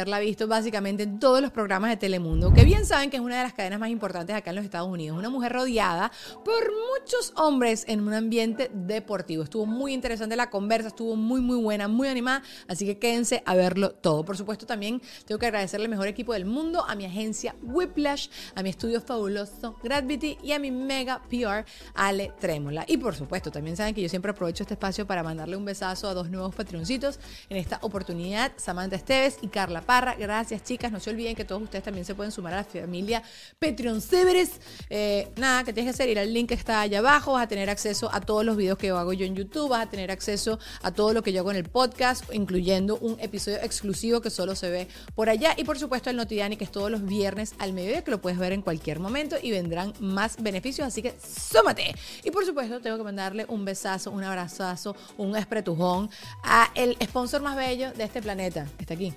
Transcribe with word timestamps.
haberla 0.00 0.18
visto 0.18 0.48
básicamente 0.48 1.02
en 1.02 1.18
todos 1.18 1.42
los 1.42 1.50
programas 1.50 1.90
de 1.90 1.98
Telemundo, 1.98 2.54
que 2.54 2.64
bien 2.64 2.86
saben 2.86 3.10
que 3.10 3.18
es 3.18 3.22
una 3.22 3.36
de 3.36 3.42
las 3.42 3.52
cadenas 3.52 3.78
más 3.78 3.90
importantes 3.90 4.34
acá 4.34 4.50
en 4.50 4.56
los 4.56 4.64
Estados 4.64 4.88
Unidos. 4.88 5.18
Una 5.18 5.28
mujer 5.28 5.52
rodeada 5.52 6.10
por 6.42 6.72
muchos 6.98 7.34
hombres 7.36 7.84
en 7.86 8.00
un 8.00 8.14
ambiente 8.14 8.70
deportivo. 8.72 9.42
Estuvo 9.42 9.66
muy 9.66 9.92
interesante 9.92 10.36
la 10.36 10.48
conversa, 10.48 10.88
estuvo 10.88 11.16
muy, 11.16 11.42
muy 11.42 11.58
buena, 11.58 11.86
muy 11.86 12.08
animada, 12.08 12.42
así 12.66 12.86
que 12.86 12.98
quédense 12.98 13.42
a 13.44 13.54
verlo 13.54 13.90
todo. 13.90 14.24
Por 14.24 14.38
supuesto, 14.38 14.64
también 14.64 15.02
tengo 15.26 15.38
que 15.38 15.46
agradecerle 15.46 15.84
al 15.84 15.90
mejor 15.90 16.08
equipo 16.08 16.32
del 16.32 16.46
mundo, 16.46 16.84
a 16.88 16.94
mi 16.94 17.04
agencia 17.04 17.54
Whiplash, 17.62 18.28
a 18.54 18.62
mi 18.62 18.70
estudio 18.70 19.02
fabuloso 19.02 19.76
Gravity 19.82 20.38
y 20.42 20.52
a 20.52 20.58
mi 20.58 20.70
mega 20.70 21.20
PR 21.28 21.66
Ale 21.94 22.32
Trémola. 22.40 22.86
Y 22.88 22.96
por 22.96 23.14
supuesto, 23.14 23.50
también 23.50 23.76
saben 23.76 23.94
que 23.94 24.00
yo 24.00 24.08
siempre 24.08 24.30
aprovecho 24.30 24.62
este 24.62 24.74
espacio 24.74 25.06
para 25.06 25.22
mandarle 25.22 25.56
un 25.56 25.64
besazo 25.66 26.08
a 26.08 26.14
dos 26.14 26.30
nuevos 26.30 26.54
patroncitos. 26.54 27.20
En 27.50 27.58
esta 27.58 27.78
oportunidad, 27.82 28.52
Samantha 28.56 28.96
Esteves 28.96 29.38
y 29.42 29.48
Carla 29.48 29.82
Gracias, 29.90 30.62
chicas. 30.62 30.92
No 30.92 31.00
se 31.00 31.10
olviden 31.10 31.34
que 31.34 31.44
todos 31.44 31.60
ustedes 31.62 31.82
también 31.82 32.04
se 32.04 32.14
pueden 32.14 32.30
sumar 32.30 32.54
a 32.54 32.58
la 32.58 32.64
familia 32.64 33.24
Patreon 33.58 34.00
Severes. 34.00 34.60
Eh, 34.88 35.28
nada, 35.36 35.64
que 35.64 35.72
tienes 35.72 35.90
que 35.90 36.02
hacer? 36.02 36.08
Ir 36.08 36.20
al 36.20 36.32
link 36.32 36.50
que 36.50 36.54
está 36.54 36.80
allá 36.80 37.00
abajo. 37.00 37.32
Vas 37.32 37.44
a 37.44 37.48
tener 37.48 37.68
acceso 37.68 38.08
a 38.12 38.20
todos 38.20 38.44
los 38.44 38.56
videos 38.56 38.78
que 38.78 38.90
hago 38.90 39.12
yo 39.12 39.26
en 39.26 39.34
YouTube. 39.34 39.70
Vas 39.70 39.86
a 39.86 39.90
tener 39.90 40.12
acceso 40.12 40.60
a 40.82 40.92
todo 40.92 41.12
lo 41.12 41.22
que 41.24 41.32
yo 41.32 41.40
hago 41.40 41.50
en 41.50 41.56
el 41.56 41.68
podcast, 41.68 42.24
incluyendo 42.32 42.98
un 42.98 43.18
episodio 43.18 43.58
exclusivo 43.62 44.20
que 44.20 44.30
solo 44.30 44.54
se 44.54 44.70
ve 44.70 44.88
por 45.16 45.28
allá. 45.28 45.54
Y 45.56 45.64
por 45.64 45.76
supuesto, 45.76 46.08
el 46.08 46.16
Notidiani, 46.16 46.56
que 46.56 46.64
es 46.64 46.70
todos 46.70 46.88
los 46.90 47.04
viernes 47.04 47.54
al 47.58 47.72
mediodía, 47.72 48.04
que 48.04 48.12
lo 48.12 48.20
puedes 48.20 48.38
ver 48.38 48.52
en 48.52 48.62
cualquier 48.62 49.00
momento 49.00 49.36
y 49.42 49.50
vendrán 49.50 49.92
más 49.98 50.40
beneficios. 50.40 50.86
Así 50.86 51.02
que 51.02 51.16
súmate. 51.20 51.96
Y 52.22 52.30
por 52.30 52.46
supuesto, 52.46 52.80
tengo 52.80 52.96
que 52.96 53.04
mandarle 53.04 53.44
un 53.48 53.64
besazo, 53.64 54.12
un 54.12 54.22
abrazazo, 54.22 54.94
un 55.16 55.36
espretujón 55.36 56.10
a 56.44 56.70
el 56.76 56.96
sponsor 57.02 57.42
más 57.42 57.56
bello 57.56 57.92
de 57.92 58.04
este 58.04 58.22
planeta. 58.22 58.68
Está 58.78 58.94
aquí. 58.94 59.12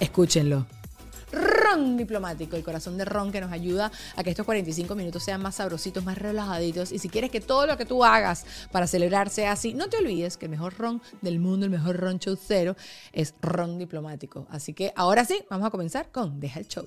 Escúchenlo. 0.00 0.66
Ron 1.32 1.96
diplomático, 1.96 2.56
el 2.56 2.62
corazón 2.62 2.96
de 2.96 3.04
Ron 3.04 3.32
que 3.32 3.40
nos 3.40 3.52
ayuda 3.52 3.90
a 4.14 4.22
que 4.22 4.30
estos 4.30 4.46
45 4.46 4.94
minutos 4.94 5.24
sean 5.24 5.42
más 5.42 5.56
sabrositos, 5.56 6.04
más 6.04 6.18
relajaditos. 6.18 6.92
Y 6.92 6.98
si 6.98 7.08
quieres 7.08 7.30
que 7.30 7.40
todo 7.40 7.66
lo 7.66 7.76
que 7.76 7.84
tú 7.84 8.04
hagas 8.04 8.46
para 8.70 8.86
celebrar 8.86 9.28
sea 9.28 9.52
así, 9.52 9.74
no 9.74 9.88
te 9.88 9.98
olvides 9.98 10.36
que 10.36 10.46
el 10.46 10.50
mejor 10.50 10.74
ron 10.78 11.02
del 11.22 11.40
mundo, 11.40 11.66
el 11.66 11.70
mejor 11.70 11.96
ron 11.96 12.18
show 12.18 12.36
cero, 12.36 12.76
es 13.12 13.34
Ron 13.42 13.78
diplomático. 13.78 14.46
Así 14.50 14.72
que 14.72 14.92
ahora 14.96 15.24
sí, 15.24 15.44
vamos 15.50 15.66
a 15.66 15.70
comenzar 15.70 16.10
con 16.10 16.38
Deja 16.40 16.60
el 16.60 16.68
show. 16.68 16.86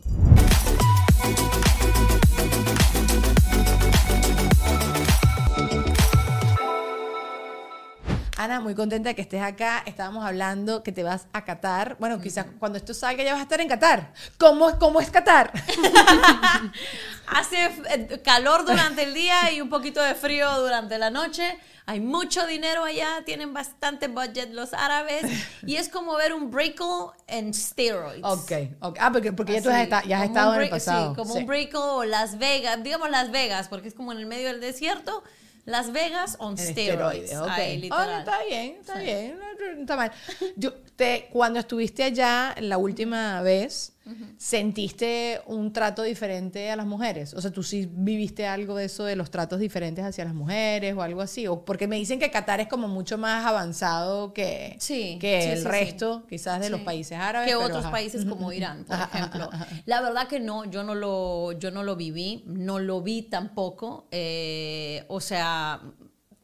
Ana, 8.39 8.61
muy 8.61 8.73
contenta 8.73 9.09
de 9.09 9.15
que 9.15 9.21
estés 9.21 9.41
acá. 9.41 9.83
Estábamos 9.85 10.23
hablando 10.25 10.81
que 10.81 10.93
te 10.93 11.03
vas 11.03 11.27
a 11.33 11.43
Qatar. 11.43 11.97
Bueno, 11.99 12.21
quizás 12.21 12.45
cuando 12.57 12.77
esto 12.77 12.93
salga 12.93 13.21
ya 13.21 13.33
vas 13.33 13.41
a 13.41 13.43
estar 13.43 13.59
en 13.59 13.67
Qatar. 13.67 14.13
¿Cómo, 14.37 14.79
cómo 14.79 15.01
es 15.01 15.09
Qatar? 15.11 15.51
Hace 17.27 17.65
eh, 17.89 18.21
calor 18.23 18.65
durante 18.65 19.03
el 19.03 19.13
día 19.13 19.51
y 19.51 19.59
un 19.59 19.67
poquito 19.67 20.01
de 20.01 20.15
frío 20.15 20.49
durante 20.61 20.97
la 20.97 21.09
noche. 21.09 21.57
Hay 21.85 21.99
mucho 21.99 22.47
dinero 22.47 22.85
allá, 22.85 23.23
tienen 23.25 23.53
bastante 23.53 24.07
budget 24.07 24.53
los 24.53 24.73
árabes 24.73 25.23
y 25.65 25.75
es 25.75 25.89
como 25.89 26.15
ver 26.15 26.33
un 26.33 26.49
Brickle 26.49 27.07
en 27.27 27.53
steroids. 27.53 28.21
Ok, 28.23 28.51
ok. 28.79 28.97
Ah, 29.01 29.11
porque, 29.11 29.33
porque 29.33 29.53
ya 29.53 29.61
tú 29.61 29.69
has, 29.69 30.05
ya 30.07 30.19
has 30.21 30.25
estado 30.27 30.55
en 30.55 30.61
el 30.61 30.69
pasado. 30.69 31.09
Sí, 31.09 31.15
como 31.17 31.33
Sí. 31.33 31.39
un 31.39 31.45
Brickle 31.45 31.79
o 31.81 32.03
Las 32.05 32.37
Vegas, 32.37 32.81
digamos 32.83 33.09
Las 33.09 33.31
Vegas, 33.31 33.67
porque 33.67 33.89
es 33.89 33.93
como 33.93 34.13
en 34.13 34.19
el 34.19 34.27
medio 34.27 34.47
del 34.47 34.61
desierto. 34.61 35.23
Las 35.65 35.91
Vegas 35.91 36.35
on 36.39 36.57
steroids. 36.57 37.29
esteroides, 37.29 37.37
ok. 37.37 37.49
Ahí, 37.49 37.77
Oh, 37.77 37.81
literal. 37.81 38.19
está 38.19 38.43
bien, 38.43 38.75
está 38.79 38.97
bien, 38.99 39.37
no, 39.39 39.75
no 39.75 39.81
está 39.81 39.95
mal. 39.95 40.11
Yo, 40.55 40.73
te, 40.95 41.27
cuando 41.31 41.59
estuviste 41.59 42.03
allá 42.03 42.55
la 42.59 42.77
última 42.77 43.41
vez, 43.41 43.93
¿sentiste 44.37 45.41
un 45.47 45.71
trato 45.73 46.01
diferente 46.03 46.71
a 46.71 46.75
las 46.75 46.85
mujeres? 46.85 47.33
O 47.33 47.41
sea, 47.41 47.51
¿tú 47.51 47.61
sí 47.63 47.87
viviste 47.91 48.47
algo 48.47 48.75
de 48.75 48.85
eso 48.85 49.03
de 49.03 49.15
los 49.15 49.29
tratos 49.31 49.59
diferentes 49.59 50.03
hacia 50.03 50.25
las 50.25 50.33
mujeres 50.33 50.95
o 50.95 51.01
algo 51.01 51.21
así? 51.21 51.45
O 51.47 51.65
porque 51.65 51.87
me 51.87 51.97
dicen 51.97 52.19
que 52.19 52.31
Qatar 52.31 52.59
es 52.61 52.67
como 52.67 52.87
mucho 52.87 53.17
más 53.17 53.45
avanzado 53.45 54.33
que, 54.33 54.75
Sí, 54.79 55.17
que 55.19 55.41
sí, 55.41 55.49
el 55.49 55.59
sí, 55.59 55.67
resto, 55.67 56.25
quizás, 56.27 56.59
de 56.61 56.69
los 56.69 56.81
países 56.81 57.17
árabes. 57.17 57.47
que 57.49 57.55
otros 57.55 57.79
ajá. 57.83 57.91
países 57.91 58.25
como 58.25 58.51
Irán, 58.53 58.85
por 58.85 58.97
ejemplo. 58.99 59.49
La 59.85 60.01
verdad 60.01 60.27
que 60.27 60.39
no, 60.39 60.65
yo 60.65 60.83
no 60.83 60.95
lo, 60.95 61.51
yo 61.53 61.69
no 61.71 61.83
lo 61.83 61.95
viví, 61.95 62.43
no 62.47 62.79
lo 62.79 63.01
vi 63.01 63.23
tampoco. 63.23 64.07
eh, 64.11 65.03
o 65.09 65.19
sea, 65.21 65.81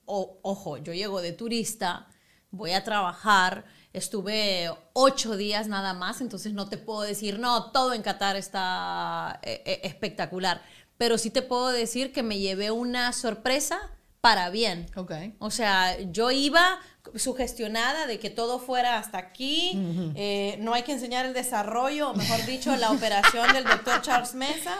o- 0.06 0.40
ojo, 0.44 0.78
yo 0.78 0.94
llego 0.94 1.22
de 1.22 1.32
turista, 1.32 2.08
voy 2.52 2.72
a 2.72 2.84
trabajar, 2.84 3.66
estuve 3.96 4.70
ocho 4.94 5.38
días 5.38 5.68
nada 5.68 5.94
más, 5.94 6.22
entonces 6.22 6.54
no 6.54 6.68
te 6.68 6.78
puedo 6.78 7.02
decir, 7.02 7.40
no, 7.40 7.72
todo 7.72 7.94
en 7.94 8.02
Qatar 8.02 8.36
está 8.36 9.40
eh, 9.44 9.64
eh, 9.66 9.80
espectacular. 9.84 10.62
Pero 10.98 11.18
sí 11.18 11.30
te 11.30 11.42
puedo 11.42 11.70
decir 11.70 12.14
que 12.14 12.24
me 12.24 12.40
llevé 12.40 12.72
una 12.72 13.12
sorpresa 13.14 13.80
para 14.22 14.50
bien. 14.50 14.88
Ok. 14.96 15.12
O 15.40 15.52
sea, 15.52 16.00
yo 16.00 16.32
iba 16.32 16.80
sugestionada 17.16 18.08
de 18.08 18.18
que 18.20 18.30
todo 18.30 18.60
fuera 18.60 18.98
hasta 18.98 19.18
aquí, 19.18 19.72
eh, 20.16 20.58
no 20.62 20.74
hay 20.74 20.84
que 20.84 20.94
enseñar 20.94 21.26
el 21.26 21.34
desarrollo, 21.34 22.10
o 22.10 22.14
mejor 22.16 22.46
dicho, 22.46 22.76
la 22.76 22.92
operación 22.92 23.54
del 23.54 23.64
doctor 23.64 24.02
Charles 24.02 24.34
Mesa. 24.34 24.76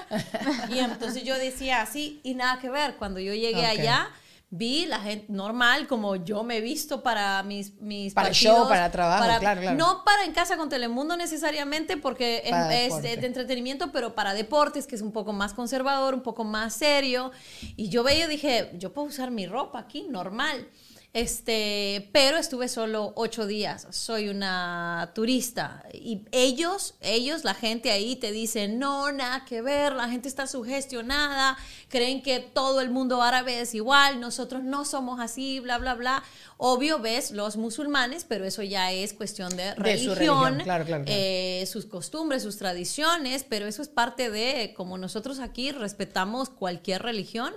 Y 0.70 0.80
entonces 0.80 1.24
yo 1.24 1.38
decía 1.38 1.82
así, 1.82 2.20
y 2.24 2.34
nada 2.34 2.60
que 2.60 2.70
ver. 2.70 2.96
Cuando 2.96 3.20
yo 3.20 3.34
llegué 3.34 3.66
allá, 3.66 4.10
vi 4.50 4.86
la 4.86 5.00
gente 5.00 5.26
normal, 5.30 5.88
como 5.88 6.16
yo 6.16 6.44
me 6.44 6.58
he 6.58 6.62
visto 6.62 7.04
para 7.04 7.44
mis, 7.44 7.74
mis 7.82 8.14
Para 8.14 8.28
el 8.30 8.34
partidos, 8.34 8.58
show, 8.58 8.68
para 8.70 8.92
trabajo, 8.92 9.24
claro, 9.40 9.62
claro. 9.62 9.78
No 9.78 10.04
para 10.06 10.24
en 10.24 10.32
casa 10.34 10.56
con 10.56 10.70
Telemundo 10.70 11.18
necesariamente, 11.18 11.98
porque 11.98 12.42
es- 12.46 12.52
Para 12.52 12.74
es, 12.76 12.84
deporte. 12.86 13.18
de 13.18 13.28
entretenimiento, 13.28 13.92
pero 13.92 14.16
para 14.16 14.34
deportes, 14.34 14.88
que 14.88 14.96
es 14.96 15.02
un 15.02 15.12
poco 15.12 15.34
más 15.34 15.54
conservador, 15.54 16.14
un 16.14 16.22
poco 16.22 16.44
más 16.44 16.74
serio. 16.76 17.32
Y 17.76 17.90
yo 17.90 18.04
veía 18.04 18.26
y 18.26 18.30
dije, 18.30 18.72
yo 18.76 18.94
puedo 18.94 19.08
usar 19.08 19.32
mi 19.32 19.46
ropa 19.48 19.80
aquí, 19.80 20.08
normal. 20.10 20.68
Este, 21.16 22.10
pero 22.12 22.36
estuve 22.36 22.68
solo 22.68 23.14
ocho 23.16 23.48
días, 23.48 23.88
soy 23.90 24.28
una 24.28 25.14
turista. 25.16 25.82
Y 25.94 26.24
ellos, 26.34 26.96
ellos, 27.00 27.46
la 27.46 27.54
gente 27.54 27.90
ahí 27.90 28.18
te 28.18 28.34
dice, 28.34 28.68
no, 28.68 29.14
nada 29.14 29.46
que 29.46 29.62
ver, 29.62 29.94
la 29.94 30.10
gente 30.10 30.28
está 30.28 30.46
sugestionada, 30.46 31.56
creen 31.88 32.22
que 32.22 32.42
todo 32.42 32.82
el 32.82 32.90
mundo 32.90 33.22
árabe 33.22 33.62
es 33.62 33.74
igual, 33.76 34.20
nosotros 34.20 34.62
no 34.66 34.84
somos 34.84 35.22
así, 35.22 35.62
bla, 35.62 35.78
bla, 35.78 35.94
bla. 35.94 36.22
Obvio 36.58 37.00
ves 37.00 37.32
los 37.32 37.56
musulmanes, 37.56 38.26
pero 38.26 38.44
eso 38.44 38.62
ya 38.62 38.92
es 38.92 39.14
cuestión 39.14 39.56
de 39.56 39.68
De 39.68 39.74
su 39.74 39.84
religión, 39.84 40.16
religión, 40.16 40.64
claro, 40.66 40.84
claro, 40.84 41.06
claro. 41.06 41.06
eh, 41.08 41.66
sus 41.66 41.86
costumbres, 41.86 42.44
sus 42.44 42.58
tradiciones, 42.58 43.46
pero 43.48 43.68
eso 43.68 43.82
es 43.82 43.88
parte 43.88 44.30
de, 44.30 44.74
como 44.76 44.98
nosotros 44.98 45.40
aquí 45.40 45.72
respetamos 45.72 46.50
cualquier 46.50 47.04
religión, 47.04 47.54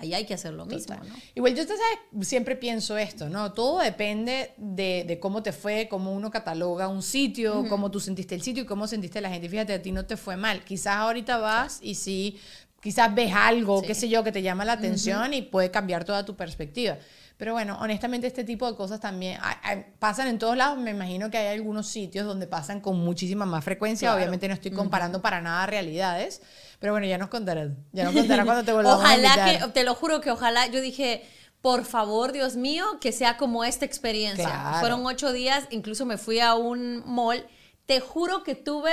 ahí 0.00 0.14
hay 0.14 0.24
que 0.26 0.34
hacer 0.34 0.52
lo 0.54 0.66
mismo. 0.66 0.96
¿no? 0.96 1.14
Igual 1.34 1.54
yo 1.54 1.66
te 1.66 1.74
sabes, 1.74 2.26
siempre 2.28 2.56
pienso 2.56 2.96
esto, 2.98 3.28
¿no? 3.28 3.52
Todo 3.52 3.78
depende 3.80 4.52
de, 4.56 5.04
de 5.06 5.20
cómo 5.20 5.42
te 5.42 5.52
fue, 5.52 5.86
cómo 5.88 6.12
uno 6.12 6.30
cataloga 6.30 6.88
un 6.88 7.02
sitio, 7.02 7.66
cómo 7.68 7.90
tú 7.90 8.00
sentiste 8.00 8.34
el 8.34 8.42
sitio 8.42 8.62
y 8.64 8.66
cómo 8.66 8.86
sentiste 8.86 9.20
la 9.20 9.30
gente. 9.30 9.48
Fíjate, 9.48 9.74
a 9.74 9.82
ti 9.82 9.92
no 9.92 10.06
te 10.06 10.16
fue 10.16 10.36
mal. 10.36 10.64
Quizás 10.64 10.96
ahorita 10.96 11.38
vas 11.38 11.78
y 11.82 11.94
sí, 11.94 12.38
quizás 12.80 13.14
ves 13.14 13.32
algo, 13.34 13.80
Sí. 13.80 13.86
qué 13.88 13.94
sé 13.94 14.08
yo, 14.08 14.24
que 14.24 14.32
te 14.32 14.42
llama 14.42 14.64
la 14.64 14.72
atención 14.72 15.34
y 15.34 15.42
puede 15.42 15.70
cambiar 15.70 16.04
toda 16.04 16.24
tu 16.24 16.34
perspectiva. 16.34 16.96
Pero 17.36 17.54
bueno, 17.54 17.78
honestamente 17.80 18.26
este 18.26 18.44
tipo 18.44 18.70
de 18.70 18.76
cosas 18.76 19.00
también 19.00 19.38
hay- 19.42 19.56
hay- 19.62 19.86
pasan 19.98 20.28
en 20.28 20.38
todos 20.38 20.58
lados. 20.58 20.78
Me 20.78 20.90
imagino 20.90 21.30
que 21.30 21.38
hay 21.38 21.56
algunos 21.56 21.86
sitios 21.86 22.26
donde 22.26 22.46
pasan 22.46 22.80
con 22.82 22.98
muchísima 23.00 23.46
más 23.46 23.64
frecuencia. 23.64 24.08
Claro. 24.08 24.18
Obviamente 24.18 24.46
no 24.46 24.52
estoy 24.52 24.72
comparando 24.72 25.22
para 25.22 25.40
nada 25.40 25.64
realidades. 25.66 26.42
Pero 26.80 26.94
bueno, 26.94 27.06
ya 27.06 27.18
nos 27.18 27.28
contarás. 27.28 27.68
Ya 27.92 28.04
nos 28.04 28.14
contarás 28.14 28.46
cuando 28.46 28.64
te 28.64 28.72
volvamos 28.72 29.04
a 29.04 29.06
Ojalá 29.06 29.44
que, 29.44 29.68
te 29.68 29.84
lo 29.84 29.94
juro 29.94 30.20
que 30.20 30.30
ojalá, 30.30 30.66
yo 30.66 30.80
dije, 30.80 31.22
por 31.60 31.84
favor, 31.84 32.32
Dios 32.32 32.56
mío, 32.56 32.98
que 33.00 33.12
sea 33.12 33.36
como 33.36 33.64
esta 33.64 33.84
experiencia. 33.84 34.46
Claro. 34.46 34.80
Fueron 34.80 35.06
ocho 35.06 35.32
días, 35.32 35.64
incluso 35.70 36.06
me 36.06 36.16
fui 36.16 36.40
a 36.40 36.54
un 36.54 37.02
mall. 37.06 37.46
Te 37.84 38.00
juro 38.00 38.42
que 38.44 38.54
tuve 38.54 38.92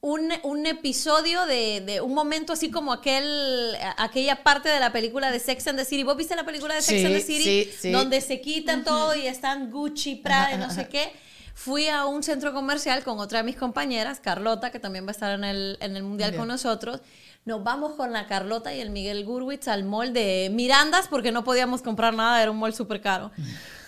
un, 0.00 0.32
un 0.42 0.66
episodio 0.66 1.46
de, 1.46 1.80
de 1.80 2.00
un 2.00 2.12
momento 2.12 2.52
así 2.52 2.70
como 2.70 2.92
aquel, 2.92 3.76
aquella 3.98 4.42
parte 4.42 4.68
de 4.68 4.80
la 4.80 4.92
película 4.92 5.30
de 5.30 5.38
Sex 5.38 5.66
and 5.68 5.78
the 5.78 5.84
City. 5.84 6.02
¿Vos 6.02 6.16
viste 6.16 6.34
la 6.34 6.44
película 6.44 6.74
de 6.74 6.82
Sex 6.82 7.00
Sí, 7.00 7.06
and 7.06 7.14
the 7.14 7.20
City? 7.20 7.44
sí, 7.44 7.70
sí. 7.78 7.92
Donde 7.92 8.20
se 8.20 8.40
quitan 8.40 8.82
todo 8.82 9.14
y 9.14 9.28
están 9.28 9.70
Gucci, 9.70 10.16
Prada 10.16 10.54
y 10.54 10.58
no 10.58 10.70
sé 10.70 10.88
qué. 10.88 11.12
Fui 11.56 11.88
a 11.88 12.04
un 12.04 12.22
centro 12.22 12.52
comercial 12.52 13.02
con 13.02 13.18
otra 13.18 13.38
de 13.38 13.44
mis 13.44 13.56
compañeras, 13.56 14.20
Carlota, 14.20 14.70
que 14.70 14.78
también 14.78 15.06
va 15.06 15.08
a 15.08 15.12
estar 15.12 15.32
en 15.32 15.42
el, 15.42 15.78
en 15.80 15.96
el 15.96 16.02
Mundial 16.02 16.32
Bien. 16.32 16.42
con 16.42 16.48
nosotros. 16.48 17.00
Nos 17.46 17.64
vamos 17.64 17.94
con 17.94 18.12
la 18.12 18.26
Carlota 18.26 18.74
y 18.74 18.80
el 18.80 18.90
Miguel 18.90 19.24
Gurwitz 19.24 19.66
al 19.66 19.82
mall 19.82 20.12
de 20.12 20.50
Mirandas 20.52 21.08
porque 21.08 21.32
no 21.32 21.44
podíamos 21.44 21.80
comprar 21.80 22.12
nada, 22.12 22.42
era 22.42 22.50
un 22.50 22.58
mall 22.58 22.74
súper 22.74 23.00
caro. 23.00 23.30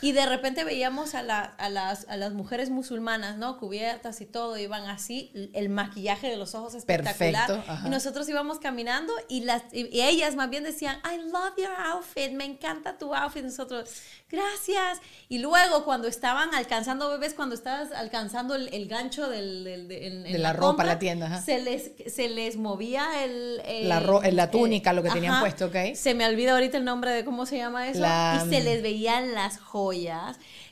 Y 0.00 0.12
de 0.12 0.26
repente 0.26 0.62
veíamos 0.64 1.14
a, 1.14 1.22
la- 1.22 1.42
a 1.42 1.68
las, 1.68 2.06
a 2.08 2.16
las 2.16 2.32
mujeres 2.32 2.70
musulmanas, 2.70 3.36
¿no? 3.36 3.58
Cubiertas 3.58 4.20
y 4.20 4.26
todo, 4.26 4.56
iban 4.56 4.84
así, 4.88 5.32
el 5.54 5.68
maquillaje 5.70 6.28
de 6.28 6.36
los 6.36 6.54
ojos 6.54 6.74
espectacular. 6.74 7.46
Perfecto, 7.48 7.72
ajá. 7.72 7.86
Y 7.86 7.90
nosotros 7.90 8.28
íbamos 8.28 8.58
caminando 8.60 9.12
y, 9.28 9.40
las, 9.40 9.62
y, 9.72 9.88
y 9.94 10.02
ellas 10.02 10.36
más 10.36 10.50
bien 10.50 10.62
decían, 10.62 10.98
I 11.04 11.16
love 11.30 11.54
your 11.56 11.72
outfit, 11.86 12.30
me 12.32 12.44
encanta 12.44 12.96
tu 12.96 13.12
outfit. 13.14 13.42
Nosotros, 13.42 13.90
gracias. 14.30 15.00
Y 15.28 15.38
luego 15.38 15.84
cuando 15.84 16.06
estaban 16.06 16.54
alcanzando 16.54 17.08
bebés, 17.10 17.34
cuando 17.34 17.54
estabas 17.56 17.90
alcanzando 17.92 18.54
el, 18.54 18.68
el 18.72 18.86
gancho 18.88 19.28
del, 19.28 19.64
del- 19.64 19.88
de, 19.88 20.06
en- 20.06 20.26
en 20.26 20.32
De 20.32 20.38
la 20.38 20.52
ropa, 20.52 20.66
compra, 20.68 20.86
la 20.86 20.98
tienda, 20.98 21.26
ajá. 21.26 21.42
Se 21.42 21.58
les, 21.60 21.90
se 22.06 22.28
les 22.28 22.56
movía 22.56 23.24
el... 23.24 23.60
el- 23.64 23.88
La 23.88 23.98
ro- 24.00 24.22
la 24.30 24.50
túnica, 24.50 24.92
lo 24.92 25.02
que 25.02 25.10
tenían 25.10 25.32
ajá. 25.34 25.40
puesto, 25.42 25.66
¿ok? 25.66 25.94
Se 25.96 26.14
me 26.14 26.24
olvida 26.26 26.52
ahorita 26.52 26.76
el 26.76 26.84
nombre 26.84 27.10
de 27.10 27.24
cómo 27.24 27.46
se 27.46 27.56
llama 27.56 27.88
eso. 27.88 28.00
La- 28.00 28.42
Y 28.46 28.48
se 28.48 28.60
les 28.62 28.80
veían 28.82 29.34
las 29.34 29.58
joyas. 29.58 29.87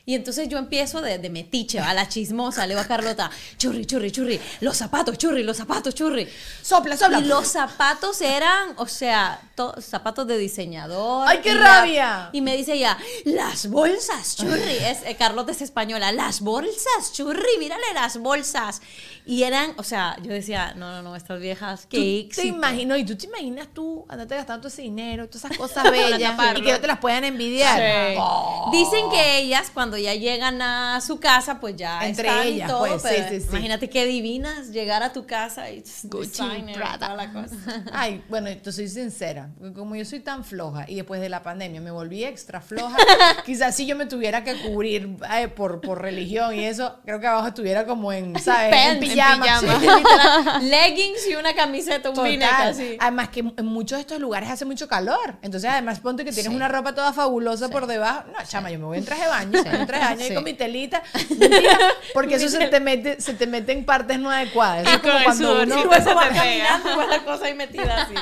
Y 0.05 0.15
entonces 0.15 0.47
yo 0.47 0.57
empiezo 0.57 1.01
de, 1.01 1.17
de 1.17 1.29
metiche, 1.29 1.79
a 1.79 1.93
la 1.93 2.07
chismosa, 2.07 2.61
le 2.65 2.69
digo 2.75 2.79
a 2.81 2.85
Carlota, 2.87 3.29
churri, 3.57 3.85
churri, 3.85 4.09
churri, 4.09 4.39
los 4.61 4.77
zapatos, 4.77 5.17
churri, 5.17 5.43
los 5.43 5.57
zapatos, 5.57 5.93
churri. 5.95 6.27
Sopla, 6.61 6.95
sopla. 6.95 7.19
Y 7.19 7.25
los 7.25 7.45
zapatos 7.49 8.21
eran, 8.21 8.73
o 8.77 8.87
sea, 8.87 9.41
to- 9.55 9.75
zapatos 9.81 10.25
de 10.27 10.37
diseñador. 10.37 11.27
¡Ay, 11.27 11.39
qué 11.43 11.51
Y 11.51 11.53
la- 11.55 11.79
rabia! 11.81 12.29
y 12.31 12.39
me 12.39 12.55
dice 12.55 12.73
ella, 12.75 12.97
las 13.25 13.67
bolsas, 13.69 14.37
churri. 14.37 14.77
Es, 14.81 14.99
eh, 15.05 15.15
Carlota 15.19 15.51
es 15.51 15.61
española, 15.61 16.11
las 16.13 16.39
bolsas, 16.39 17.11
churri, 17.11 17.57
mírale 17.59 17.93
las 17.93 18.17
bolsas. 18.17 18.81
Y 19.25 19.43
eran, 19.43 19.73
o 19.77 19.83
sea, 19.83 20.15
yo 20.23 20.31
decía, 20.31 20.73
no, 20.77 20.89
no, 20.93 21.01
no, 21.01 21.15
estas 21.17 21.41
viejas, 21.41 21.85
qué 21.89 21.97
te 21.97 22.19
éxito. 22.19 22.47
imaginas, 22.47 22.99
y 22.99 23.03
tú 23.03 23.17
te 23.17 23.25
imaginas 23.25 23.67
tú 23.73 24.05
andarte 24.07 24.35
gastando 24.35 24.61
todo 24.61 24.67
ese 24.69 24.83
dinero, 24.83 25.27
todas 25.27 25.43
esas 25.43 25.57
cosas 25.57 25.91
bellas 25.91 26.17
y 26.57 26.61
que 26.61 26.71
no 26.71 26.79
te 26.79 26.87
las 26.87 26.99
puedan 26.99 27.25
envidiar. 27.25 27.77
Sí. 28.13 28.15
Oh. 28.17 28.69
Dicen 28.71 29.06
que 29.09 29.39
ellas 29.39 29.71
cuando 29.73 29.97
ya 29.97 30.13
llegan 30.13 30.61
a 30.61 31.01
su 31.01 31.19
casa, 31.19 31.59
pues 31.59 31.75
ya 31.75 32.05
Entre 32.05 32.27
están 32.27 32.47
y 32.47 32.51
ellas, 32.51 32.69
todo, 32.69 32.87
pues, 32.87 33.01
sí, 33.01 33.07
pero 33.09 33.29
sí, 33.29 33.39
sí. 33.41 33.47
imagínate 33.49 33.89
qué 33.89 34.05
divinas 34.05 34.69
llegar 34.69 35.03
a 35.03 35.13
tu 35.13 35.25
casa 35.25 35.69
y 35.69 35.83
Gucci, 36.03 36.43
Prada. 36.73 36.97
toda 36.97 37.15
la 37.15 37.33
cosa. 37.33 37.55
Ay, 37.93 38.23
bueno, 38.29 38.49
te 38.61 38.71
soy 38.71 38.87
sincera, 38.87 39.49
como 39.75 39.95
yo 39.95 40.05
soy 40.05 40.19
tan 40.19 40.43
floja 40.43 40.85
y 40.87 40.95
después 40.95 41.21
de 41.21 41.29
la 41.29 41.43
pandemia 41.43 41.81
me 41.81 41.91
volví 41.91 42.23
extra 42.23 42.61
floja, 42.61 42.97
quizás 43.45 43.75
si 43.75 43.85
yo 43.85 43.95
me 43.95 44.05
tuviera 44.05 44.43
que 44.43 44.55
cubrir 44.61 45.17
eh, 45.33 45.47
por, 45.47 45.81
por 45.81 46.01
religión 46.01 46.55
y 46.55 46.65
eso, 46.65 46.99
creo 47.05 47.19
que 47.19 47.27
abajo 47.27 47.47
estuviera 47.47 47.85
como 47.85 48.11
en, 48.11 48.37
¿sabes? 48.39 48.69
Pen, 48.69 48.87
en 48.87 48.93
en 48.95 48.99
pijama. 48.99 50.59
leggings 50.61 51.27
y 51.29 51.35
una 51.35 51.53
camiseta, 51.53 52.09
un 52.09 52.43
así. 52.43 52.97
Además 52.99 53.29
que 53.29 53.39
en 53.39 53.65
muchos 53.65 53.97
de 53.97 54.01
estos 54.01 54.19
lugares 54.19 54.49
hace 54.49 54.65
mucho 54.65 54.87
calor. 54.87 55.37
Entonces, 55.41 55.69
además, 55.69 55.99
ponte 55.99 56.25
que 56.25 56.31
tienes 56.31 56.53
una 56.53 56.67
ropa 56.67 56.93
toda 56.93 57.13
fabulosa 57.13 57.69
por 57.69 57.87
debajo. 57.87 58.25
No, 58.27 58.45
chama, 58.45 58.71
yo 58.71 58.79
me 58.79 58.85
voy 58.85 58.96
en 58.97 59.05
traje 59.05 59.21
de 59.23 59.27
baño, 59.29 59.63
voy 59.63 59.75
en 59.75 59.87
traje 59.87 60.03
de 60.03 60.09
baño 60.15 60.21
y 60.25 60.27
Sí. 60.27 60.33
con 60.35 60.43
mi 60.43 60.53
telita. 60.53 61.03
Mentira, 61.29 61.77
porque 62.13 62.35
eso 62.35 62.49
se 62.49 62.67
te 62.67 62.79
mete, 62.79 63.21
se 63.21 63.33
te 63.33 63.47
mete 63.47 63.71
en 63.71 63.85
partes 63.85 64.19
no 64.19 64.29
adecuadas. 64.31 64.83
Eso 64.87 64.95
es 64.95 65.01
como 65.01 65.23
cuando 65.23 65.63
uno, 65.63 65.75
se 65.93 65.99
te 65.99 66.05
caminando 66.35 66.95
con 66.95 67.09
la 67.09 67.23
cosa 67.23 67.45
ahí 67.45 67.53
metida 67.55 68.03
así. 68.03 68.13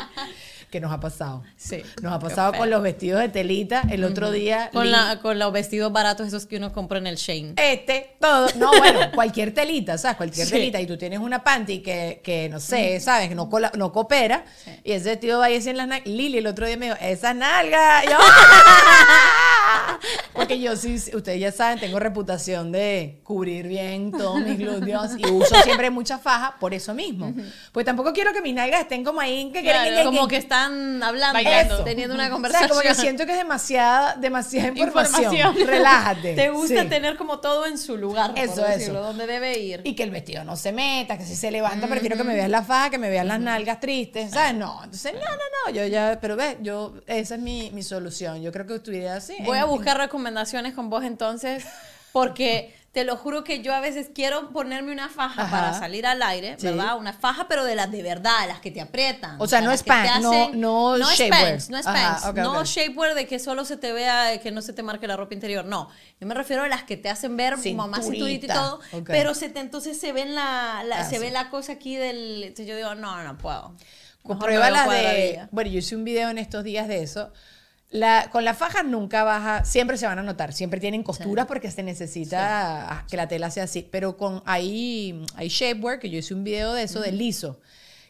que 0.72 0.81
nos 0.81 0.92
ha 0.92 1.00
pasado. 1.00 1.42
Sí. 1.56 1.83
Nos 2.01 2.12
ha 2.12 2.19
pasado 2.19 2.51
con 2.54 2.69
los 2.69 2.81
vestidos 2.81 3.22
de 3.22 3.30
telita. 3.30 3.83
El 3.89 4.04
otro 4.04 4.30
día. 4.31 4.69
Con, 4.74 4.92
la, 4.92 5.19
con 5.22 5.39
los 5.39 5.54
vestidos 5.54 5.94
baratos 5.94 6.27
esos 6.27 6.45
que 6.48 6.57
uno 6.57 6.74
compra 6.74 6.98
en 6.98 7.07
el 7.07 7.16
Shane. 7.16 7.54
Este, 7.56 8.18
todo. 8.19 8.50
No, 8.57 8.72
bueno, 8.77 9.00
cualquier 9.16 9.54
telita, 9.54 9.98
¿sabes? 9.98 10.18
Cualquier 10.18 10.45
Sí. 10.48 10.51
telita. 10.51 10.81
Y 10.81 10.86
tú 10.86 10.98
tienes 10.98 11.19
una 11.19 11.45
panty 11.45 11.80
que, 11.81 12.19
que 12.22 12.50
no 12.50 12.60
sé, 12.60 13.00
¿sabes? 13.00 13.30
Que 13.30 13.36
no, 13.36 13.50
cola- 13.50 13.72
no 13.75 13.94
coopera. 13.94 14.44
Y 14.83 14.92
ese 14.92 15.12
vestido 15.12 15.39
va 15.39 15.45
ahí 15.45 15.56
así 15.57 15.69
en 15.69 15.77
las 15.77 15.88
nalgas. 15.88 16.07
Lili 16.10 16.39
el 16.39 16.48
otro 16.48 16.66
día 16.68 16.75
me 16.75 16.88
dijo, 16.88 16.98
esa 17.00 17.33
nalga. 17.33 18.04
Yo, 18.04 18.18
Porque 20.34 20.60
yo 20.60 20.76
sí, 20.76 20.96
ustedes 21.14 21.40
ya 21.40 21.52
saben, 21.52 21.80
tengo 21.80 22.00
reputación 22.00 22.72
de 22.72 23.20
cubrir 23.24 23.68
bien 23.68 24.12
todos 24.12 24.40
mis 24.42 24.58
glúteos 24.58 25.12
y 25.18 25.26
uso 25.32 25.56
siempre 25.64 25.90
mucha 25.90 26.18
faja 26.18 26.56
por 26.60 26.74
eso 26.74 26.94
mismo. 26.94 27.34
Pues 27.72 27.86
tampoco 27.86 28.14
quiero 28.14 28.34
que 28.34 28.42
mis 28.42 28.54
nalgas 28.54 28.82
estén 28.82 29.04
como 29.04 29.22
ahí, 29.22 29.52
que, 29.52 29.62
Claro, 29.62 29.96
que- 29.98 30.04
Como 30.06 30.28
que- 30.28 30.38
están 30.38 31.02
hablando, 31.02 31.84
teniendo 31.84 32.14
una 32.16 32.24
o 32.24 32.28
sea, 32.28 32.34
conversación. 32.34 32.70
como 32.70 32.82
que 32.82 32.94
siento 32.96 33.26
que 33.26 33.32
es 33.32 33.38
demasiada, 33.38 34.16
demasiada 34.16 34.68
información. 34.70 35.34
Información. 35.34 35.68
Relájate. 35.68 36.34
Te 36.36 36.50
gusta 36.50 36.84
Sí. 36.84 36.90
tener 36.90 37.18
como 37.18 37.40
todo 37.40 37.66
en 37.66 37.78
su 37.78 37.98
lugar, 37.98 38.32
por 38.32 38.40
Eso, 38.40 38.62
decirlo, 38.62 39.00
eso. 39.00 39.08
donde 39.08 39.26
debe 39.28 39.58
ir. 39.60 39.82
Y 39.84 39.96
que 39.96 40.04
el 40.04 40.12
vestido 40.12 40.44
no 40.44 40.56
se 40.56 40.72
meta, 40.72 41.18
que 41.18 41.26
si 41.26 41.36
se 41.36 41.50
levanta, 41.52 41.88
prefiero 41.88 42.18
que 42.18 42.24
me 42.24 42.34
veas 42.36 42.50
la 42.50 42.62
faja, 42.64 42.90
que 42.90 42.98
me 42.98 43.10
veas 43.10 43.26
las 43.26 43.40
nalgas 43.40 43.80
tristes, 43.80 44.32
¿sabes? 44.32 44.54
No, 44.56 44.82
entonces, 44.84 45.14
no, 45.14 45.20
no, 45.20 45.72
no, 45.72 45.74
yo 45.74 45.86
ya, 45.88 46.18
pero 46.22 46.36
ve, 46.36 46.58
yo, 46.62 46.94
esa 47.08 47.36
es 47.36 47.42
mi, 47.42 47.72
mi 47.72 47.84
solución. 47.84 48.42
Yo 48.42 48.52
creo 48.52 48.66
que 48.68 48.76
estuviera 48.76 49.16
así. 49.16 49.36
Voy 49.44 49.58
a 49.58 49.66
buscar 49.75 49.98
recomendaciones 49.98 50.74
con 50.74 50.89
vos 50.89 51.04
entonces, 51.04 51.66
porque 52.12 52.74
te 52.92 53.04
lo 53.04 53.18
juro 53.18 53.44
que 53.44 53.62
yo 53.62 53.74
a 53.75 53.81
veces 53.81 54.10
quiero 54.16 54.51
ponerme 54.51 54.94
una 54.94 55.10
faja 55.10 55.42
Ajá. 55.44 55.51
para 55.51 55.74
salir 55.77 56.06
al 56.07 56.24
aire, 56.24 56.56
Sí. 56.57 56.68
¿verdad? 56.68 56.98
Una 56.98 57.12
faja, 57.12 57.45
pero 57.50 57.66
de 57.66 57.75
las 57.75 57.92
de 57.92 58.01
verdad, 58.01 58.48
las 58.48 58.62
que 58.62 58.72
te 58.72 58.80
aprietan. 58.80 59.36
O 59.42 59.48
sea, 59.48 59.60
no 59.60 59.69
es 59.74 59.81
Spanx, 59.81 60.22
no- 60.22 60.50
no 60.54 60.95
es 60.95 61.18
shapewear. 61.18 61.60
No 61.69 61.77
es 61.77 61.86
Ajá, 61.86 62.18
Spanx, 62.19 62.25
ok, 62.27 62.38
no 62.38 62.60
ok. 62.60 62.66
shapewear 62.66 63.13
de 63.16 63.27
que 63.27 63.38
solo 63.38 63.66
se 63.66 63.75
te 63.75 63.92
vea, 63.92 64.39
que 64.39 64.50
no 64.51 64.62
se 64.62 64.72
te 64.72 64.81
marque 64.81 65.07
la 65.07 65.18
ropa 65.18 65.33
interior, 65.33 65.66
no. 65.66 65.89
Yo 66.22 66.25
me 66.27 66.33
refiero 66.36 66.63
a 66.63 66.69
las 66.69 66.83
que 66.83 66.95
te 66.95 67.10
hacen 67.10 67.36
ver 67.36 67.56
como 67.62 67.89
más 67.89 68.06
cinturita 68.06 68.45
y 68.45 68.48
todo, 68.50 68.80
ok. 68.94 69.07
pero 69.07 69.33
se 69.33 69.50
te, 69.50 69.60
entonces 69.60 70.00
se 70.00 70.13
ven 70.13 70.33
la, 70.33 70.81
la- 70.86 71.00
Ah, 71.00 71.04
se 71.04 71.16
sí. 71.16 71.22
ve 71.22 71.31
la 71.31 71.50
cosa 71.50 71.74
aquí 71.74 71.98
del, 71.98 72.44
entonces 72.44 72.66
yo 72.68 72.77
digo, 72.77 72.95
no, 72.95 73.22
no 73.24 73.38
puedo. 73.38 73.72
Mejor 74.24 74.38
Comprueba 74.39 74.66
me 74.68 74.72
veo 74.72 75.04
las 75.04 75.13
de. 75.13 75.48
Bueno, 75.51 75.69
yo 75.69 75.80
hice 75.80 75.98
un 75.98 76.06
video 76.06 76.30
en 76.30 76.38
estos 76.38 76.63
días 76.63 76.88
de 76.88 77.04
eso. 77.04 77.33
La, 77.92 78.30
con 78.32 78.44
la 78.44 78.54
faja 78.54 78.84
nunca 78.84 79.24
baja, 79.24 79.64
siempre 79.64 79.98
se 79.98 80.06
van 80.08 80.20
a 80.20 80.24
notar, 80.24 80.54
siempre 80.54 80.80
tienen 80.80 81.04
costuras 81.04 81.46
porque 81.46 81.72
se 81.72 81.84
necesita 81.84 83.06
que 83.10 83.16
la 83.16 83.28
tela 83.28 83.52
sea 83.52 83.66
así. 83.66 83.88
Pero 83.90 84.18
con 84.18 84.42
hay, 84.46 85.24
hay 85.36 85.48
shapewear, 85.48 86.00
que 86.00 86.10
yo 86.10 86.18
hice 86.18 86.34
un 86.34 86.44
video 86.44 86.74
de 86.74 86.84
eso, 86.84 87.00
de 87.00 87.12
liso, 87.12 87.60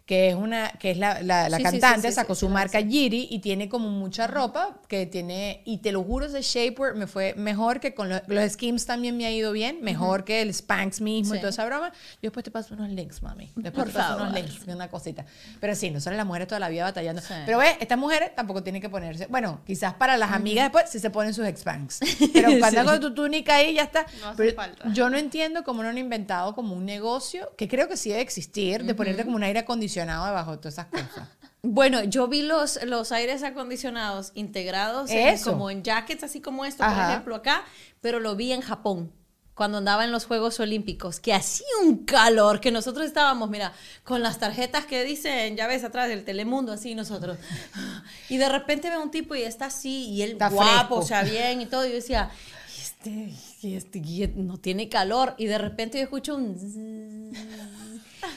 que 0.05 0.29
es 0.29 0.35
una, 0.35 0.69
que 0.73 0.91
es 0.91 0.97
la, 0.97 1.23
la- 1.23 1.49
la 1.49 1.57
Sí, 1.57 1.63
sí, 1.63 1.71
sí, 1.71 1.79
cantante, 1.79 2.09
sí, 2.09 2.13
sacó 2.13 2.35
su 2.35 2.47
marca 2.47 2.79
Giri 2.79 3.27
y 3.31 3.39
tiene 3.39 3.67
como 3.69 3.89
mucha 3.89 4.27
ropa 4.27 4.79
que 4.87 5.07
tiene, 5.07 5.63
y 5.65 5.79
te 5.79 5.91
lo 5.91 6.03
juro, 6.03 6.27
ese 6.27 6.43
shapewear 6.43 6.93
me 6.93 7.07
fue 7.07 7.33
mejor 7.35 7.79
que 7.79 7.95
con 7.95 8.09
lo- 8.09 8.21
los 8.27 8.51
skims 8.51 8.85
también 8.85 9.17
me 9.17 9.25
ha 9.25 9.31
ido 9.31 9.51
bien, 9.51 9.79
mejor 9.81 10.23
que 10.23 10.43
el 10.43 10.53
Spanx 10.53 11.01
mismo 11.01 11.33
y 11.33 11.39
toda 11.39 11.49
esa 11.49 11.65
broma. 11.65 11.89
Yo 11.89 12.19
después 12.29 12.43
te 12.43 12.51
paso 12.51 12.75
unos 12.75 12.89
links, 12.91 13.23
mami. 13.23 13.49
Después 13.55 13.73
Por 13.73 13.85
te 13.87 13.93
paso 13.93 14.15
unos 14.17 14.27
favor. 14.31 14.43
links, 14.47 14.67
una 14.67 14.89
cosita. 14.91 15.25
Pero 15.59 15.73
sí, 15.73 15.89
nosotros 15.89 16.17
las 16.17 16.25
mujeres 16.27 16.47
toda 16.49 16.59
la 16.59 16.69
vida 16.69 16.83
batallando. 16.83 17.23
Pero 17.47 17.57
ve, 17.57 17.75
estas 17.79 17.97
mujeres 17.97 18.35
tampoco 18.35 18.61
tienen 18.61 18.83
que 18.83 18.89
ponerse. 18.89 19.25
Bueno, 19.25 19.61
quizás 19.65 19.95
para 19.95 20.17
las 20.17 20.31
amigas 20.31 20.65
después 20.65 20.87
sí 20.87 20.99
se 20.99 21.09
ponen 21.09 21.33
sus 21.33 21.47
Spanx. 21.47 22.01
Pero 22.33 22.49
cuando 22.59 22.85
con 22.85 22.99
tu 22.99 23.11
túnica 23.15 23.55
ahí 23.55 23.73
ya 23.73 23.81
está. 23.81 24.05
No 24.21 24.27
hace 24.27 24.37
Pero 24.37 24.55
falta. 24.55 24.87
Yo 24.93 25.09
no 25.09 25.17
entiendo 25.17 25.63
cómo 25.63 25.81
no 25.81 25.89
han 25.89 25.97
inventado 25.97 26.53
como 26.53 26.75
un 26.75 26.85
negocio 26.85 27.51
que 27.57 27.67
creo 27.67 27.87
que 27.87 27.97
sí 27.97 28.09
debe 28.09 28.21
existir 28.21 28.83
de 28.83 28.93
ponerte 28.93 29.23
como 29.23 29.35
un 29.37 29.41
aire 29.43 29.59
acondicionado 29.61 29.94
debajo 30.01 30.51
de 30.51 30.57
todas 30.57 30.73
esas 30.73 30.85
cosas. 30.87 31.27
Bueno, 31.63 32.03
yo 32.03 32.27
vi 32.27 32.41
los, 32.43 32.79
los 32.83 33.11
aires 33.11 33.41
acondicionados 33.43 34.31
integrados 34.35 35.09
en- 35.09 35.39
como 35.41 35.69
en 35.71 35.81
jackets, 35.83 36.23
así 36.23 36.39
como 36.41 36.63
esto, 36.65 36.83
por 36.83 36.93
Ajá. 36.93 37.11
ejemplo, 37.11 37.35
acá, 37.35 37.63
pero 38.01 38.19
lo 38.19 38.35
vi 38.35 38.51
en 38.51 38.61
Japón. 38.61 39.11
Cuando 39.55 39.77
andaba 39.77 40.03
en 40.03 40.11
los 40.11 40.25
Juegos 40.25 40.59
Olímpicos, 40.59 41.21
que 41.21 41.33
hacía 41.33 41.65
un 41.83 42.03
calor, 42.03 42.59
que 42.59 42.71
nosotros 42.71 43.05
estábamos, 43.05 43.49
mira, 43.49 43.71
con 44.03 44.21
las 44.21 44.37
tarjetas 44.37 44.85
que 44.85 45.03
dicen, 45.05 45.55
ya 45.55 45.65
ves 45.65 45.85
atrás 45.85 46.09
del 46.09 46.25
Telemundo, 46.25 46.73
así 46.73 46.93
nosotros. 46.93 47.37
Y 48.29 48.37
de 48.37 48.49
repente 48.49 48.89
veo 48.89 49.01
un 49.01 49.11
tipo 49.11 49.33
y 49.33 49.43
está 49.43 49.67
así, 49.67 50.09
y 50.09 50.23
él 50.23 50.31
Está 50.33 50.49
guapo, 50.49 50.67
fresco. 50.69 50.95
o 50.97 51.01
sea, 51.03 51.23
bien 51.23 51.61
y 51.61 51.67
todo. 51.67 51.85
Y 51.85 51.89
yo 51.89 51.95
decía, 51.95 52.29
"Y 52.77 52.81
este, 52.81 53.75
este, 53.77 53.99
y 53.99 54.27
no 54.35 54.57
tiene 54.57 54.89
calor. 54.89 55.35
Y 55.37 55.45
de 55.45 55.57
repente 55.57 55.99
yo 55.99 56.03
escucho 56.03 56.35
un. 56.35 57.31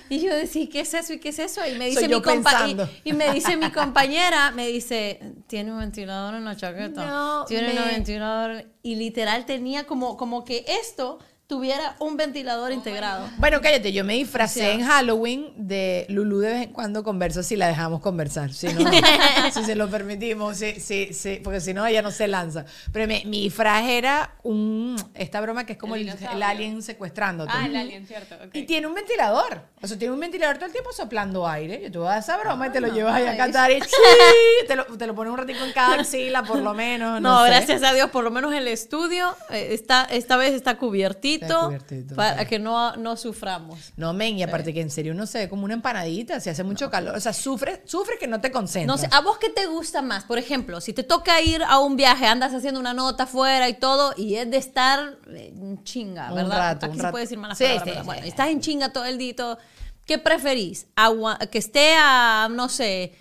Y 0.09 0.21
yo 0.21 0.35
decía, 0.35 0.69
¿qué 0.71 0.81
es 0.81 0.95
eso? 0.95 1.13
¿Y 1.13 1.19
qué 1.19 1.31
es 1.31 1.39
eso? 1.39 1.61
Y 1.67 1.79
me 1.79 1.87
dice 1.87 2.01
Soy 2.01 2.09
mi 2.09 2.23
compa 2.23 2.69
y, 2.69 2.77
y 3.05 3.13
me 3.13 3.33
dice 3.33 3.57
mi 3.57 3.71
compañera, 3.71 4.51
me 4.53 4.67
dice, 4.69 5.21
tiene 5.47 5.73
un 5.73 5.79
ventilador 5.81 6.35
en 6.35 6.45
la 6.45 6.57
chaqueta. 6.57 7.07
No, 7.07 7.45
tiene 7.45 7.79
un 7.79 7.89
ventilador. 7.89 8.67
Y 8.83 8.97
literal 8.97 9.45
tenía 9.47 9.85
como, 9.85 10.17
como 10.17 10.45
que 10.45 10.65
esto 10.81 11.19
tuviera 11.49 11.97
un 11.99 12.19
ventilador 12.19 12.73
integrado. 12.73 13.27
Bueno, 13.39 13.63
cállate, 13.63 13.91
yo 13.91 14.05
me 14.05 14.13
disfracé 14.13 14.71
en 14.73 14.85
Halloween 14.85 15.51
de 15.57 16.05
Lulu 16.11 16.41
de 16.41 16.53
vez 16.53 16.63
en 16.65 16.73
cuando 16.75 17.03
converso 17.03 17.43
si 17.43 17.57
la 17.57 17.67
dejamos 17.69 18.03
conversar, 18.03 18.53
si, 18.53 18.67
no, 18.69 18.81
si 19.53 19.65
se 19.65 19.75
lo 19.75 19.89
permitimos, 19.89 20.59
sí, 20.59 20.79
sí, 20.79 21.09
sí, 21.15 21.41
porque 21.43 21.63
si 21.63 21.73
no 21.73 21.87
ella 21.87 22.03
no 22.03 22.11
se 22.11 22.29
lanza. 22.29 22.67
Pero 22.93 23.07
mi, 23.09 23.25
mi 23.25 23.41
disfraz 23.45 23.83
era 23.89 24.35
un, 24.43 24.95
esta 25.15 25.41
broma 25.41 25.65
que 25.65 25.73
es 25.73 25.79
como 25.79 25.95
El 25.95 26.03
el, 26.03 26.09
el 26.11 26.17
dinosaurio. 26.19 26.47
alien 26.47 26.83
secuestrándote. 26.83 27.51
Ah, 27.55 27.65
el 27.65 27.77
alien, 27.77 28.07
cierto. 28.07 28.37
Y 28.53 28.65
tiene 28.65 28.87
un 28.87 28.93
ventilador. 28.95 29.63
O 29.81 29.87
sea, 29.87 29.99
tiene 29.99 30.13
un 30.13 30.21
ventilador 30.21 30.57
todo 30.59 30.67
el 30.67 30.73
tiempo 30.73 30.93
soplando 30.93 31.49
aire. 31.49 31.81
Yo 31.83 31.91
te 31.91 31.97
voy 31.97 32.09
a 32.09 32.11
dar 32.11 32.19
esa 32.19 32.37
broma 32.37 32.67
y 32.67 32.71
te 32.73 32.81
lo 32.83 32.89
llevas 32.93 33.15
ahí 33.15 33.27
a 33.27 33.39
cantar 33.39 33.71
y 33.71 33.79
te 34.69 34.77
lo, 34.77 34.85
te 34.85 35.07
lo 35.07 35.15
pones 35.15 35.33
un 35.33 35.39
ratito 35.39 35.65
en 35.65 35.73
cada 35.73 35.95
axila, 36.01 36.43
por 36.43 36.59
lo 36.61 36.75
menos. 36.75 37.23
No, 37.23 37.39
No, 37.39 37.45
sé. 37.45 37.51
gracias 37.51 37.83
a 37.85 37.95
Dios, 37.95 38.11
por 38.11 38.23
lo 38.23 38.31
menos 38.31 38.53
el 38.53 38.69
estudio 38.69 39.35
eh, 39.49 39.69
está, 39.73 40.05
esta 40.11 40.37
vez 40.37 40.53
está 40.53 40.77
cubiertito, 40.77 41.38
Cubiertito, 41.67 42.15
para 42.15 42.41
sí. 42.41 42.47
que 42.47 42.59
no, 42.59 42.97
no 42.97 43.17
suframos. 43.17 43.93
No, 43.97 44.13
men, 44.13 44.39
y 44.39 44.43
aparte 44.43 44.73
que 44.75 44.81
en 44.81 44.91
serio 44.91 45.13
uno 45.13 45.27
se 45.27 45.39
ve 45.39 45.49
como 45.49 45.65
una 45.65 45.75
empanadita, 45.75 46.41
si 46.41 46.51
hace 46.51 46.65
mucho 46.65 46.91
calor. 46.91 47.15
O 47.17 47.21
sea, 47.21 47.33
sufre, 47.33 47.83
sufre 47.85 48.17
que 48.19 48.27
no 48.27 48.41
te 48.41 48.51
concentras. 48.51 48.87
No 48.87 49.09
sé, 49.09 49.09
¿a 49.15 49.21
vos 49.21 49.39
qué 49.39 49.51
te 49.51 49.67
gusta 49.67 50.03
más? 50.03 50.25
Por 50.25 50.39
ejemplo, 50.39 50.81
si 50.81 50.93
te 50.93 51.03
toca 51.03 51.41
ir 51.41 51.63
a 51.63 51.79
un 51.79 51.97
viaje, 51.97 52.27
andas 52.27 52.53
haciendo 52.55 52.81
una 52.81 52.95
nota 52.95 53.25
afuera 53.25 53.69
y 53.69 53.75
todo, 53.75 54.15
y 54.17 54.35
es 54.37 54.51
de 54.51 54.57
estar 54.57 55.19
eh, 55.29 55.53
en 55.55 55.83
chinga, 55.85 56.29
Un 56.31 56.37
¿verdad? 56.37 56.59
rato, 56.59 56.87
Aquí 56.87 56.93
un 56.93 56.97
se 56.97 57.03
rato. 57.03 57.13
puede 57.13 57.25
decir 57.25 57.39
malas 57.39 57.59
Sí, 57.59 57.65
palabras, 57.65 58.05
Bueno, 58.07 58.27
estás 58.27 58.49
en 58.49 58.61
chinga 58.61 58.93
todo 58.93 59.05
el 59.05 59.19
día 59.19 59.29
y 59.31 59.35
todo. 59.35 59.59
¿Qué 60.07 60.19
preferís? 60.19 60.87
Agua- 60.97 61.39
¿Que 61.51 61.59
esté 61.59 61.95
a, 61.99 62.49
no 62.51 62.69
sé, 62.69 63.13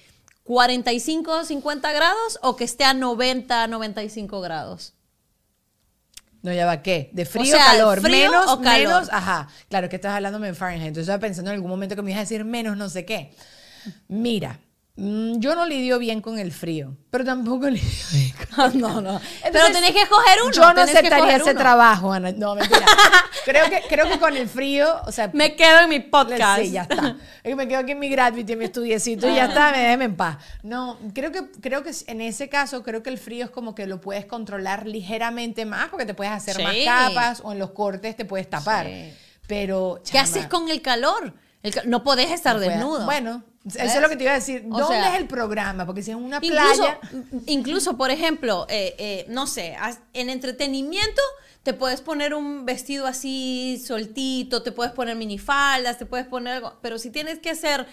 45, 0.44 1.44
50 1.44 1.92
grados 1.92 2.40
o 2.42 2.56
que 2.56 2.64
esté 2.64 2.84
a 2.86 2.94
90, 2.94 3.68
95 3.68 4.40
grados? 4.42 4.94
No, 6.48 6.54
ya 6.54 6.66
va, 6.66 6.82
¿qué? 6.82 7.10
¿De 7.12 7.26
frío 7.26 7.58
sea, 7.58 7.66
o 7.66 7.68
calor? 7.72 8.00
¿frío 8.00 8.32
menos, 8.32 8.46
o 8.48 8.62
calor? 8.62 8.88
menos, 8.88 9.10
ajá. 9.12 9.50
Claro, 9.68 9.90
que 9.90 9.98
estás 9.98 10.14
hablándome 10.14 10.48
en 10.48 10.56
Fahrenheit. 10.56 10.88
Entonces 10.88 11.10
estaba 11.10 11.20
pensando 11.20 11.52
en 11.52 11.56
algún 11.56 11.70
momento 11.70 11.94
que 11.98 12.02
me 12.02 12.12
ibas 12.12 12.20
a 12.20 12.22
decir 12.22 12.46
menos 12.46 12.78
no 12.78 12.88
sé 12.88 13.04
qué. 13.04 13.34
Mira, 14.08 14.58
yo 15.00 15.54
no 15.56 15.68
lidio 15.68 16.00
bien 16.00 16.22
con 16.22 16.40
el 16.40 16.52
frío, 16.52 16.98
pero 17.12 17.24
tampoco 17.24 17.70
lidio 17.70 17.88
bien 18.12 18.34
con 18.56 18.80
no, 18.80 19.00
no. 19.00 19.20
Pero 19.44 19.46
Entonces, 19.46 19.72
tenés 19.74 19.92
que 19.92 20.02
escoger 20.02 20.42
uno. 20.44 20.52
Yo 20.52 20.74
no 20.74 20.82
aceptaría 20.82 21.36
ese 21.36 21.52
uno. 21.52 21.60
trabajo, 21.60 22.12
Ana. 22.12 22.32
No, 22.32 22.56
mentira. 22.56 22.86
creo, 23.46 23.70
que, 23.70 23.84
creo 23.88 24.10
que 24.10 24.18
con 24.20 24.36
el 24.36 24.50
frío, 24.50 25.00
o 25.06 25.12
sea, 25.12 25.30
Me 25.34 25.56
quedo 25.56 25.82
en 25.82 25.90
mi 25.90 26.00
podcast. 26.00 26.62
Sí, 26.62 26.72
ya 26.72 26.82
está. 26.82 27.16
Me 27.56 27.68
quedo 27.68 27.80
aquí 27.80 27.92
en 27.92 28.00
mi 28.00 28.10
gratuity, 28.10 28.54
en 28.54 28.60
mi 28.60 28.66
estudiecito 28.66 29.30
y 29.30 29.36
ya 29.36 29.46
está, 29.46 29.72
me 29.72 29.78
déjeme 29.80 30.06
en 30.06 30.16
paz. 30.18 30.38
No, 30.64 30.98
creo 31.14 31.32
que, 31.32 31.50
creo 31.62 31.82
que 31.84 31.92
en 32.08 32.20
ese 32.22 32.50
caso, 32.50 32.84
creo 32.84 33.02
que 33.04 33.10
el 33.10 33.18
frío 33.20 33.46
es 33.46 33.52
como 33.52 33.74
que 33.76 33.86
lo 33.88 34.02
puedes 34.02 34.26
controlar 34.26 34.86
ligeramente 34.88 35.66
más 35.66 35.90
porque 35.90 36.06
te 36.06 36.14
puedes 36.14 36.34
hacer 36.34 36.62
más 36.62 36.74
Sí. 36.74 36.84
capas 36.86 37.42
o 37.44 37.52
en 37.54 37.60
los 37.60 37.72
cortes 37.72 38.16
te 38.18 38.26
puedes 38.26 38.50
tapar. 38.50 38.86
Sí. 38.88 39.14
Pero, 39.48 40.02
¿Qué 40.04 40.12
chama, 40.12 40.24
haces 40.24 40.48
con 40.48 40.70
el 40.70 40.82
calor? 40.82 41.34
El 41.64 41.74
no 41.86 42.04
podés 42.04 42.32
estar 42.32 42.56
no 42.56 42.60
puedes- 42.62 42.74
desnudo. 42.78 43.06
Bueno, 43.06 43.44
eso 43.68 43.96
es 43.96 44.02
lo 44.02 44.10
que 44.10 44.16
te 44.16 44.24
iba 44.24 44.32
a 44.32 44.36
decir. 44.36 44.66
O 44.72 44.78
¿Dónde 44.78 44.96
sea, 44.96 45.14
es 45.14 45.20
el 45.20 45.28
programa? 45.28 45.86
Porque 45.86 46.04
si 46.04 46.12
es 46.12 46.18
una 46.18 46.40
Incluso, 46.42 46.76
playa... 46.76 47.00
incluso, 47.48 47.98
por 47.98 48.12
ejemplo, 48.12 48.66
eh, 48.70 48.96
eh, 48.98 49.26
no 49.30 49.48
sé, 49.48 49.76
en 50.14 50.30
entretenimiento 50.30 51.22
te 51.68 51.74
puedes 51.74 52.00
poner 52.00 52.34
un 52.34 52.66
vestido 52.66 53.08
así 53.08 53.84
soltito, 53.86 54.64
te 54.64 54.72
puedes 54.72 54.94
poner 54.94 55.18
minifaldas, 55.18 55.98
te 55.98 56.06
puedes 56.06 56.26
poner 56.26 56.54
algo, 56.54 56.78
pero 56.82 56.98
si 56.98 57.10
tienes 57.10 57.40
que 57.40 57.50
hacer, 57.50 57.86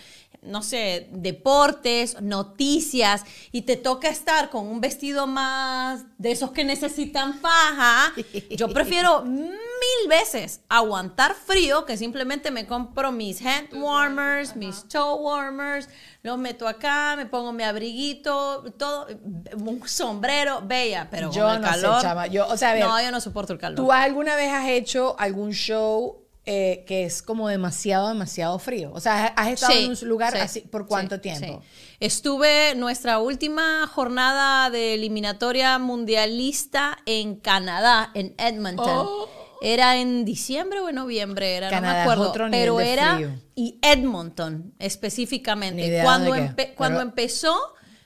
no 0.42 0.62
sé, 0.62 1.08
deportes, 1.10 2.22
noticias, 2.22 3.24
y 3.50 3.62
te 3.62 3.76
toca 3.76 4.08
estar 4.08 4.50
con 4.50 4.68
un 4.68 4.80
vestido 4.80 5.26
más 5.26 6.04
de 6.18 6.30
esos 6.30 6.52
que 6.52 6.62
necesitan 6.62 7.40
faja, 7.40 8.12
yo 8.50 8.68
prefiero 8.68 9.24
mil 10.00 10.08
veces 10.08 10.60
aguantar 10.68 11.34
frío 11.34 11.84
que 11.84 11.96
simplemente 11.96 12.50
me 12.50 12.66
compro 12.66 13.12
mis 13.12 13.40
hand 13.44 13.68
warmers, 13.74 14.56
mis 14.56 14.88
toe 14.88 15.14
warmers, 15.20 15.88
los 16.22 16.38
meto 16.38 16.66
acá, 16.68 17.14
me 17.16 17.26
pongo 17.26 17.52
mi 17.52 17.62
abriguito, 17.62 18.64
todo, 18.78 19.06
un 19.56 19.86
sombrero, 19.88 20.62
bella, 20.64 21.08
pero 21.10 21.30
Yo 21.30 21.44
con 21.44 21.56
el 21.56 21.60
no 21.62 21.66
sé, 21.66 21.72
calor. 21.82 22.02
chama. 22.02 22.26
Yo, 22.26 22.46
o 22.48 22.56
sea, 22.56 22.70
a 22.70 22.74
ver, 22.74 22.84
no, 22.84 23.00
yo 23.02 23.10
no 23.10 23.20
soporto 23.20 23.52
el 23.52 23.58
calor. 23.58 23.76
¿Tú 23.76 23.92
alguna 23.92 24.36
vez 24.36 24.52
has 24.52 24.68
hecho 24.68 25.16
algún 25.18 25.52
show 25.52 26.20
eh, 26.46 26.84
que 26.86 27.04
es 27.04 27.22
como 27.22 27.48
demasiado, 27.48 28.08
demasiado 28.08 28.58
frío? 28.58 28.90
O 28.94 29.00
sea, 29.00 29.26
¿has 29.36 29.48
estado 29.48 29.72
Sí, 29.72 29.84
en 29.84 29.90
un 29.90 30.08
lugar 30.08 30.32
sí, 30.32 30.38
así 30.38 30.60
por 30.60 30.86
cuánto 30.86 31.16
sí, 31.16 31.20
tiempo? 31.22 31.62
Estuve 32.00 32.74
nuestra 32.74 33.18
última 33.18 33.86
jornada 33.86 34.68
de 34.70 34.94
eliminatoria 34.94 35.78
mundialista 35.78 36.98
en 37.06 37.36
Canadá, 37.36 38.10
en 38.14 38.34
Edmonton. 38.38 39.08
Era 39.64 39.96
en 39.96 40.24
diciembre 40.24 40.80
o 40.80 40.88
en 40.88 40.94
noviembre, 40.96 41.56
era. 41.56 41.70
Canadá 41.70 41.92
no 41.92 41.98
me 41.98 42.02
acuerdo. 42.02 42.30
otro 42.30 42.48
nivel 42.48 42.60
pero 42.60 42.76
de 42.78 42.92
era 42.92 43.14
frío. 43.16 43.30
y 43.54 43.78
Edmonton 43.82 44.74
Ni 44.78 44.86
específicamente. 44.86 45.86
idea 45.86 46.04
Cuando, 46.04 46.34
empe- 46.36 46.74
cuando 46.74 46.98
pero- 46.98 47.08
empezó, 47.10 47.56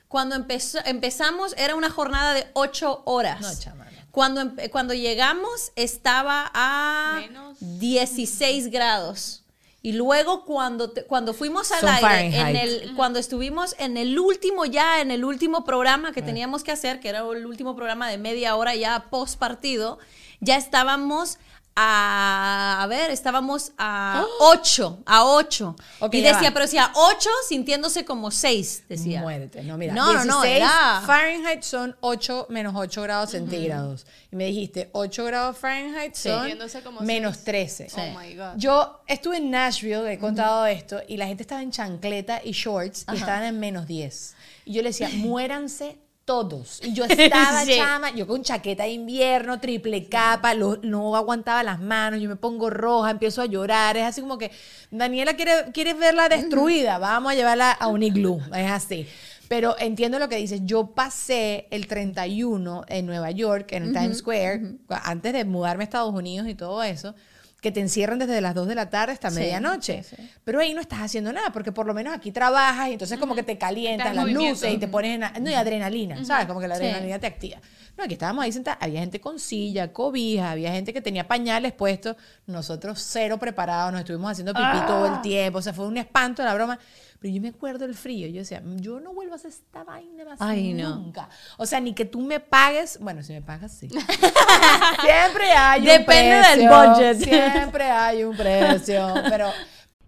cuando 0.08 0.34
empezó, 0.36 0.78
empezamos 0.84 1.54
era 1.58 1.74
una 1.74 1.90
jornada 1.90 2.32
de 2.34 2.46
ocho 2.54 3.02
horas. 3.06 3.40
No. 3.66 3.78
Cuando, 4.10 4.52
cuando 4.70 4.94
llegamos 4.94 5.72
estaba 5.76 6.50
a 6.54 7.20
Menos. 7.20 7.56
16 7.60 8.70
grados. 8.70 9.42
Y 9.80 9.92
luego 9.92 10.44
cuando, 10.44 10.90
te- 10.90 11.04
cuando 11.04 11.32
fuimos 11.34 11.70
al 11.70 11.80
Son 11.80 11.88
aire, 11.88 12.26
en 12.26 12.32
Fahrenheit. 12.32 12.82
el, 12.82 12.94
cuando 12.96 13.18
estuvimos 13.20 13.76
en 13.78 13.96
el 13.96 14.18
último 14.18 14.64
ya, 14.64 15.00
en 15.00 15.12
el 15.12 15.24
último 15.24 15.64
programa 15.64 16.12
que 16.12 16.20
teníamos 16.20 16.64
que 16.64 16.72
hacer, 16.72 16.98
que 16.98 17.08
era 17.10 17.20
el 17.20 17.46
último 17.46 17.76
programa 17.76 18.08
de 18.08 18.18
media 18.18 18.56
hora 18.56 18.74
ya 18.74 19.06
post 19.08 19.38
partido, 19.38 19.98
ya 20.40 20.56
estábamos 20.56 21.38
a, 21.80 22.82
a 22.82 22.86
ver, 22.88 23.10
estábamos 23.12 23.70
a 23.78 24.24
8, 24.40 25.02
a 25.06 25.24
8. 25.24 25.76
Ok, 26.00 26.14
y 26.14 26.22
decía, 26.22 26.48
va. 26.48 26.50
pero 26.52 26.64
decía 26.64 26.90
8 26.92 27.30
sintiéndose 27.48 28.04
como 28.04 28.32
6, 28.32 28.84
decía. 28.88 29.20
Muérete. 29.20 29.62
No, 29.62 29.78
mira, 29.78 29.94
No, 29.94 30.12
no, 30.12 30.24
no, 30.24 30.42
16 30.42 30.56
era- 30.56 31.02
Fahrenheit 31.06 31.62
son 31.62 31.96
8 32.00 32.46
menos 32.50 32.74
8 32.76 33.02
grados 33.02 33.30
centígrados. 33.30 34.06
Y 34.32 34.36
me 34.36 34.46
dijiste, 34.46 34.90
8 34.92 35.24
grados 35.24 35.56
Fahrenheit 35.56 36.14
Sí. 36.16 36.28
son 36.28 36.82
como 36.82 37.00
menos 37.02 37.36
seis. 37.36 37.44
13. 37.44 37.88
Oh 37.96 38.18
my 38.18 38.34
God. 38.34 38.54
Yo 38.56 39.00
estuve 39.06 39.36
en 39.36 39.50
Nashville, 39.50 40.10
he 40.12 40.18
contado 40.18 40.66
esto, 40.66 41.00
y 41.06 41.16
la 41.16 41.26
gente 41.28 41.44
estaba 41.44 41.62
en 41.62 41.70
chancleta 41.70 42.40
y 42.42 42.50
shorts 42.50 43.06
y 43.12 43.16
estaban 43.16 43.44
en 43.44 43.60
menos 43.60 43.86
10. 43.86 44.34
Y 44.64 44.72
yo 44.72 44.82
le 44.82 44.88
decía, 44.88 45.08
muéranse 45.14 45.96
todos. 46.28 46.80
Y 46.84 46.92
yo 46.92 47.04
estaba 47.08 47.64
Sí. 47.64 47.76
chama, 47.76 48.10
yo 48.10 48.26
con 48.26 48.42
chaqueta 48.42 48.82
de 48.84 48.90
invierno, 48.90 49.58
triple 49.60 50.04
capa, 50.08 50.52
lo- 50.52 50.76
no 50.82 51.16
aguantaba 51.16 51.62
las 51.62 51.80
manos, 51.80 52.20
yo 52.20 52.28
me 52.28 52.36
pongo 52.36 52.68
roja, 52.68 53.10
empiezo 53.10 53.40
a 53.40 53.46
llorar. 53.46 53.96
Es 53.96 54.04
así 54.04 54.20
como 54.20 54.36
que, 54.36 54.50
Daniela, 54.90 55.34
quiere, 55.36 55.72
¿quieres 55.72 55.98
verla 55.98 56.28
destruida? 56.28 56.98
Vamos 57.08 57.32
a 57.32 57.34
llevarla 57.34 57.72
a 57.72 57.86
un 57.88 58.02
iglú. 58.02 58.40
Es 58.54 58.70
así. 58.70 59.06
Pero 59.48 59.74
entiendo 59.78 60.18
lo 60.18 60.28
que 60.28 60.36
dices. 60.36 60.60
Yo 60.64 60.88
pasé 60.88 61.66
el 61.70 61.86
31 61.86 62.84
en 62.88 63.06
Nueva 63.06 63.30
York, 63.30 63.72
en 63.72 63.84
el 63.84 63.92
Times 63.94 64.18
Square, 64.18 64.74
antes 64.90 65.32
de 65.32 65.46
mudarme 65.46 65.82
a 65.82 65.86
Estados 65.86 66.14
Unidos 66.14 66.46
y 66.48 66.54
todo 66.54 66.82
eso, 66.82 67.14
que 67.60 67.72
te 67.72 67.80
encierran 67.80 68.18
desde 68.20 68.40
las 68.40 68.54
2 68.54 68.68
de 68.68 68.74
la 68.76 68.88
tarde 68.88 69.12
hasta 69.14 69.30
Sí, 69.30 69.40
medianoche. 69.40 70.04
sí, 70.04 70.14
sí. 70.16 70.30
Pero 70.44 70.60
ahí 70.60 70.74
no 70.74 70.80
estás 70.80 71.00
haciendo 71.00 71.32
nada, 71.32 71.50
porque 71.52 71.72
por 71.72 71.86
lo 71.86 71.94
menos 71.94 72.14
aquí 72.14 72.30
trabajas 72.30 72.88
y 72.88 72.92
entonces 72.92 73.18
como 73.18 73.34
que 73.34 73.42
te 73.42 73.58
calientan 73.58 74.14
las 74.14 74.26
luces 74.28 74.72
y 74.74 74.78
te 74.78 74.86
pones 74.86 75.20
en... 75.20 75.42
No, 75.42 75.50
y 75.50 75.54
adrenalina, 75.54 76.24
¿sabes? 76.24 76.46
Como 76.46 76.60
que 76.60 76.68
la 76.68 76.76
adrenalina 76.76 77.18
te 77.18 77.26
activa. 77.26 77.58
No, 77.96 78.04
aquí 78.04 78.12
estábamos 78.12 78.44
ahí 78.44 78.52
sentados, 78.52 78.78
había 78.80 79.00
gente 79.00 79.20
con 79.20 79.40
silla, 79.40 79.92
cobija, 79.92 80.52
había 80.52 80.70
gente 80.70 80.92
que 80.92 81.00
tenía 81.00 81.26
pañales 81.26 81.72
puestos, 81.72 82.14
nosotros 82.46 83.00
cero 83.04 83.38
preparados, 83.38 83.90
nos 83.90 84.02
estuvimos 84.02 84.30
haciendo 84.30 84.52
pipí 84.54 84.86
todo 84.86 85.06
Ah. 85.06 85.14
el 85.16 85.20
tiempo, 85.22 85.58
o 85.58 85.62
sea, 85.62 85.72
fue 85.72 85.84
un 85.88 85.96
espanto 85.96 86.44
la 86.44 86.54
broma. 86.54 86.78
Pero 87.20 87.34
yo 87.34 87.40
me 87.40 87.48
acuerdo 87.48 87.86
del 87.86 87.96
frío, 87.96 88.28
yo 88.28 88.38
decía, 88.40 88.62
yo 88.76 89.00
no 89.00 89.12
vuelvo 89.12 89.32
a 89.32 89.36
hacer 89.36 89.50
esta 89.50 89.82
vaina 89.82 90.24
más 90.24 90.40
Ay, 90.40 90.72
no. 90.72 90.96
nunca. 90.96 91.28
O 91.56 91.66
sea, 91.66 91.80
ni 91.80 91.92
que 91.92 92.04
tú 92.04 92.20
me 92.20 92.38
pagues, 92.38 92.98
bueno, 93.00 93.22
si 93.22 93.32
me 93.32 93.42
pagas, 93.42 93.72
sí. 93.72 93.88
Siempre 95.00 95.50
hay 95.56 95.80
un 95.80 95.86
Depende 95.86 96.36
del 96.36 96.68
precio, 96.68 96.92
budget. 96.92 97.18
Siempre 97.18 97.84
hay 97.84 98.24
un 98.24 98.36
precio, 98.36 99.14
pero 99.28 99.48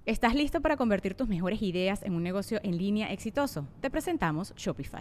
¿Estás 0.07 0.35
listo 0.35 0.61
para 0.61 0.77
convertir 0.77 1.15
tus 1.15 1.29
mejores 1.29 1.63
ideas 1.63 2.03
en 2.03 2.15
un 2.15 2.23
negocio 2.23 2.59
en 2.63 2.79
línea 2.79 3.13
exitoso? 3.13 3.69
Te 3.81 3.91
presentamos 3.91 4.55
Shopify. 4.57 5.01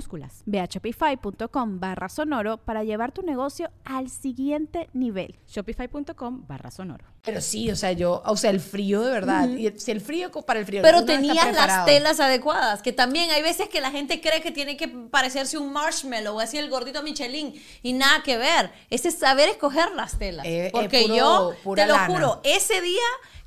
minúsculas. 0.01 0.41
Ve 0.45 0.59
a 0.59 0.65
shopify.com 0.65 1.79
barra 1.79 2.09
sonoro 2.09 2.57
para 2.57 2.83
llevar 2.83 3.11
tu 3.11 3.21
negocio 3.21 3.69
al 3.85 4.09
siguiente 4.09 4.89
nivel. 4.93 5.35
Shopify.com 5.47 6.45
barra 6.47 6.71
sonoro. 6.71 7.05
Pero 7.23 7.39
sí, 7.39 7.69
o 7.69 7.75
sea, 7.75 7.91
yo, 7.91 8.23
o 8.25 8.35
sea, 8.35 8.49
el 8.49 8.59
frío 8.59 9.01
de 9.03 9.11
verdad. 9.11 9.47
Y 9.49 9.71
si 9.79 9.91
el 9.91 10.01
frío 10.01 10.31
para 10.31 10.59
el 10.59 10.65
frío. 10.65 10.81
Pero 10.81 11.05
tenías 11.05 11.53
las 11.53 11.85
telas 11.85 12.19
adecuadas, 12.19 12.81
que 12.81 12.93
también 12.93 13.29
hay 13.29 13.43
veces 13.43 13.69
que 13.69 13.79
la 13.79 13.91
gente 13.91 14.21
cree 14.21 14.41
que 14.41 14.51
tiene 14.51 14.75
que 14.75 14.87
parecerse 14.87 15.57
un 15.57 15.71
marshmallow, 15.71 16.39
así 16.39 16.57
el 16.57 16.69
gordito 16.69 17.03
Michelin, 17.03 17.53
y 17.83 17.93
nada 17.93 18.23
que 18.23 18.37
ver. 18.37 18.71
Ese 18.89 19.09
es 19.09 19.19
saber 19.19 19.49
escoger 19.49 19.91
las 19.91 20.17
telas. 20.17 20.45
Eh, 20.45 20.67
eh, 20.67 20.69
Porque 20.71 21.03
puro- 21.03 21.15
yo, 21.15 21.75
te 21.75 21.85
lo 21.85 21.93
lana. 21.93 22.07
juro, 22.07 22.41
ese 22.43 22.81
día 22.81 22.99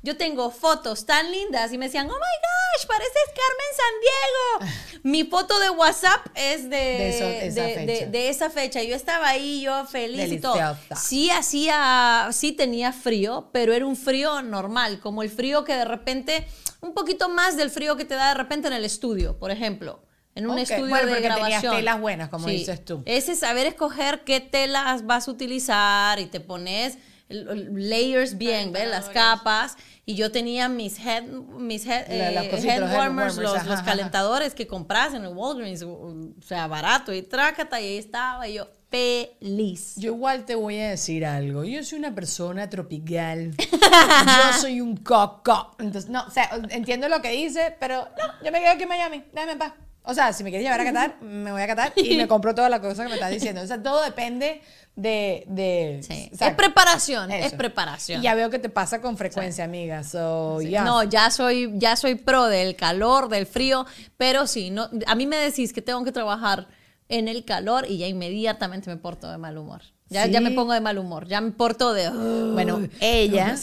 yo 0.05 0.15
tengo 0.17 0.51
fotos 0.51 1.05
tan 1.05 1.31
lindas 1.31 1.73
y 1.73 1.77
me 1.77 1.85
decían, 1.85 2.05
oh 2.07 2.13
my 2.13 2.17
gosh, 2.17 2.87
pareces 2.87 3.23
Carmen 3.35 3.71
San 3.75 4.69
Diego. 4.69 5.01
Mi 5.03 5.23
foto 5.23 5.59
de 5.59 5.69
WhatsApp 5.71 6.25
es 6.35 6.63
de, 6.69 6.77
De 6.77 7.09
eso- 7.09 7.25
esa 7.27 7.61
de- 7.63 7.75
de- 7.85 7.85
fecha. 7.95 8.05
de 8.11 8.29
esa 8.29 8.49
fecha. 8.49 8.83
Yo 8.83 8.95
estaba 8.95 9.27
ahí, 9.29 9.61
yo 9.61 9.85
feliz 9.85 10.31
y 10.31 10.39
todo. 10.39 10.77
Sí 10.95 11.29
hacía, 11.31 12.29
sí 12.31 12.51
tenía 12.51 12.91
frío, 12.93 13.49
pero 13.51 13.73
era 13.73 13.85
un 13.85 13.95
frío 13.95 14.41
normal, 14.41 14.99
como 14.99 15.23
el 15.23 15.29
frío 15.29 15.63
que 15.63 15.73
de 15.73 15.85
repente, 15.85 16.47
un 16.81 16.93
poquito 16.93 17.27
más 17.29 17.57
del 17.57 17.69
frío 17.71 17.95
que 17.97 18.05
te 18.05 18.15
da 18.15 18.29
de 18.29 18.33
repente 18.35 18.67
en 18.67 18.73
el 18.73 18.85
estudio, 18.85 19.37
por 19.39 19.51
ejemplo. 19.51 20.01
En 20.35 20.49
un 20.49 20.59
estudio 20.59 20.87
bueno, 20.89 21.13
de 21.13 21.21
grabación. 21.21 21.77
telas 21.77 21.99
buenas, 22.01 22.27
como 22.29 22.47
dices 22.47 22.83
tú. 22.83 23.01
Ese 23.05 23.35
saber 23.37 23.67
escoger 23.67 24.25
qué 24.25 24.41
telas 24.41 25.05
vas 25.05 25.29
a 25.29 25.31
utilizar 25.31 26.19
y 26.19 26.25
te 26.25 26.41
pones 26.41 26.97
layers 27.29 28.37
bien, 28.37 28.71
¿ves? 28.71 28.89
Las 28.89 29.09
capas. 29.09 29.77
Y 30.05 30.13
yo 30.15 30.31
tenía 30.31 30.69
mis 30.69 30.99
head, 30.99 31.23
mis 31.23 31.85
head, 31.87 32.07
La- 32.09 32.43
eh, 32.43 32.49
cositas, 32.49 32.75
head 32.75 32.79
los 32.81 32.91
head 32.91 32.97
warmers, 32.97 33.35
warmers, 33.35 33.37
los, 33.37 33.55
ajá, 33.55 33.65
los 33.65 33.79
ajá. 33.79 33.85
calentadores 33.85 34.53
que 34.53 34.67
compras 34.67 35.13
en 35.15 35.23
el 35.23 35.33
Walgreens, 35.33 35.81
o 35.81 36.13
sea, 36.45 36.67
barato 36.67 37.11
y 37.13 37.23
trácata, 37.23 37.81
y 37.81 37.85
ahí 37.85 37.97
estaba 37.97 38.47
y 38.47 38.53
yo 38.55 38.67
feliz. 38.91 39.95
Yo 39.97 40.13
igual 40.13 40.45
te 40.45 40.53
voy 40.55 40.79
a 40.79 40.89
decir 40.91 41.25
algo. 41.25 41.63
Yo 41.63 41.83
soy 41.83 41.97
una 41.99 42.13
persona 42.13 42.69
tropical. 42.69 43.55
yo 43.59 44.59
soy 44.61 44.79
un 44.79 44.95
coco. 44.97 45.75
Entonces, 45.79 46.09
no, 46.09 46.23
o 46.25 46.29
sea, 46.29 46.49
entiendo 46.69 47.09
lo 47.09 47.21
que 47.21 47.31
dice, 47.31 47.75
pero 47.79 48.07
no, 48.17 48.45
yo 48.45 48.51
me 48.51 48.59
quedo 48.61 48.71
aquí 48.73 48.83
en 48.83 48.89
Miami. 48.89 49.23
Déjame 49.33 49.53
en 49.53 49.57
paz. 49.59 49.73
O 50.07 50.13
sea, 50.13 50.33
si 50.33 50.43
me 50.43 50.49
quieres 50.49 50.65
llevar 50.65 50.81
a 50.81 50.83
Qatar, 50.85 51.21
me 51.21 51.51
voy 51.51 51.61
a 51.61 51.67
Qatar 51.67 51.93
y 51.95 52.15
me 52.15 52.27
compro 52.29 52.53
todas 52.55 52.69
las 52.69 52.79
cosas 52.79 52.99
que 53.05 53.09
me 53.09 53.13
estás 53.15 53.31
diciendo. 53.31 53.61
O 53.61 53.67
sea, 53.67 53.81
todo 53.81 54.03
depende 54.03 54.61
de... 54.95 55.43
de 55.47 55.99
Sí. 56.03 56.13
Es 56.13 56.33
exacto. 56.33 56.57
preparación, 56.57 57.31
es 57.31 57.47
Eso. 57.47 57.57
preparación. 57.57 58.21
Y 58.21 58.23
ya 58.23 58.35
veo 58.35 58.49
que 58.49 58.59
te 58.59 58.69
pasa 58.69 59.01
con 59.01 59.17
frecuencia, 59.17 59.63
amiga. 59.65 60.03
So, 60.03 60.61
yeah. 60.61 60.83
No, 60.83 61.03
ya 61.03 61.29
soy, 61.31 61.71
ya 61.75 61.95
soy 61.95 62.15
pro 62.15 62.45
del 62.45 62.75
calor, 62.75 63.29
del 63.29 63.45
frío, 63.45 63.85
pero 64.17 64.47
sí, 64.47 64.69
no, 64.69 64.89
a 65.07 65.15
mí 65.15 65.27
me 65.27 65.37
decís 65.37 65.73
que 65.73 65.81
tengo 65.81 66.03
que 66.03 66.11
trabajar 66.11 66.67
en 67.09 67.27
el 67.27 67.43
calor 67.45 67.85
y 67.89 67.97
ya 67.97 68.07
inmediatamente 68.07 68.89
me 68.89 68.97
porto 68.97 69.29
de 69.29 69.37
mal 69.37 69.57
humor. 69.57 69.81
Ya, 70.07 70.25
Sí. 70.25 70.31
ya 70.31 70.39
me 70.39 70.51
pongo 70.51 70.71
de 70.73 70.81
mal 70.81 70.99
humor, 70.99 71.27
ya 71.27 71.41
me 71.41 71.49
porto 71.51 71.91
de... 71.93 72.09
Bueno, 72.53 72.75
tengo 72.77 72.89
ella. 73.01 73.55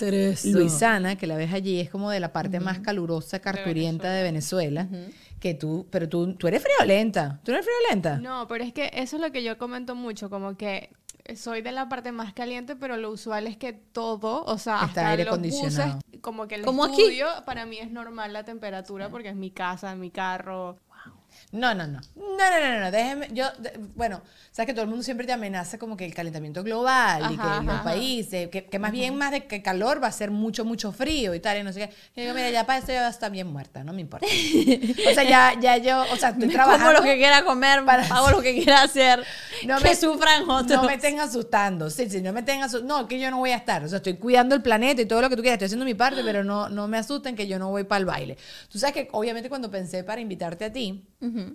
Luisana, 0.45 1.17
que 1.17 1.27
la 1.29 1.37
ves 1.37 1.53
allí, 1.53 1.79
es 1.81 1.89
como 1.89 2.11
de 2.11 2.19
la 2.21 2.33
parte 2.33 2.59
más 2.61 2.81
calurosa, 2.81 3.39
carturienta 3.39 4.11
de 4.11 4.23
Venezuela, 4.25 4.89
que 5.43 5.55
tú, 5.55 5.87
pero 5.91 6.09
tú, 6.09 6.35
tú 6.37 6.47
eres 6.47 6.63
friolenta. 6.63 7.41
¿Tú 7.45 7.51
eres 7.51 7.67
friolenta? 7.67 8.17
No, 8.19 8.47
pero 8.47 8.63
es 8.63 8.73
que 8.73 8.91
eso 8.95 9.17
es 9.17 9.23
lo 9.23 9.33
que 9.33 9.43
yo 9.43 9.59
comento 9.59 9.97
mucho, 9.97 10.31
como 10.31 10.57
que 10.57 10.91
soy 11.35 11.63
de 11.63 11.73
la 11.73 11.89
parte 11.89 12.13
más 12.13 12.33
caliente, 12.33 12.77
pero 12.77 12.97
lo 12.97 13.11
usual 13.11 13.49
es 13.49 13.57
que 13.57 13.73
todo, 13.73 14.45
o 14.45 14.57
sea, 14.57 14.75
Está 14.77 14.85
hasta 14.87 15.09
aire 15.11 15.25
los 15.25 15.39
buses, 15.41 15.85
como 16.21 16.47
que 16.47 16.55
el 16.55 16.65
aquí. 16.65 17.03
estudio, 17.03 17.27
para 17.45 17.67
mí 17.67 17.79
es 17.79 17.91
normal 17.91 18.33
la 18.33 18.45
temperatura 18.45 19.09
porque 19.09 19.31
es 19.31 19.37
mi 19.37 19.51
casa, 19.51 19.95
mi 19.97 20.11
carro. 20.13 20.79
No, 21.53 21.75
no, 21.75 21.87
no. 21.87 22.01
No, 22.17 22.51
no, 22.61 22.69
no, 22.75 22.81
no. 22.81 22.91
Déjeme, 22.91 23.29
yo, 23.33 23.45
de- 23.59 23.73
bueno, 23.95 24.23
sabes 24.51 24.67
que 24.69 24.73
todo 24.73 24.85
el 24.85 24.89
mundo 24.89 25.03
siempre 25.05 25.27
te 25.27 25.33
amenaza 25.35 25.77
como 25.79 25.99
que 25.99 26.07
el 26.07 26.15
calentamiento 26.15 26.63
global 26.65 27.31
y 27.31 27.37
que 27.37 27.43
Ajá, 27.43 27.63
los 27.63 27.81
países, 27.83 28.49
que, 28.49 28.65
que 28.65 28.79
más 28.79 28.91
bien 28.91 29.17
más 29.17 29.31
de 29.33 29.47
que 29.47 29.61
calor 29.63 30.03
va 30.03 30.07
a 30.09 30.13
ser 30.13 30.31
mucho, 30.31 30.65
mucho 30.65 30.93
frío 30.93 31.35
y 31.35 31.41
tal, 31.41 31.59
y 31.59 31.63
no 31.63 31.71
sé 31.73 31.81
qué. 31.81 31.95
Yo 32.17 32.23
digo, 32.23 32.35
mira, 32.35 32.49
ya 32.51 32.65
para 32.65 32.79
esto 32.79 32.91
ya 32.93 33.07
está 33.07 33.29
bien 33.29 33.49
muerta, 33.49 33.85
no 33.85 33.93
me 33.93 34.01
importa. 34.01 34.27
o 35.11 35.15
sea, 35.15 35.25
ya, 35.25 35.55
ya 35.61 35.77
yo, 35.77 36.07
o 36.11 36.17
sea, 36.17 36.31
estoy 36.31 36.49
trabajando. 36.53 36.95
lo 36.95 37.03
que 37.03 37.17
quiera 37.17 37.45
comer, 37.45 37.85
para- 37.85 38.07
hago 38.07 38.31
lo 38.31 38.41
que 38.41 38.55
quiera 38.55 38.83
hacer, 38.83 39.23
No 39.67 39.79
que 39.79 39.85
me- 39.91 39.97
sufran 39.97 40.49
otros. 40.49 40.81
No 40.81 40.85
me 40.85 40.95
estén 40.95 41.21
asustando. 41.21 41.91
Sí, 41.91 42.09
sí, 42.11 42.21
no 42.21 42.33
me 42.33 42.41
estén 42.41 42.63
asustando. 42.63 42.99
No, 43.03 43.09
que 43.09 43.19
yo 43.19 43.31
no 43.31 43.39
voy 43.39 43.51
a 43.51 43.57
estar. 43.57 43.85
O 43.85 43.89
sea, 43.89 43.99
estoy 43.99 44.15
cuidando 44.17 44.55
el 44.55 44.63
planeta 44.63 45.03
y 45.03 45.07
todo 45.07 45.21
lo 45.23 45.29
que 45.29 45.37
tú 45.37 45.43
quieras. 45.43 45.55
Estoy 45.57 45.67
haciendo 45.67 45.85
mi 45.85 45.95
parte, 45.95 46.23
pero 46.25 46.45
no, 46.45 46.69
no 46.69 46.89
me 46.89 46.99
asusten 46.99 47.35
que 47.37 47.47
yo 47.47 47.59
no 47.59 47.71
voy 47.71 47.85
para 47.85 47.99
el 48.01 48.05
baile. 48.07 48.39
Tú 48.71 48.79
sabes 48.79 48.95
que, 48.95 49.09
obviamente, 49.13 49.49
cuando 49.49 49.71
pensé 49.71 50.05
para 50.05 50.21
invitarte 50.21 50.65
a 50.67 50.73
ti, 50.73 51.05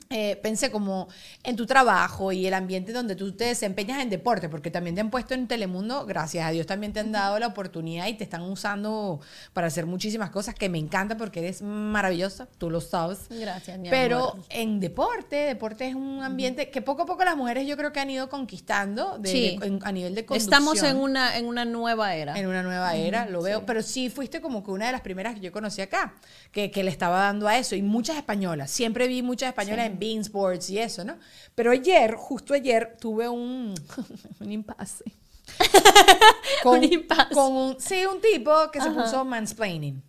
eh, 0.10 0.38
pensé 0.42 0.72
como 0.72 1.08
en 1.44 1.56
tu 1.56 1.66
trabajo 1.66 2.32
y 2.32 2.48
el 2.48 2.54
ambiente 2.54 2.94
donde 2.94 3.16
tú 3.16 3.34
te 3.34 3.46
desempeñas 3.46 4.02
en 4.02 4.10
deporte, 4.10 4.48
porque 4.50 4.72
también 4.72 4.96
te 4.96 5.02
han 5.02 5.10
puesto 5.10 5.34
en 5.34 5.48
Telemundo, 5.48 6.06
gracias 6.06 6.46
a 6.46 6.52
Dios, 6.52 6.66
también 6.66 6.94
te 6.94 7.02
han 7.02 7.12
dado 7.12 7.38
la 7.40 7.48
oportunidad 7.48 8.08
y 8.08 8.14
te 8.14 8.24
están 8.24 8.44
usando 8.44 9.20
para 9.54 9.68
hacer 9.68 9.86
muchísimas 9.86 10.30
cosas 10.30 10.56
que 10.56 10.70
me 10.70 10.78
encanta 10.78 11.18
porque 11.18 11.40
eres 11.40 11.62
maravillosa, 11.62 12.48
tú 12.58 12.70
lo 12.70 12.80
sabes. 12.82 13.20
Gracias, 13.30 13.78
mi 13.80 13.90
Pero 13.90 14.32
amor. 14.32 14.46
en 14.50 14.80
deporte, 14.80 15.36
deporte 15.36 15.88
es 15.88 15.96
un 15.96 16.24
ambiente 16.24 16.70
que 16.70 16.82
poco 16.82 17.02
a 17.04 17.06
poco 17.06 17.24
las 17.26 17.36
mujeres 17.36 17.68
yo 17.68 17.76
creo 17.76 17.92
que 17.92 17.97
han 18.00 18.10
ido 18.10 18.30
conquistando 18.30 19.18
de- 19.20 19.30
Sí. 19.30 19.58
de- 19.60 19.66
en- 19.68 19.80
a 19.84 19.92
nivel 19.92 20.16
de 20.16 20.26
conducción. 20.26 20.54
Estamos 20.54 20.84
en 20.84 20.98
una, 20.98 21.38
en 21.38 21.46
una 21.46 21.66
nueva 21.66 22.16
era. 22.16 22.38
En 22.38 22.48
una 22.48 22.64
nueva 22.64 22.96
era, 22.96 23.26
lo 23.28 23.42
veo. 23.42 23.66
Pero 23.66 23.82
sí 23.82 24.10
fuiste 24.10 24.42
como 24.42 24.64
que 24.64 24.72
una 24.72 24.86
de 24.88 24.92
las 24.92 25.02
primeras 25.02 25.34
que 25.36 25.42
yo 25.42 25.52
conocí 25.52 25.82
acá, 25.82 26.16
que, 26.52 26.72
que 26.72 26.84
le 26.84 26.92
estaba 26.92 27.20
dando 27.20 27.48
a 27.48 27.58
eso. 27.58 27.76
Y 27.76 27.82
muchas 27.82 28.18
españolas. 28.18 28.72
Siempre 28.72 29.08
vi 29.08 29.22
muchas 29.22 29.50
españolas 29.50 29.86
en 29.88 30.00
Bean 30.00 30.20
Sports 30.22 30.70
y 30.70 30.80
eso, 30.80 31.04
¿no? 31.04 31.18
Pero 31.56 31.72
ayer, 31.72 32.14
justo 32.16 32.54
ayer, 32.54 32.96
tuve 33.00 33.28
un, 33.30 33.74
un 34.40 34.52
impasse. 34.52 35.04
Un 36.66 36.84
impasse. 36.84 37.34
Con 37.34 37.54
un, 37.54 37.80
sí, 37.80 38.06
un 38.06 38.20
tipo 38.22 38.52
que 38.72 38.82
se 38.82 38.90
puso 38.92 39.24
mansplaining. 39.24 40.04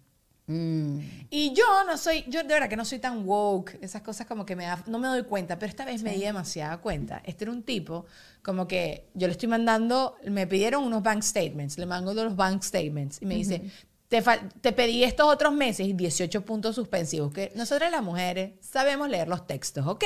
Mm. 0.48 0.98
Y 1.28 1.52
yo 1.52 1.84
no 1.86 1.98
soy, 1.98 2.24
yo 2.26 2.42
de 2.42 2.48
verdad 2.48 2.70
que 2.70 2.76
no 2.76 2.86
soy 2.86 2.98
tan 2.98 3.28
woke, 3.28 3.78
esas 3.82 4.00
cosas 4.00 4.26
como 4.26 4.46
que 4.46 4.56
me 4.56 4.64
da, 4.64 4.82
no 4.86 4.98
me 4.98 5.06
doy 5.06 5.22
cuenta, 5.24 5.58
pero 5.58 5.68
esta 5.68 5.84
vez 5.84 6.02
me 6.02 6.14
di 6.14 6.22
demasiada 6.22 6.78
cuenta. 6.78 7.22
Este 7.24 7.44
era 7.44 7.52
un 7.52 7.62
tipo 7.62 8.06
como 8.42 8.66
que 8.66 9.10
yo 9.12 9.26
le 9.26 9.32
estoy 9.32 9.48
mandando, 9.48 10.16
me 10.24 10.46
pidieron 10.46 10.82
unos 10.84 11.02
bank 11.02 11.22
statements, 11.22 11.76
le 11.76 11.84
mando 11.84 12.14
los 12.14 12.34
bank 12.34 12.62
statements 12.62 13.20
y 13.20 13.26
me 13.26 13.34
dice, 13.34 13.70
te, 14.08 14.72
pedí 14.72 15.04
estos 15.04 15.26
otros 15.26 15.52
meses 15.52 15.86
y 15.86 15.92
18 15.92 16.42
puntos 16.42 16.74
suspensivos, 16.76 17.30
que 17.30 17.52
nosotras 17.54 17.90
las 17.90 18.02
mujeres 18.02 18.52
sabemos 18.60 19.10
leer 19.10 19.28
los 19.28 19.46
textos, 19.46 19.86
¿ok? 19.86 20.04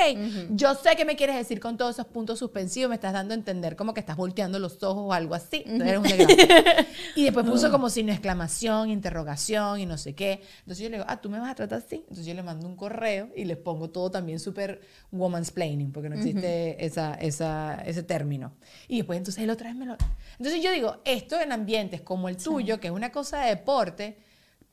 Yo 0.50 0.74
sé 0.74 0.96
que 0.96 1.04
me 1.04 1.14
quieres 1.14 1.36
decir 1.36 1.60
con 1.60 1.76
todos 1.76 1.94
esos 1.94 2.06
puntos 2.06 2.40
suspensivos, 2.40 2.88
me 2.88 2.96
estás 2.96 3.12
dando 3.12 3.32
a 3.32 3.36
entender 3.36 3.76
como 3.76 3.94
que 3.94 4.00
estás 4.00 4.16
volteando 4.16 4.58
los 4.58 4.82
ojos 4.82 5.04
o 5.06 5.12
algo 5.12 5.36
así. 5.36 5.62
Entonces 5.66 5.98
un 5.98 6.02
desgraciado. 6.02 6.86
y 7.14 7.24
después 7.24 7.46
puso 7.46 7.70
como 7.70 7.90
sin 7.90 8.08
exclamación, 8.08 8.90
interrogación 8.90 9.78
y 9.78 9.86
no 9.86 9.96
sé 9.96 10.14
qué. 10.16 10.42
Entonces 10.60 10.78
yo 10.78 10.90
le 10.90 10.96
digo, 10.96 11.06
ah, 11.08 11.20
tú 11.20 11.30
me 11.30 11.38
vas 11.38 11.52
a 11.52 11.54
tratar 11.54 11.78
así. 11.78 11.96
Entonces 11.96 12.26
yo 12.26 12.34
le 12.34 12.42
mando 12.42 12.66
un 12.66 12.74
correo 12.74 13.28
y 13.36 13.44
les 13.44 13.56
pongo 13.56 13.90
todo 13.90 14.10
también 14.10 14.40
súper 14.40 14.80
woman's 15.12 15.52
planning, 15.52 15.92
porque 15.92 16.08
no 16.08 16.16
existe 16.16 16.84
esa, 16.84 17.14
esa, 17.14 17.80
ese 17.86 18.02
término. 18.02 18.52
Y 18.88 18.96
después 18.96 19.16
entonces 19.16 19.44
él 19.44 19.50
otra 19.50 19.68
vez 19.68 19.76
me 19.76 19.86
lo... 19.86 19.96
Entonces 20.38 20.60
yo 20.60 20.72
digo, 20.72 20.96
esto 21.04 21.40
en 21.40 21.52
ambientes 21.52 22.00
como 22.00 22.28
el 22.28 22.36
tuyo, 22.36 22.80
que 22.80 22.88
es 22.88 22.92
una 22.92 23.12
cosa 23.12 23.42
de 23.42 23.50
deporte, 23.50 23.91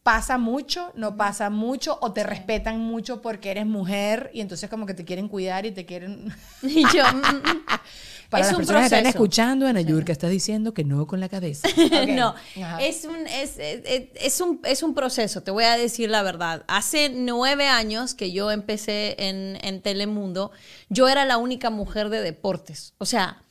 pasa 0.04 0.38
mucho, 0.38 0.92
no 0.96 1.18
pasa 1.18 1.50
mucho, 1.50 1.98
o 2.02 2.14
te 2.14 2.24
respetan 2.24 2.80
mucho 2.80 3.22
porque 3.22 3.52
eres 3.52 3.66
mujer 3.66 4.32
y 4.34 4.42
entonces 4.42 4.70
como 4.70 4.86
que 4.86 4.94
te 4.94 5.06
quieren 5.06 5.28
cuidar 5.28 5.66
y 5.66 5.72
te 5.72 5.86
quieren... 5.86 6.34
Y 6.64 6.82
yo, 6.94 7.04
mm, 7.14 7.18
mm, 7.18 7.38
mm. 7.38 7.66
Para 8.30 8.44
Es 8.44 8.52
las 8.52 8.54
un 8.54 8.58
personas 8.60 8.82
que 8.82 8.86
están 8.86 9.00
proceso. 9.02 9.18
escuchando, 9.18 9.68
Ana 9.68 9.82
Yurka 9.82 10.12
estás 10.12 10.30
diciendo 10.30 10.74
que 10.74 10.84
no 10.84 11.08
con 11.08 11.20
la 11.20 11.30
cabeza. 11.30 11.68
No, 12.08 12.36
es 12.80 13.06
un, 13.06 13.26
es, 13.26 13.58
es, 13.58 13.82
es 14.16 14.42
un, 14.42 14.60
es 14.64 14.84
un 14.84 14.94
proceso, 14.94 15.42
te 15.42 15.50
voy 15.50 15.64
a 15.64 15.78
decir 15.78 16.10
la 16.10 16.22
verdad. 16.22 16.64
Hace 16.68 17.10
nueve 17.10 17.68
años 17.68 18.14
que 18.14 18.32
yo 18.32 18.52
empecé 18.52 19.16
en, 19.18 19.58
en 19.64 19.82
Telemundo, 19.82 20.52
yo 20.90 21.08
era 21.08 21.26
la 21.26 21.38
única 21.38 21.72
mujer 21.72 22.10
de 22.10 22.22
deportes. 22.22 22.94
O 23.00 23.06
sea, 23.06 23.42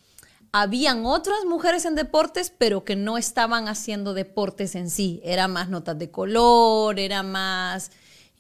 habían 0.53 1.05
otras 1.07 1.45
mujeres 1.47 1.85
en 1.85 1.95
deportes, 1.95 2.53
pero 2.57 2.85
que 2.85 2.97
no 2.97 3.19
estaban 3.19 3.69
haciendo 3.69 4.15
deportes 4.15 4.75
en 4.75 4.91
sí. 4.91 5.21
Era 5.25 5.49
más 5.49 5.69
notas 5.69 5.99
de 5.99 6.11
color, 6.11 6.99
era 6.99 7.23
más... 7.23 7.91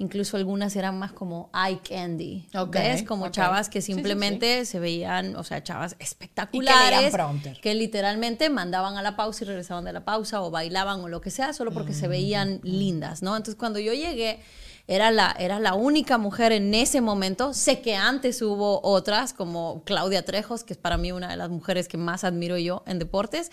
Incluso 0.00 0.36
algunas 0.36 0.76
eran 0.76 0.96
más 0.96 1.10
como 1.12 1.50
eye 1.52 1.80
candy. 1.80 2.46
Ok, 2.54 2.72
¿Ves? 2.74 3.02
Como 3.02 3.30
chavas 3.30 3.68
que 3.68 3.80
Sí, 3.80 3.86
sí, 3.86 3.92
sí. 3.92 3.94
simplemente 3.94 4.64
se 4.64 4.78
veían, 4.78 5.34
o 5.34 5.42
sea, 5.42 5.64
chavas 5.64 5.96
espectaculares. 5.98 7.10
prompter. 7.12 7.60
que 7.60 7.74
literalmente 7.74 8.48
mandaban 8.48 8.96
a 8.96 9.02
la 9.02 9.16
pausa 9.16 9.42
y 9.42 9.48
regresaban 9.48 9.84
de 9.84 9.92
la 9.92 10.04
pausa 10.04 10.40
o 10.42 10.52
bailaban 10.52 11.00
o 11.00 11.08
lo 11.08 11.20
que 11.20 11.30
sea, 11.32 11.52
solo 11.52 11.72
porque 11.72 11.90
Mm, 11.92 11.96
se 11.96 12.06
veían 12.06 12.60
lindas, 12.62 13.22
¿no? 13.22 13.36
Entonces 13.36 13.56
cuando 13.56 13.80
yo 13.80 13.92
llegué, 13.92 14.38
era 14.88 15.10
la, 15.10 15.36
era 15.38 15.60
la 15.60 15.74
única 15.74 16.18
mujer 16.18 16.50
en 16.50 16.72
ese 16.74 17.00
momento. 17.00 17.54
Sé 17.54 17.80
que 17.80 17.94
antes 17.94 18.40
hubo 18.42 18.80
otras, 18.82 19.32
como 19.34 19.82
Claudia 19.84 20.24
Trejos, 20.24 20.64
que 20.64 20.72
es 20.72 20.78
para 20.78 20.96
mí 20.96 21.12
una 21.12 21.28
de 21.28 21.36
las 21.36 21.50
mujeres 21.50 21.86
que 21.88 21.98
más 21.98 22.24
admiro 22.24 22.56
yo 22.58 22.82
en 22.86 22.98
deportes, 22.98 23.50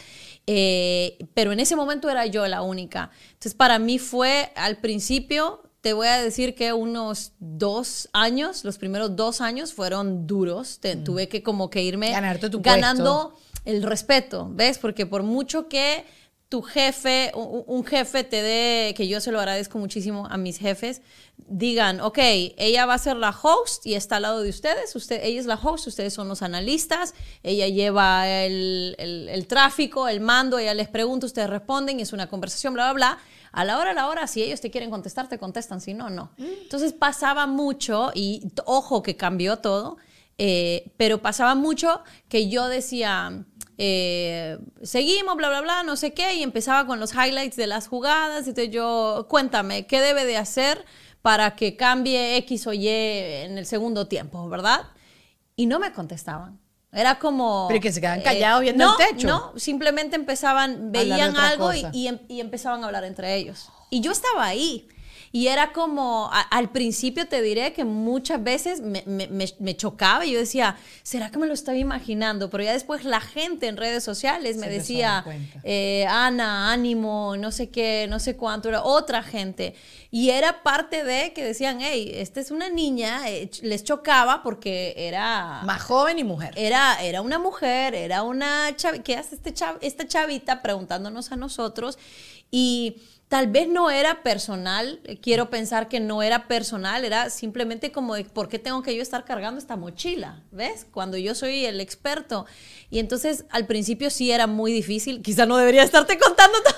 eh, 0.47 1.17
pero 1.33 1.51
en 1.51 1.59
ese 1.59 1.75
momento 1.75 2.09
era 2.09 2.25
yo 2.25 2.47
la 2.47 2.61
única. 2.61 3.11
Entonces 3.33 3.53
para 3.53 3.79
mí 3.79 3.99
fue 3.99 4.51
al 4.55 4.77
principio 4.77 5.61
te 5.81 5.93
voy 5.93 6.07
a 6.07 6.19
decir 6.19 6.55
que 6.55 6.73
unos 6.73 7.33
dos 7.37 8.09
años, 8.11 8.63
los 8.63 8.79
primeros 8.79 9.15
dos 9.15 9.39
años 9.39 9.71
fueron 9.71 10.25
duros. 10.25 10.79
Te- 10.79 10.95
Tuve 10.95 11.27
que 11.29 11.43
como 11.43 11.69
que 11.69 11.83
irme 11.83 12.11
Mm. 12.57 12.61
Ganando 12.81 13.35
el 13.65 13.83
respeto, 13.83 14.47
¿ves? 14.51 14.79
Porque 14.79 15.05
por 15.05 15.21
mucho 15.21 15.67
que 15.69 16.03
tu 16.49 16.61
jefe, 16.61 17.31
un, 17.35 17.83
jefe 17.85 18.23
te 18.23 18.41
dé, 18.41 18.93
que 18.95 19.07
yo 19.07 19.19
se 19.19 19.31
lo 19.31 19.39
agradezco 19.39 19.77
muchísimo 19.79 20.27
a 20.27 20.37
mis 20.37 20.57
jefes, 20.59 21.01
digan, 21.37 21.99
ok, 22.01 22.17
ella 22.57 22.85
va 22.85 22.93
a 22.93 22.97
ser 22.99 23.17
la 23.17 23.29
host 23.31 23.85
y 23.85 23.95
está 23.95 24.17
al 24.17 24.21
lado 24.21 24.41
de 24.41 24.49
ustedes, 24.49 24.95
usted, 24.95 25.21
ella 25.23 25.39
es 25.39 25.47
la 25.47 25.55
host, 25.55 25.87
ustedes 25.87 26.13
son 26.13 26.27
los 26.27 26.41
analistas, 26.43 27.13
ella 27.43 27.67
lleva 27.67 28.29
el, 28.29 28.95
el- 28.99 29.27
el 29.29 29.47
tráfico, 29.47 30.07
el 30.07 30.21
mando, 30.21 30.59
ella 30.59 30.73
les 30.73 30.87
pregunta, 30.87 31.25
ustedes 31.25 31.49
responden, 31.49 31.99
es 31.99 32.13
una 32.13 32.27
conversación, 32.29 32.73
bla, 32.73 32.93
bla, 32.93 32.93
bla. 32.93 33.19
A 33.51 33.63
la 33.63 33.77
hora, 33.77 33.91
a 33.91 33.93
la 33.93 34.07
hora, 34.09 34.27
si 34.27 34.43
ellos 34.43 34.59
te 34.61 34.69
quieren 34.69 34.89
contestar, 34.89 35.29
te 35.29 35.37
contestan, 35.39 35.79
si 35.81 35.93
no, 35.93 36.09
no. 36.09 36.29
Entonces 36.37 36.91
pasaba 36.93 37.47
mucho 37.47 38.11
y 38.13 38.41
ojo 38.65 39.01
que 39.01 39.15
cambió 39.15 39.57
todo, 39.59 39.95
eh, 40.37 40.91
pero 40.97 41.21
pasaba 41.21 41.55
mucho 41.55 42.01
que 42.27 42.49
yo 42.49 42.67
decía, 42.67 43.45
eh, 43.77 44.57
seguimos, 44.83 45.35
bla, 45.35 45.49
bla, 45.49 45.61
bla, 45.61 45.83
no 45.83 45.95
sé 45.95 46.13
qué, 46.13 46.35
y 46.35 46.43
empezaba 46.43 46.85
con 46.87 46.99
los 46.99 47.13
highlights 47.13 47.55
de 47.55 47.67
las 47.67 47.87
jugadas. 47.87 48.47
Entonces 48.47 48.73
yo, 48.73 49.27
cuéntame, 49.29 49.87
¿qué 49.87 50.01
debe 50.01 50.25
de 50.25 50.37
hacer 50.37 50.85
para 51.21 51.55
que 51.55 51.75
cambie 51.75 52.37
X 52.37 52.67
o 52.67 52.73
Y 52.73 52.87
en 52.87 53.57
el 53.57 53.65
segundo 53.65 54.07
tiempo, 54.07 54.47
verdad? 54.49 54.81
Y 55.55 55.65
no 55.65 55.79
me 55.79 55.91
contestaban. 55.91 56.59
Era 56.91 57.19
como... 57.19 57.65
Pero 57.67 57.81
que 57.81 57.91
se 57.91 57.99
quedaban 57.99 58.21
callados 58.21 58.61
viendo 58.61 58.85
no, 58.85 58.97
el 58.97 59.05
techo. 59.05 59.27
No, 59.27 59.53
simplemente 59.57 60.15
empezaban, 60.15 60.93
veían 60.93 61.35
algo 61.35 61.73
y, 61.73 61.85
y 61.91 62.07
em- 62.07 62.21
y 62.29 62.39
empezaban 62.39 62.83
a 62.83 62.85
hablar 62.85 63.03
entre 63.03 63.35
ellos. 63.35 63.69
Y 63.89 63.99
yo 63.99 64.13
estaba 64.13 64.45
ahí. 64.45 64.87
Y 65.35 65.49
era 65.49 65.73
como, 65.73 66.29
a- 66.31 66.39
al 66.39 66.69
principio 66.71 67.27
te 67.27 67.41
diré 67.41 67.73
que 67.73 67.83
muchas 67.83 68.41
veces 68.41 68.79
me, 68.79 69.03
me- 69.05 69.27
me- 69.59 69.75
chocaba 69.75 70.25
y 70.25 70.31
yo 70.31 70.39
decía, 70.39 70.77
¿será 71.03 71.29
que 71.29 71.37
me 71.37 71.45
lo 71.45 71.53
estaba 71.53 71.77
imaginando? 71.77 72.49
Pero 72.49 72.63
ya 72.63 72.71
después 72.71 73.03
la 73.03 73.19
gente 73.19 73.67
en 73.67 73.75
redes 73.75 74.01
sociales 74.01 74.55
me 74.55 74.67
Se 74.67 74.71
decía, 74.71 75.25
eh, 75.65 76.05
Ana, 76.09 76.71
ánimo, 76.71 77.35
no 77.37 77.51
sé 77.51 77.67
qué, 77.69 78.07
no 78.09 78.19
sé 78.21 78.37
cuánto, 78.37 78.69
era 78.69 78.81
otra 78.83 79.23
gente. 79.23 79.75
Y 80.09 80.29
era 80.29 80.63
parte 80.63 81.03
de 81.03 81.33
que 81.33 81.43
decían, 81.43 81.79
hey, 81.81 82.13
esta 82.15 82.39
es 82.39 82.49
una 82.49 82.69
niña, 82.69 83.29
eh, 83.29 83.49
les 83.61 83.83
chocaba 83.83 84.41
porque 84.41 84.93
era... 84.95 85.63
Más 85.65 85.81
joven 85.81 86.17
y 86.17 86.23
mujer. 86.23 86.53
Era, 86.55 87.03
era 87.03 87.21
una 87.21 87.39
mujer, 87.39 87.93
era 87.93 88.23
una 88.23 88.69
chavi- 88.77 89.03
¿qué 89.03 89.17
hace 89.17 89.35
este 89.35 89.53
chav- 89.53 89.79
esta 89.81 90.07
chavita 90.07 90.61
preguntándonos 90.61 91.33
a 91.33 91.35
nosotros? 91.35 91.97
Y 92.51 93.01
tal 93.27 93.47
vez 93.47 93.67
no 93.67 93.89
era 93.89 94.21
personal, 94.21 94.99
eh, 95.03 95.17
quiero 95.19 95.49
pensar 95.49 95.87
que 95.89 95.99
no 95.99 96.21
era 96.21 96.47
personal, 96.47 97.03
era 97.05 97.29
simplemente 97.29 97.91
como 97.91 98.13
de, 98.15 98.23
¿por 98.23 98.49
qué 98.49 98.59
tengo 98.59 98.81
que 98.83 98.95
yo 98.95 99.01
estar 99.01 99.25
cargando 99.25 99.59
esta 99.59 99.75
mochila? 99.75 100.43
¿Ves? 100.51 100.85
Cuando 100.91 101.17
yo 101.17 101.33
soy 101.35 101.65
el 101.65 101.81
experto. 101.81 102.45
Y 102.91 102.99
entonces 102.99 103.45
al 103.49 103.65
principio 103.65 104.09
sí 104.09 104.31
era 104.31 104.45
muy 104.47 104.71
difícil, 104.71 105.21
quizá 105.21 105.45
no 105.45 105.57
debería 105.57 105.83
estarte 105.83 106.17
contando 106.19 106.57
todo 106.61 106.75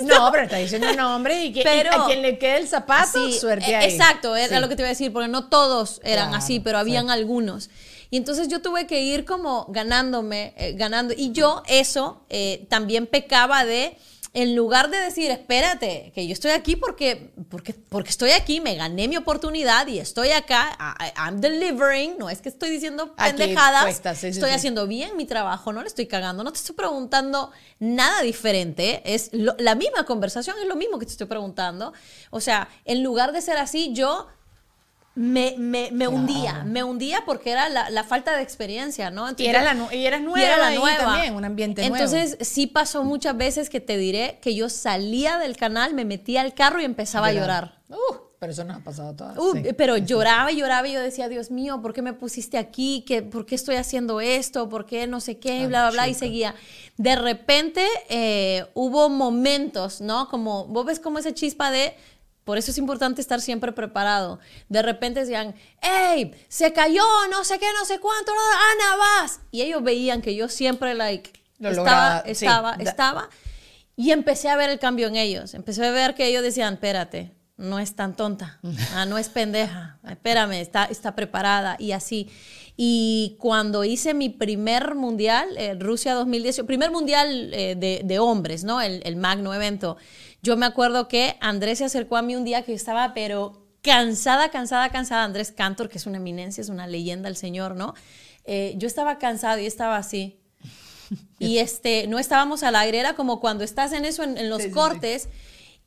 esto. 0.00 0.14
No, 0.18 0.30
pero 0.32 0.44
está 0.44 0.56
diciendo 0.56 0.88
un 0.90 0.96
nombre 0.96 1.44
y 1.44 1.52
que 1.52 1.60
y 1.60 1.64
Pero- 1.64 1.92
a 2.02 2.06
quien 2.06 2.22
le 2.22 2.38
quede 2.38 2.56
el 2.58 2.68
zapato, 2.68 3.26
Sí, 3.26 3.38
suerte 3.38 3.70
eh, 3.70 3.76
ahí. 3.76 3.92
Exacto, 3.92 4.34
era 4.34 4.56
Sí. 4.56 4.60
lo 4.62 4.68
que 4.68 4.76
te 4.76 4.82
iba 4.82 4.88
a 4.88 4.90
decir, 4.96 5.12
porque 5.12 5.28
no 5.28 5.48
todos 5.48 6.00
eran 6.04 6.28
Claro, 6.30 6.42
así, 6.42 6.58
pero 6.58 6.78
habían 6.78 7.06
sí. 7.06 7.12
algunos. 7.12 7.68
Y 8.10 8.16
entonces 8.16 8.48
yo 8.48 8.60
tuve 8.60 8.86
que 8.86 9.02
ir 9.02 9.24
como 9.24 9.66
ganándome, 9.68 10.54
eh, 10.56 10.72
ganando. 10.72 11.14
Y 11.16 11.32
yo 11.32 11.62
eso 11.66 12.24
eh, 12.30 12.66
también 12.68 13.06
pecaba 13.06 13.64
de, 13.64 13.96
en 14.34 14.56
lugar 14.56 14.88
de 14.88 14.96
decir, 14.98 15.30
espérate, 15.30 16.10
que 16.14 16.26
yo 16.26 16.32
estoy 16.32 16.52
aquí 16.52 16.74
porque, 16.74 17.32
porque, 17.50 17.74
porque 17.74 18.08
estoy 18.08 18.30
aquí, 18.30 18.60
me 18.62 18.74
gané 18.76 19.06
mi 19.06 19.18
oportunidad 19.18 19.86
y 19.88 19.98
estoy 19.98 20.30
acá, 20.30 20.76
I- 21.00 21.12
I'm 21.18 21.40
delivering, 21.42 22.16
no 22.18 22.30
es 22.30 22.40
que 22.40 22.48
estoy 22.48 22.70
diciendo 22.70 23.14
pendejadas, 23.14 24.00
sí, 24.18 24.28
estoy 24.28 24.48
sí. 24.48 24.54
haciendo 24.54 24.86
bien 24.86 25.18
mi 25.18 25.26
trabajo, 25.26 25.72
no 25.74 25.82
le 25.82 25.88
estoy 25.88 26.06
cagando, 26.06 26.42
no 26.44 26.50
te 26.52 26.58
estoy 26.58 26.74
preguntando 26.74 27.50
nada 27.78 28.22
diferente, 28.22 29.02
es 29.04 29.28
lo- 29.32 29.54
la 29.58 29.74
misma 29.74 30.04
conversación, 30.06 30.56
es 30.62 30.66
lo 30.66 30.76
mismo 30.76 30.98
que 30.98 31.04
te 31.04 31.12
estoy 31.12 31.26
preguntando. 31.26 31.92
O 32.30 32.40
sea, 32.40 32.68
en 32.86 33.02
lugar 33.02 33.32
de 33.32 33.42
ser 33.42 33.58
así, 33.58 33.92
yo 33.92 34.28
me, 35.14 35.54
me, 35.58 35.90
me 35.92 36.08
hundía, 36.08 36.64
me 36.64 36.82
hundía 36.82 37.24
porque 37.26 37.50
era 37.50 37.68
la, 37.68 37.90
la 37.90 38.02
falta 38.02 38.34
de 38.34 38.42
experiencia, 38.42 39.10
¿no? 39.10 39.28
Y, 39.36 39.46
era 39.46 39.62
la 39.62 39.94
y 39.94 40.06
eras 40.06 40.22
nueva 40.22 40.40
y 40.40 40.42
era 40.42 40.56
la 40.56 40.70
nueva. 40.70 40.96
también, 40.96 41.34
un 41.34 41.44
ambiente 41.44 41.82
nuevo. 41.82 41.96
Entonces, 41.96 42.38
sí 42.40 42.66
pasó 42.66 43.04
muchas 43.04 43.36
veces 43.36 43.68
que 43.68 43.80
te 43.80 43.98
diré 43.98 44.38
que 44.40 44.54
yo 44.54 44.70
salía 44.70 45.38
del 45.38 45.56
canal, 45.56 45.92
me 45.92 46.06
metía 46.06 46.40
al 46.40 46.54
carro 46.54 46.80
y 46.80 46.84
empezaba 46.84 47.26
a 47.26 47.32
llorar. 47.32 47.80
Uh, 47.90 48.14
pero 48.38 48.52
eso 48.52 48.64
nos 48.64 48.78
ha 48.78 48.80
pasado 48.80 49.10
a 49.10 49.16
todas. 49.16 49.38
Uh, 49.38 49.52
sí. 49.52 49.64
Pero 49.76 49.98
lloraba 49.98 50.50
y 50.50 50.56
lloraba 50.56 50.88
y 50.88 50.94
yo 50.94 51.00
decía, 51.00 51.28
Dios 51.28 51.50
mío, 51.50 51.82
¿por 51.82 51.92
qué 51.92 52.00
me 52.00 52.14
pusiste 52.14 52.56
aquí? 52.56 53.04
¿Qué, 53.06 53.22
¿Por 53.22 53.44
qué 53.44 53.54
estoy 53.54 53.76
haciendo 53.76 54.22
esto? 54.22 54.70
¿Por 54.70 54.86
qué 54.86 55.06
no 55.06 55.20
sé 55.20 55.38
qué? 55.38 55.52
Ay, 55.52 55.66
bla, 55.66 55.82
bla, 55.82 55.90
bla. 55.90 56.08
Y 56.08 56.14
seguía. 56.14 56.54
De 56.96 57.16
repente 57.16 57.86
eh, 58.08 58.64
hubo 58.72 59.10
momentos, 59.10 60.00
¿no? 60.00 60.28
Como, 60.28 60.66
vos 60.68 60.86
ves 60.86 61.00
como 61.00 61.18
esa 61.18 61.34
chispa 61.34 61.70
de... 61.70 61.94
Por 62.44 62.58
eso 62.58 62.70
es 62.70 62.78
importante 62.78 63.20
estar 63.20 63.40
siempre 63.40 63.72
preparado. 63.72 64.40
De 64.68 64.82
repente 64.82 65.20
decían, 65.20 65.54
hey, 65.80 66.32
se 66.48 66.72
cayó, 66.72 67.04
no 67.30 67.44
sé 67.44 67.58
qué, 67.58 67.66
no 67.78 67.84
sé 67.84 68.00
cuánto, 68.00 68.32
Ana, 68.32 68.96
vas. 68.96 69.40
Y 69.50 69.62
ellos 69.62 69.82
veían 69.82 70.22
que 70.22 70.34
yo 70.34 70.48
siempre, 70.48 70.94
like, 70.94 71.32
Lo 71.58 71.70
estaba, 71.70 71.84
lograba, 71.84 72.18
estaba, 72.26 72.74
estaba. 72.74 73.28
Y 73.94 74.10
empecé 74.10 74.48
a 74.48 74.56
ver 74.56 74.70
el 74.70 74.78
cambio 74.78 75.06
en 75.06 75.16
ellos. 75.16 75.54
Empecé 75.54 75.86
a 75.86 75.90
ver 75.92 76.14
que 76.14 76.26
ellos 76.26 76.42
decían, 76.42 76.74
espérate, 76.74 77.32
no 77.56 77.78
es 77.78 77.94
tan 77.94 78.16
tonta, 78.16 78.58
ah, 78.94 79.06
no 79.06 79.18
es 79.18 79.28
pendeja, 79.28 79.98
espérame, 80.08 80.60
está, 80.60 80.84
está 80.86 81.14
preparada 81.14 81.76
y 81.78 81.92
así. 81.92 82.28
Y 82.76 83.36
cuando 83.38 83.84
hice 83.84 84.14
mi 84.14 84.30
primer 84.30 84.94
mundial, 84.94 85.46
eh, 85.58 85.74
Rusia 85.78 86.14
2018, 86.14 86.66
primer 86.66 86.90
mundial 86.90 87.52
eh, 87.52 87.76
de, 87.76 88.00
de 88.02 88.18
hombres, 88.18 88.64
¿no? 88.64 88.80
El, 88.80 89.02
el 89.04 89.16
magno 89.16 89.52
evento, 89.52 89.98
yo 90.42 90.56
me 90.56 90.66
acuerdo 90.66 91.08
que 91.08 91.36
Andrés 91.40 91.78
se 91.78 91.84
acercó 91.84 92.16
a 92.16 92.22
mí 92.22 92.34
un 92.36 92.44
día 92.44 92.62
que 92.62 92.74
estaba, 92.74 93.14
pero 93.14 93.66
cansada, 93.80 94.50
cansada, 94.50 94.90
cansada. 94.90 95.24
Andrés 95.24 95.52
Cantor, 95.52 95.88
que 95.88 95.98
es 95.98 96.06
una 96.06 96.16
eminencia, 96.18 96.60
es 96.60 96.68
una 96.68 96.86
leyenda 96.86 97.28
el 97.28 97.36
señor, 97.36 97.76
¿no? 97.76 97.94
Eh, 98.44 98.74
yo 98.76 98.86
estaba 98.88 99.18
cansada 99.18 99.60
y 99.60 99.66
estaba 99.66 99.96
así. 99.96 100.38
Y 101.38 101.58
este, 101.58 102.06
no 102.06 102.18
estábamos 102.18 102.62
al 102.62 102.74
aire, 102.76 102.98
era 102.98 103.14
como 103.14 103.38
cuando 103.40 103.64
estás 103.64 103.92
en 103.92 104.04
eso, 104.04 104.22
en, 104.22 104.38
en 104.38 104.48
los 104.48 104.58
Sí, 104.58 104.64
sí, 104.64 104.68
sí. 104.70 104.74
cortes, 104.74 105.28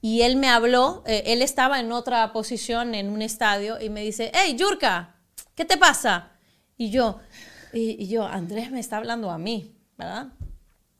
y 0.01 0.21
él 0.21 0.35
me 0.35 0.49
habló, 0.49 1.01
eh, 1.07 1.23
él 1.27 1.41
estaba 1.41 1.79
en 1.79 1.91
otra 1.91 2.31
posición 2.31 2.93
en 2.93 3.09
un 3.09 3.21
estadio, 3.21 3.81
y 3.81 3.89
me 3.89 4.01
dice, 4.01 4.31
hey, 4.35 4.55
Yurka, 4.57 5.15
¿qué 5.55 5.65
te 5.65 5.77
pasa? 5.77 6.31
Y 6.77 6.91
yo, 6.91 7.19
y, 7.73 8.03
y 8.03 8.07
yo, 8.07 8.25
Andrés 8.27 8.69
me 8.69 8.79
está 8.79 8.97
hablando 8.97 9.31
a 9.31 9.37
mí, 9.37 9.73
¿verdad? 9.97 10.27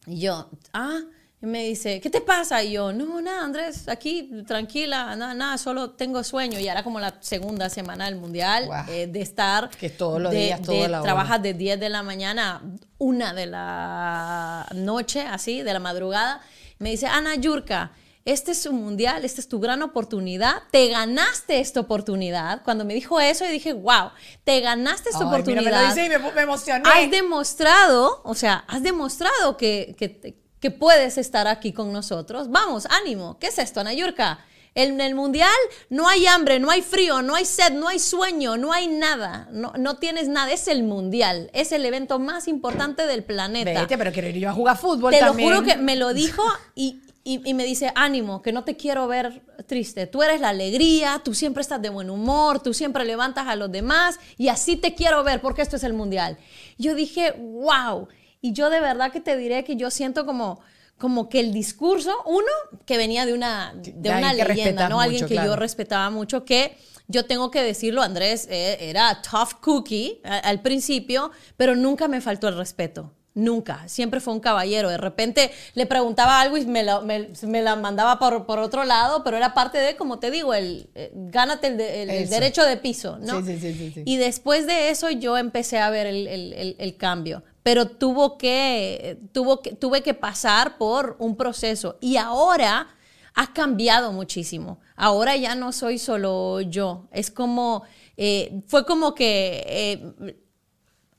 Y 0.07 0.21
yo, 0.21 0.49
ah, 0.73 1.01
y 1.45 1.49
me 1.49 1.63
dice, 1.63 2.01
¿qué 2.01 2.10
te 2.10 2.21
pasa? 2.21 2.63
Y 2.63 2.71
yo, 2.73 2.91
no, 2.91 3.21
nada, 3.21 3.43
Andrés, 3.43 3.88
aquí, 3.88 4.29
tranquila, 4.47 5.15
nada, 5.15 5.34
nada, 5.34 5.58
solo 5.58 5.91
tengo 5.91 6.23
sueño. 6.23 6.60
Y 6.60 6.67
era 6.67 6.84
como 6.84 6.99
la 6.99 7.15
segunda 7.21 7.69
semana 7.69 8.05
del 8.05 8.15
mundial, 8.15 8.69
eh, 8.89 9.08
de 9.08 9.21
estar. 9.21 9.69
Que 9.69 9.89
todos 9.89 10.21
los 10.21 10.31
de- 10.31 10.38
días, 10.39 10.62
de 10.63 10.88
la. 10.88 11.01
Trabajas 11.01 11.41
de 11.41 11.53
10 11.53 11.79
de 11.79 11.89
la 11.89 12.03
mañana 12.03 12.55
a 12.55 12.62
una 12.97 13.34
de 13.34 13.45
la 13.45 14.67
noche, 14.73 15.21
así, 15.21 15.62
de 15.62 15.73
la 15.73 15.79
madrugada. 15.79 16.41
Me 16.79 16.89
dice, 16.91 17.08
Ana 17.08 17.36
Yurka, 17.36 17.91
este 18.25 18.51
es 18.53 18.65
un 18.65 18.77
mundial, 18.84 19.23
esta 19.23 19.39
es 19.39 19.47
tu 19.47 19.60
gran 19.60 19.84
oportunidad, 19.84 20.63
te 20.71 20.88
ganaste 20.88 21.60
esta 21.60 21.79
oportunidad. 21.79 22.63
Cuando 22.63 22.84
me 22.84 22.95
dijo 22.95 23.19
eso, 23.19 23.45
yo 23.45 23.51
dije, 23.51 23.73
wow, 23.73 24.10
te 24.43 24.62
ganaste 24.62 25.10
esta 25.10 25.19
Ay, 25.19 25.25
mira, 25.25 25.36
oportunidad 25.38 25.63
me 25.63 25.81
lo 25.84 25.88
dice 25.93 26.05
y 26.05 26.10
me, 26.10 26.31
me 26.31 26.41
emocioné. 26.41 26.84
has 26.89 27.12
demostrado, 27.12 28.21
o 28.23 28.34
sea, 28.34 28.65
has 28.67 28.81
demostrado 28.81 29.58
que, 29.58 29.95
que, 29.97 30.43
que 30.59 30.71
puedes 30.71 31.17
estar 31.17 31.47
aquí 31.47 31.73
con 31.73 31.91
nosotros. 31.93 32.49
Vamos, 32.49 32.87
ánimo. 32.89 33.37
¿Qué 33.39 33.47
es 33.47 33.59
esto, 33.59 33.79
Ana 33.79 33.93
Yurka? 33.93 34.39
En 34.77 34.99
el 34.99 35.15
mundial 35.15 35.55
no 35.89 36.09
hay 36.09 36.27
hambre, 36.27 36.59
no 36.59 36.69
hay 36.69 36.81
frío, 36.81 37.21
no 37.21 37.33
hay 37.33 37.45
sed, 37.45 37.71
no 37.71 37.87
hay 37.87 37.97
sueño, 37.97 38.57
no 38.57 38.73
hay 38.73 38.87
nada. 38.89 39.47
No, 39.51 39.71
no 39.77 39.97
tienes 39.97 40.27
nada. 40.27 40.51
Es 40.51 40.67
el 40.67 40.83
mundial. 40.83 41.49
Es 41.53 41.71
el 41.71 41.85
evento 41.85 42.19
más 42.19 42.49
importante 42.49 43.07
del 43.07 43.23
planeta. 43.23 43.79
Vete, 43.79 43.97
pero 43.97 44.11
quiero 44.11 44.27
ir 44.27 44.37
yo 44.37 44.49
a 44.49 44.53
jugar 44.53 44.77
fútbol 44.77 45.13
Te 45.13 45.19
también. 45.19 45.49
lo 45.49 45.55
juro 45.57 45.67
que 45.67 45.77
me 45.77 45.95
lo 45.95 46.13
dijo 46.13 46.43
y, 46.75 46.99
y, 47.23 47.41
y 47.49 47.53
me 47.53 47.63
dice, 47.63 47.93
ánimo, 47.95 48.41
que 48.41 48.51
no 48.51 48.65
te 48.65 48.75
quiero 48.75 49.07
ver 49.07 49.43
triste. 49.65 50.07
Tú 50.07 50.23
eres 50.23 50.41
la 50.41 50.49
alegría, 50.49 51.21
tú 51.23 51.33
siempre 51.33 51.61
estás 51.61 51.81
de 51.81 51.87
buen 51.89 52.09
humor, 52.09 52.61
tú 52.61 52.73
siempre 52.73 53.05
levantas 53.05 53.47
a 53.47 53.55
los 53.55 53.71
demás 53.71 54.19
y 54.37 54.49
así 54.49 54.75
te 54.75 54.93
quiero 54.93 55.23
ver 55.23 55.39
porque 55.39 55.61
esto 55.61 55.77
es 55.77 55.85
el 55.85 55.93
mundial. 55.93 56.37
Yo 56.77 56.95
dije, 56.95 57.31
wow. 57.37 58.09
Y 58.45 58.53
yo 58.53 58.69
de 58.69 58.79
verdad 58.79 59.12
que 59.12 59.21
te 59.21 59.36
diré 59.38 59.63
que 59.63 59.75
yo 59.75 59.89
siento 59.89 60.25
como 60.25 60.60
como 60.97 61.27
que 61.27 61.41
el 61.41 61.51
discurso, 61.51 62.13
uno, 62.25 62.47
que 62.86 62.95
venía 62.97 63.25
de 63.25 63.34
una, 63.34 63.73
de 63.75 64.10
una 64.10 64.29
alguien 64.29 64.47
que 64.47 64.53
leyenda, 64.53 64.88
¿no? 64.88 65.01
Alguien 65.01 65.23
mucho, 65.23 65.27
que 65.27 65.36
yo 65.36 65.41
claro. 65.41 65.55
respetaba 65.58 66.10
mucho, 66.10 66.45
que 66.45 66.77
yo 67.08 67.25
tengo 67.25 67.51
que 67.51 67.62
decirlo, 67.63 68.01
Andrés 68.01 68.47
eh, 68.49 68.77
era 68.79 69.21
tough 69.21 69.60
cookie 69.60 70.21
a- 70.23 70.38
al 70.38 70.62
principio, 70.62 71.31
pero 71.58 71.75
nunca 71.75 72.08
me 72.08 72.21
faltó 72.21 72.47
el 72.47 72.55
respeto. 72.55 73.12
Nunca, 73.34 73.86
siempre 73.89 74.21
fue 74.21 74.34
un 74.34 74.39
caballero. 74.39 74.88
De 74.89 74.97
repente 74.97 75.51
le 75.73 75.86
preguntaba 75.86 76.39
algo 76.39 76.55
y 76.55 76.65
me 76.65 76.81
la, 76.84 77.01
me- 77.01 77.27
me 77.41 77.62
la 77.62 77.75
mandaba 77.75 78.17
por, 78.17 78.45
por 78.45 78.60
otro 78.60 78.86
lado, 78.86 79.21
pero 79.25 79.36
era 79.36 79.53
parte 79.53 79.77
de, 79.79 79.97
como 79.97 80.19
te 80.19 80.31
digo, 80.31 80.53
el 80.53 80.89
eh, 80.95 81.12
gánate 81.13 81.67
el, 81.67 81.77
de- 81.77 82.03
el- 82.03 82.10
el 82.10 82.29
derecho 82.29 82.63
de 82.63 82.77
piso, 82.77 83.17
¿no? 83.19 83.43
Sí, 83.43 83.60
sí, 83.60 83.73
sí, 83.73 83.91
sí. 83.93 84.03
Y 84.05 84.15
después 84.15 84.65
de 84.65 84.91
eso 84.91 85.10
yo 85.10 85.36
empecé 85.38 85.77
a 85.79 85.89
ver 85.89 86.08
el- 86.08 86.75
el 86.79 86.95
cambio. 86.95 87.43
Pero 87.65 87.88
tuvo 87.88 88.38
que, 88.38 89.17
tuvo 89.32 89.63
que, 89.63 89.73
tuve 89.73 90.04
que 90.04 90.13
pasar 90.13 90.78
por 90.78 91.15
un 91.17 91.36
proceso. 91.36 91.97
Y 91.99 92.17
ahora 92.17 92.95
ha 93.34 93.54
cambiado 93.54 94.12
muchísimo. 94.12 94.80
Ahora 94.95 95.36
ya 95.36 95.56
no 95.56 95.71
soy 95.71 95.97
solo 95.97 96.62
yo. 96.62 97.08
Es 97.12 97.32
como, 97.32 97.82
eh, 98.17 98.62
fue 98.67 98.86
como 98.86 99.15
que 99.15 99.63
eh, 99.67 100.36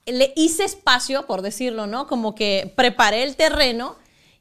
le 0.07 0.33
hice 0.37 0.63
espacio, 0.63 1.27
por 1.27 1.43
decirlo, 1.43 1.89
¿no? 1.89 2.07
Como 2.07 2.37
que 2.37 2.73
preparé 2.77 3.25
el 3.25 3.35
terreno 3.35 3.97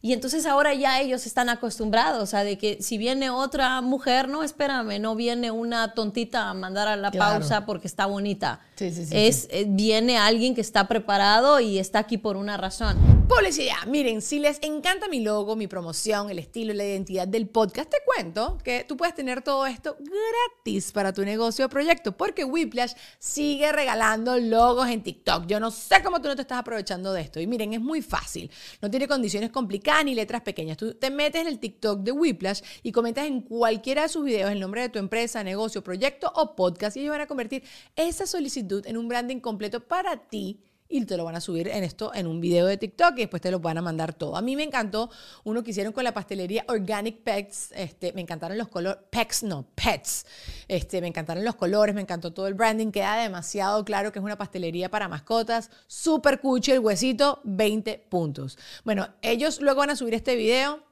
y 0.05 0.13
entonces 0.13 0.45
ahora 0.45 0.71
ya 0.75 1.01
ellos 1.01 1.25
están 1.25 1.49
acostumbrados 1.49 2.35
a 2.35 2.43
de 2.43 2.59
que 2.59 2.77
si 2.79 2.99
viene 2.99 3.31
otra 3.31 3.81
mujer, 3.81 4.29
no, 4.29 4.43
espérame, 4.43 4.99
no 5.01 5.15
viene 5.15 5.49
una 5.49 5.95
tontita 5.95 6.47
a 6.47 6.53
mandar 6.53 6.87
a 6.87 6.95
la 6.95 7.09
Claro. 7.09 7.39
pausa 7.39 7.65
porque 7.65 7.87
está 7.87 8.05
bonita. 8.05 8.59
Sí, 8.75 8.91
sí, 8.91 9.03
sí, 9.07 9.11
es, 9.15 9.47
eh, 9.49 9.65
Viene 9.67 10.19
alguien 10.19 10.53
que 10.53 10.61
está 10.61 10.87
preparado 10.87 11.59
y 11.59 11.79
está 11.79 11.97
aquí 11.97 12.19
por 12.19 12.37
una 12.37 12.55
razón. 12.55 13.25
Publicidad. 13.27 13.77
Miren, 13.87 14.21
si 14.21 14.37
les 14.37 14.59
encanta 14.61 15.07
mi 15.07 15.21
logo, 15.21 15.55
mi 15.55 15.65
promoción, 15.65 16.29
el 16.29 16.37
estilo 16.37 16.71
y 16.73 16.75
la 16.75 16.83
identidad 16.85 17.27
del 17.27 17.47
podcast, 17.47 17.89
te 17.89 17.97
cuento 18.05 18.59
que 18.63 18.85
tú 18.87 18.95
puedes 18.97 19.15
tener 19.15 19.41
todo 19.41 19.65
esto 19.65 19.97
gratis 19.99 20.91
para 20.91 21.13
tu 21.13 21.23
negocio 21.25 21.65
o 21.65 21.69
proyecto, 21.69 22.11
porque 22.15 22.43
Whiplash 22.43 22.93
sigue 23.17 23.71
regalando 23.71 24.37
logos 24.37 24.87
en 24.89 25.01
TikTok. 25.01 25.47
Yo 25.47 25.59
no 25.59 25.71
sé 25.71 26.03
cómo 26.03 26.21
tú 26.21 26.27
no 26.27 26.35
te 26.35 26.43
estás 26.43 26.59
aprovechando 26.59 27.11
de 27.11 27.21
esto. 27.21 27.39
Y 27.39 27.47
miren, 27.47 27.73
es 27.73 27.81
muy 27.81 28.03
fácil. 28.03 28.51
No 28.83 28.91
tiene 28.91 29.07
condiciones 29.07 29.49
complicadas 29.49 29.94
ni 30.03 30.15
letras 30.15 30.41
pequeñas. 30.41 30.77
Tú 30.77 30.93
te 30.93 31.09
metes 31.09 31.41
en 31.41 31.47
el 31.47 31.59
TikTok 31.59 32.01
de 32.01 32.11
Whiplash 32.11 32.61
y 32.83 32.91
comentas 32.91 33.25
en 33.25 33.41
cualquiera 33.41 34.03
de 34.03 34.09
sus 34.09 34.25
videos 34.25 34.51
el 34.51 34.59
nombre 34.59 34.81
de 34.81 34.89
tu 34.89 34.99
empresa, 34.99 35.43
negocio, 35.43 35.83
proyecto 35.83 36.31
o 36.35 36.55
podcast 36.55 36.97
y 36.97 37.01
ellos 37.01 37.11
van 37.11 37.21
a 37.21 37.27
convertir 37.27 37.63
esa 37.95 38.25
solicitud 38.25 38.85
en 38.85 38.97
un 38.97 39.07
branding 39.07 39.39
completo 39.39 39.79
para 39.79 40.17
ti 40.17 40.59
y 40.87 41.03
te 41.05 41.17
lo 41.17 41.25
van 41.25 41.35
a 41.35 41.41
subir 41.41 41.67
en 41.67 41.83
esto 41.83 42.13
en 42.13 42.27
un 42.27 42.39
video 42.39 42.65
de 42.67 42.77
TikTok 42.77 43.13
y 43.17 43.21
después 43.21 43.41
te 43.41 43.51
lo 43.51 43.59
van 43.59 43.77
a 43.77 43.81
mandar 43.81 44.13
todo. 44.13 44.37
A 44.37 44.41
mí 44.41 44.55
me 44.55 44.63
encantó 44.63 45.09
uno 45.43 45.63
que 45.63 45.71
hicieron 45.71 45.93
con 45.93 46.03
la 46.03 46.13
pastelería 46.13 46.63
Organic 46.67 47.23
Pets, 47.23 47.71
este, 47.75 48.13
me 48.13 48.21
encantaron 48.21 48.57
los 48.57 48.67
colores, 48.67 48.99
Pets 49.09 49.43
no, 49.43 49.65
Pets, 49.75 50.25
este, 50.67 51.01
me 51.01 51.07
encantaron 51.07 51.43
los 51.43 51.55
colores, 51.55 51.95
me 51.95 52.01
encantó 52.01 52.33
todo 52.33 52.47
el 52.47 52.53
branding, 52.53 52.91
queda 52.91 53.17
demasiado 53.17 53.83
claro 53.83 54.11
que 54.11 54.19
es 54.19 54.25
una 54.25 54.37
pastelería 54.37 54.89
para 54.89 55.07
mascotas, 55.07 55.71
súper 55.87 56.39
cuchi, 56.39 56.71
el 56.71 56.79
huesito, 56.79 57.41
20 57.43 58.05
puntos. 58.09 58.57
Bueno, 58.83 59.07
ellos 59.21 59.61
luego 59.61 59.79
van 59.79 59.89
a 59.89 59.95
subir 59.95 60.13
este 60.13 60.35
video. 60.35 60.84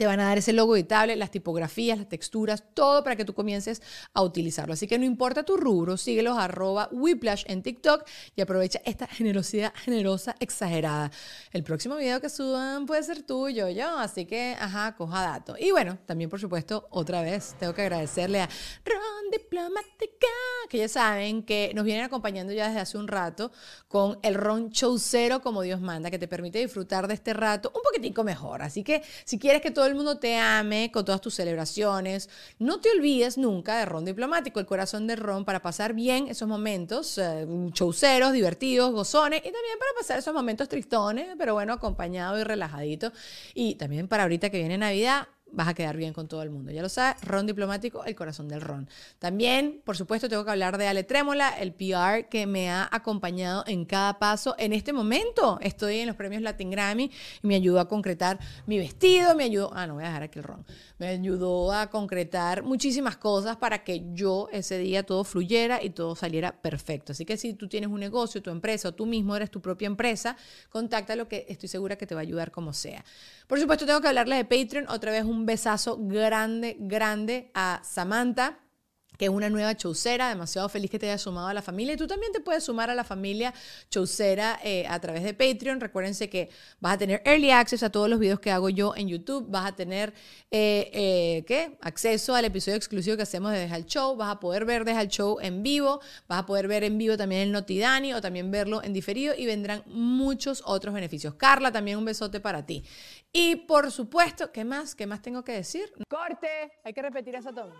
Te 0.00 0.06
van 0.06 0.18
a 0.18 0.24
dar 0.24 0.38
ese 0.38 0.54
logo 0.54 0.76
editable, 0.76 1.14
las 1.14 1.30
tipografías, 1.30 1.98
las 1.98 2.08
texturas, 2.08 2.64
todo 2.72 3.04
para 3.04 3.16
que 3.16 3.26
tú 3.26 3.34
comiences 3.34 3.82
a 4.14 4.22
utilizarlo. 4.22 4.72
Así 4.72 4.86
que 4.86 4.98
no 4.98 5.04
importa 5.04 5.42
tu 5.42 5.58
rubro, 5.58 5.98
síguelos 5.98 6.38
arroba 6.38 6.88
Whiplash 6.90 7.44
en 7.48 7.62
TikTok 7.62 8.06
y 8.34 8.40
aprovecha 8.40 8.80
esta 8.86 9.06
generosidad 9.06 9.74
generosa 9.74 10.36
exagerada. 10.40 11.10
El 11.52 11.64
próximo 11.64 11.96
video 11.96 12.18
que 12.18 12.30
suban 12.30 12.86
puede 12.86 13.02
ser 13.02 13.24
tuyo, 13.24 13.68
yo, 13.68 13.98
así 13.98 14.24
que, 14.24 14.56
ajá, 14.58 14.96
coja 14.96 15.20
dato. 15.20 15.54
Y 15.58 15.70
bueno, 15.70 15.98
también 16.06 16.30
por 16.30 16.40
supuesto, 16.40 16.88
otra 16.88 17.20
vez, 17.20 17.54
tengo 17.60 17.74
que 17.74 17.82
agradecerle 17.82 18.40
a 18.40 18.48
Ron 18.86 19.30
Diplomática, 19.30 20.28
que 20.70 20.78
ya 20.78 20.88
saben 20.88 21.42
que 21.42 21.72
nos 21.74 21.84
vienen 21.84 22.04
acompañando 22.04 22.54
ya 22.54 22.68
desde 22.68 22.80
hace 22.80 22.96
un 22.96 23.06
rato 23.06 23.52
con 23.86 24.18
el 24.22 24.34
Ron 24.34 24.70
Chaucero 24.70 25.42
como 25.42 25.60
Dios 25.60 25.82
manda, 25.82 26.10
que 26.10 26.18
te 26.18 26.26
permite 26.26 26.58
disfrutar 26.58 27.06
de 27.06 27.12
este 27.12 27.34
rato 27.34 27.70
un 27.74 27.82
poquitico 27.82 28.24
mejor. 28.24 28.62
Así 28.62 28.82
que 28.82 29.02
si 29.26 29.38
quieres 29.38 29.60
que 29.60 29.70
todo 29.70 29.89
el 29.90 29.96
mundo 29.96 30.18
te 30.18 30.36
ame 30.36 30.90
con 30.92 31.04
todas 31.04 31.20
tus 31.20 31.34
celebraciones, 31.34 32.28
no 32.58 32.80
te 32.80 32.90
olvides 32.90 33.38
nunca 33.38 33.78
de 33.78 33.84
Ron 33.84 34.04
Diplomático, 34.04 34.60
el 34.60 34.66
corazón 34.66 35.06
del 35.06 35.18
Ron, 35.18 35.44
para 35.44 35.60
pasar 35.60 35.94
bien 35.94 36.28
esos 36.28 36.48
momentos 36.48 37.18
eh, 37.18 37.46
divertidos, 38.32 38.92
gozones, 38.92 39.40
y 39.40 39.50
también 39.50 39.78
para 39.78 39.92
pasar 39.98 40.18
esos 40.18 40.34
momentos 40.34 40.68
tristones, 40.68 41.28
pero 41.38 41.54
bueno, 41.54 41.72
acompañado 41.72 42.38
y 42.38 42.44
relajadito. 42.44 43.12
Y 43.54 43.74
también 43.74 44.08
para 44.08 44.24
ahorita 44.24 44.50
que 44.50 44.58
viene 44.58 44.78
Navidad, 44.78 45.28
vas 45.52 45.68
a 45.68 45.74
quedar 45.74 45.96
bien 45.96 46.12
con 46.12 46.28
todo 46.28 46.42
el 46.42 46.50
mundo. 46.50 46.70
Ya 46.70 46.82
lo 46.82 46.88
sabes, 46.88 47.22
Ron 47.22 47.46
Diplomático, 47.46 48.04
el 48.04 48.14
corazón 48.14 48.48
del 48.48 48.60
Ron. 48.60 48.88
También, 49.18 49.80
por 49.84 49.96
supuesto, 49.96 50.28
tengo 50.28 50.44
que 50.44 50.50
hablar 50.50 50.78
de 50.78 50.86
Ale 50.86 51.04
Trémola, 51.04 51.50
el 51.58 51.72
PR 51.72 52.28
que 52.28 52.46
me 52.46 52.70
ha 52.70 52.88
acompañado 52.90 53.64
en 53.66 53.84
cada 53.84 54.18
paso. 54.18 54.54
En 54.58 54.72
este 54.72 54.92
momento 54.92 55.58
estoy 55.60 55.98
en 55.98 56.06
los 56.06 56.16
premios 56.16 56.42
Latin 56.42 56.70
Grammy 56.70 57.10
y 57.42 57.46
me 57.46 57.54
ayudó 57.54 57.80
a 57.80 57.88
concretar 57.88 58.38
mi 58.66 58.78
vestido, 58.78 59.34
me 59.34 59.44
ayudó, 59.44 59.70
ah, 59.74 59.86
no 59.86 59.94
voy 59.94 60.04
a 60.04 60.08
dejar 60.08 60.22
aquí 60.22 60.38
el 60.38 60.44
Ron, 60.44 60.64
me 61.00 61.08
ayudó 61.08 61.72
a 61.72 61.88
concretar 61.88 62.62
muchísimas 62.62 63.16
cosas 63.16 63.56
para 63.56 63.82
que 63.84 64.04
yo 64.12 64.48
ese 64.52 64.76
día 64.76 65.02
todo 65.02 65.24
fluyera 65.24 65.82
y 65.82 65.90
todo 65.90 66.14
saliera 66.14 66.60
perfecto. 66.60 67.12
Así 67.12 67.24
que 67.24 67.38
si 67.38 67.54
tú 67.54 67.68
tienes 67.68 67.88
un 67.88 68.00
negocio, 68.00 68.42
tu 68.42 68.50
empresa 68.50 68.90
o 68.90 68.92
tú 68.92 69.06
mismo 69.06 69.34
eres 69.34 69.50
tu 69.50 69.62
propia 69.62 69.86
empresa, 69.86 70.36
contáctalo 70.68 71.26
que 71.26 71.46
estoy 71.48 71.70
segura 71.70 71.96
que 71.96 72.06
te 72.06 72.14
va 72.14 72.20
a 72.20 72.22
ayudar 72.22 72.50
como 72.50 72.74
sea. 72.74 73.02
Por 73.46 73.58
supuesto, 73.58 73.86
tengo 73.86 74.02
que 74.02 74.08
hablarles 74.08 74.36
de 74.38 74.44
Patreon. 74.44 74.90
Otra 74.90 75.10
vez 75.10 75.24
un 75.24 75.46
besazo 75.46 75.96
grande, 75.98 76.76
grande 76.78 77.50
a 77.54 77.80
Samantha 77.82 78.58
que 79.20 79.26
es 79.26 79.30
una 79.30 79.50
nueva 79.50 79.76
chaucera, 79.76 80.30
demasiado 80.30 80.66
feliz 80.70 80.90
que 80.90 80.98
te 80.98 81.04
hayas 81.04 81.20
sumado 81.20 81.48
a 81.48 81.52
la 81.52 81.60
familia. 81.60 81.92
Y 81.92 81.98
tú 81.98 82.06
también 82.06 82.32
te 82.32 82.40
puedes 82.40 82.64
sumar 82.64 82.88
a 82.88 82.94
la 82.94 83.04
familia 83.04 83.52
chaucera 83.90 84.58
eh, 84.64 84.86
a 84.88 84.98
través 84.98 85.24
de 85.24 85.34
Patreon. 85.34 85.78
Recuérdense 85.78 86.30
que 86.30 86.48
vas 86.80 86.94
a 86.94 86.96
tener 86.96 87.20
early 87.26 87.50
access 87.50 87.82
a 87.82 87.90
todos 87.90 88.08
los 88.08 88.18
videos 88.18 88.40
que 88.40 88.50
hago 88.50 88.70
yo 88.70 88.96
en 88.96 89.08
YouTube. 89.08 89.44
Vas 89.50 89.66
a 89.66 89.76
tener, 89.76 90.14
eh, 90.50 90.90
eh, 90.94 91.44
¿qué? 91.46 91.76
Acceso 91.82 92.34
al 92.34 92.46
episodio 92.46 92.78
exclusivo 92.78 93.18
que 93.18 93.24
hacemos 93.24 93.52
de 93.52 93.58
Deja 93.58 93.76
el 93.76 93.84
Show. 93.84 94.16
Vas 94.16 94.30
a 94.30 94.40
poder 94.40 94.64
ver 94.64 94.86
Deja 94.86 95.02
el 95.02 95.08
Show 95.08 95.36
en 95.38 95.62
vivo. 95.62 96.00
Vas 96.26 96.38
a 96.38 96.46
poder 96.46 96.66
ver 96.66 96.82
en 96.84 96.96
vivo 96.96 97.18
también 97.18 97.42
el 97.42 97.52
Notidani 97.52 98.14
o 98.14 98.22
también 98.22 98.50
verlo 98.50 98.82
en 98.82 98.94
diferido. 98.94 99.34
Y 99.36 99.44
vendrán 99.44 99.82
muchos 99.84 100.62
otros 100.64 100.94
beneficios. 100.94 101.34
Carla, 101.34 101.70
también 101.70 101.98
un 101.98 102.06
besote 102.06 102.40
para 102.40 102.64
ti. 102.64 102.84
Y 103.34 103.56
por 103.56 103.90
supuesto, 103.90 104.50
¿qué 104.50 104.64
más? 104.64 104.94
¿Qué 104.94 105.06
más 105.06 105.20
tengo 105.20 105.44
que 105.44 105.52
decir? 105.52 105.92
Corte, 106.08 106.72
hay 106.82 106.94
que 106.94 107.02
repetir 107.02 107.34
esa 107.34 107.52
toma. 107.52 107.74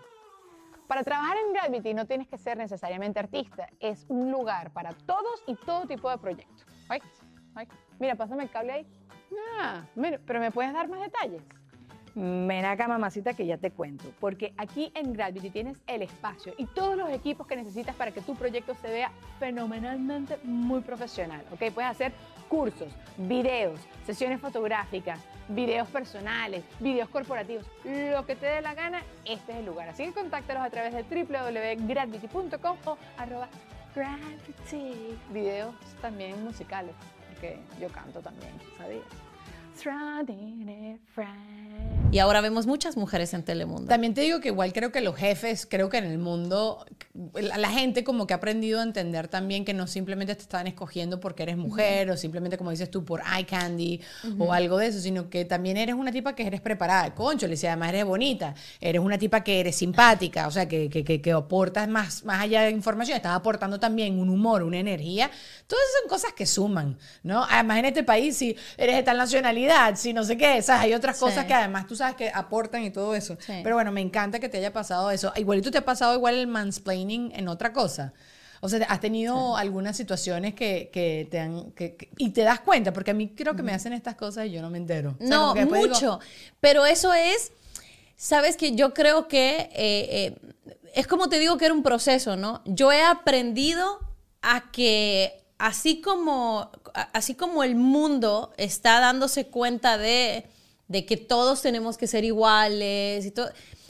Para 0.91 1.05
trabajar 1.05 1.37
en 1.37 1.53
Gravity 1.53 1.93
no 1.93 2.05
tienes 2.05 2.27
que 2.27 2.37
ser 2.37 2.57
necesariamente 2.57 3.17
artista, 3.17 3.69
es 3.79 4.05
un 4.09 4.29
lugar 4.29 4.71
para 4.71 4.91
todos 4.91 5.41
y 5.47 5.55
todo 5.55 5.87
tipo 5.87 6.09
de 6.09 6.17
proyectos. 6.17 6.65
Ay, 6.89 7.01
ay, 7.55 7.65
mira, 7.97 8.15
pásame 8.15 8.43
el 8.43 8.49
cable 8.49 8.73
ahí. 8.73 8.87
Ah, 9.57 9.85
mira, 9.95 10.19
pero 10.27 10.41
¿me 10.41 10.51
puedes 10.51 10.73
dar 10.73 10.89
más 10.89 10.99
detalles? 10.99 11.41
Ven 12.13 12.65
mamacita, 12.89 13.33
que 13.33 13.45
ya 13.45 13.57
te 13.57 13.71
cuento. 13.71 14.11
Porque 14.19 14.53
aquí 14.57 14.91
en 14.93 15.13
Gravity 15.13 15.49
tienes 15.49 15.77
el 15.87 16.01
espacio 16.01 16.53
y 16.57 16.65
todos 16.65 16.97
los 16.97 17.09
equipos 17.09 17.47
que 17.47 17.55
necesitas 17.55 17.95
para 17.95 18.11
que 18.11 18.19
tu 18.19 18.35
proyecto 18.35 18.75
se 18.75 18.89
vea 18.89 19.13
fenomenalmente 19.39 20.39
muy 20.43 20.81
profesional. 20.81 21.45
¿Ok? 21.53 21.71
Puedes 21.73 21.89
hacer 21.89 22.11
cursos, 22.49 22.93
videos, 23.15 23.79
sesiones 24.05 24.41
fotográficas, 24.41 25.21
videos 25.53 25.87
personales, 25.89 26.63
videos 26.79 27.09
corporativos, 27.09 27.65
lo 27.83 28.25
que 28.25 28.35
te 28.35 28.45
dé 28.45 28.61
la 28.61 28.73
gana, 28.73 29.03
este 29.25 29.51
es 29.51 29.57
el 29.59 29.65
lugar. 29.65 29.89
Así 29.89 30.05
que 30.05 30.13
contáctalos 30.13 30.63
a 30.63 30.69
través 30.69 30.93
de 30.93 31.03
www.gravity.com 31.03 32.77
o 32.85 32.97
arroba 33.17 33.47
gravity. 33.95 35.17
Videos 35.31 35.75
también 36.01 36.43
musicales, 36.43 36.95
porque 37.29 37.59
yo 37.79 37.89
canto 37.89 38.21
también, 38.21 38.51
¿sabías? 38.77 39.03
Y 42.11 42.19
ahora 42.19 42.41
vemos 42.41 42.67
muchas 42.67 42.97
mujeres 42.97 43.33
en 43.33 43.43
Telemundo. 43.43 43.87
También 43.87 44.13
te 44.13 44.19
digo 44.19 44.41
que 44.41 44.49
igual 44.49 44.73
creo 44.73 44.91
que 44.91 44.99
los 44.99 45.15
jefes, 45.15 45.65
creo 45.65 45.87
que 45.87 45.97
en 45.97 46.03
el 46.03 46.17
mundo, 46.17 46.85
la, 47.33 47.69
gente 47.69 48.03
como 48.03 48.27
que 48.27 48.33
ha 48.33 48.37
aprendido 48.37 48.81
a 48.81 48.83
entender 48.83 49.29
también 49.29 49.63
que 49.63 49.73
no 49.73 49.87
simplemente 49.87 50.35
te 50.35 50.41
están 50.41 50.67
escogiendo 50.67 51.21
porque 51.21 51.43
eres 51.43 51.55
mujer 51.55 52.11
o 52.11 52.17
simplemente 52.17 52.57
como 52.57 52.71
dices 52.71 52.91
tú 52.91 53.05
por 53.05 53.21
eye 53.21 53.45
candy 53.45 54.01
o 54.39 54.51
algo 54.51 54.77
de 54.77 54.87
eso, 54.87 54.99
sino 54.99 55.29
que 55.29 55.45
también 55.45 55.77
eres 55.77 55.95
una 55.95 56.11
tipa 56.11 56.35
que 56.35 56.45
eres 56.45 56.59
preparada. 56.59 57.15
Concho, 57.15 57.47
le 57.47 57.55
además 57.55 57.89
eres 57.89 58.03
bonita, 58.03 58.55
eres 58.81 59.01
una 59.01 59.17
tipa 59.17 59.41
que 59.41 59.61
eres 59.61 59.77
simpática, 59.77 60.47
o 60.47 60.51
sea, 60.51 60.67
que, 60.67 60.89
que, 60.89 61.05
que, 61.05 61.21
que 61.21 61.31
aportas 61.31 61.87
más, 61.87 62.25
más 62.25 62.41
allá 62.41 62.63
de 62.63 62.71
información, 62.71 63.15
estás 63.15 63.37
aportando 63.37 63.79
también 63.79 64.19
un 64.19 64.29
humor, 64.29 64.63
una 64.63 64.79
energía. 64.79 65.31
Todas 65.65 65.85
esas 65.85 66.01
son 66.01 66.09
cosas 66.09 66.33
que 66.33 66.45
suman, 66.45 66.97
¿no? 67.23 67.45
Además 67.49 67.77
en 67.79 67.85
este 67.85 68.03
país, 68.03 68.35
si 68.35 68.57
eres 68.75 68.97
de 68.97 69.03
tal 69.03 69.15
nacionalidad, 69.15 69.95
si 69.95 70.11
no 70.11 70.25
sé 70.25 70.35
qué, 70.35 70.61
¿sabes? 70.61 70.81
Hay 70.81 70.93
otras 70.93 71.17
cosas 71.17 71.43
Sí. 71.43 71.47
que 71.47 71.53
además 71.53 71.87
tú 71.87 71.95
sabes 72.01 72.15
que 72.15 72.29
aportan 72.33 72.83
y 72.83 72.91
todo 72.91 73.15
eso. 73.15 73.37
Sí. 73.39 73.53
Pero 73.63 73.75
bueno, 73.75 73.91
me 73.91 74.01
encanta 74.01 74.39
que 74.39 74.49
te 74.49 74.57
haya 74.57 74.73
pasado 74.73 75.09
eso. 75.11 75.31
Igualito 75.35 75.71
te 75.71 75.77
ha 75.77 75.85
pasado 75.85 76.13
igual 76.15 76.35
el 76.35 76.47
mansplaining 76.47 77.31
en 77.35 77.47
otra 77.47 77.71
cosa. 77.73 78.13
O 78.63 78.69
sea, 78.69 78.85
¿has 78.89 78.99
tenido 78.99 79.57
algunas 79.57 79.97
situaciones 79.97 80.53
que, 80.53 80.91
que 80.93 81.27
te 81.31 81.39
han... 81.39 81.71
Que, 81.71 81.95
que- 81.95 82.09
y 82.17 82.29
te 82.29 82.41
das 82.41 82.59
cuenta? 82.59 82.93
Porque 82.93 83.09
a 83.09 83.13
mí 83.15 83.29
creo 83.29 83.55
que 83.55 83.63
me 83.63 83.73
hacen 83.73 83.91
estas 83.93 84.13
cosas 84.15 84.45
y 84.45 84.51
yo 84.51 84.61
no 84.61 84.69
me 84.69 84.77
entero. 84.77 85.15
O 85.15 85.17
sea, 85.17 85.27
No, 85.35 85.53
después 85.55 85.81
digo, 85.81 85.93
mucho. 85.95 86.19
Pero 86.59 86.85
eso 86.85 87.11
es, 87.13 87.51
sabes 88.15 88.57
que 88.57 88.75
yo 88.75 88.93
creo 88.93 89.27
que 89.27 89.61
eh, 89.71 89.71
eh, 89.75 90.35
es 90.93 91.07
como 91.07 91.27
te 91.27 91.39
digo 91.39 91.57
que 91.57 91.65
era 91.65 91.73
un 91.73 91.81
proceso, 91.81 92.35
¿no? 92.35 92.61
Yo 92.65 92.91
he 92.91 93.01
aprendido 93.01 93.97
a 94.43 94.71
que 94.71 95.41
así 95.57 95.99
como, 96.01 96.69
así 97.13 97.33
como 97.33 97.63
el 97.63 97.73
mundo 97.75 98.53
está 98.57 98.99
dándose 98.99 99.47
cuenta 99.47 99.97
de, 99.97 100.45
de 100.91 101.05
que 101.05 101.17
todos 101.17 101.61
tenemos 101.61 101.97
que 101.97 102.07
ser 102.07 102.23
iguales 102.23 103.25
y 103.25 103.31
todo, 103.31 103.49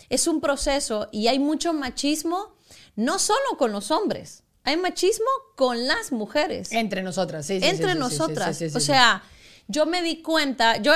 es 0.10 0.28
un 0.28 0.40
proceso 0.40 1.08
y 1.12 1.28
hay 1.28 1.40
mucho 1.40 1.74
machismo, 1.74 2.56
no 2.96 3.18
solo 3.18 3.58
con 3.58 3.72
los 3.72 3.92
hombres, 3.92 4.44
hay 4.64 4.78
machismo 4.78 5.26
con 5.56 5.88
las 5.88 6.12
mujeres 6.12 6.72
Entre 6.72 7.02
nosotras, 7.02 7.46
sí, 7.46 7.60
sí, 7.60 7.66
entre 7.66 7.94
sí, 7.94 8.00
nosotras. 8.00 8.58
sí, 8.58 8.66
o 8.66 8.80
sea, 8.80 9.24
yo 9.68 9.86
me 9.86 10.02
di 10.04 10.22
cuenta, 10.22 10.78
yo 10.78 10.94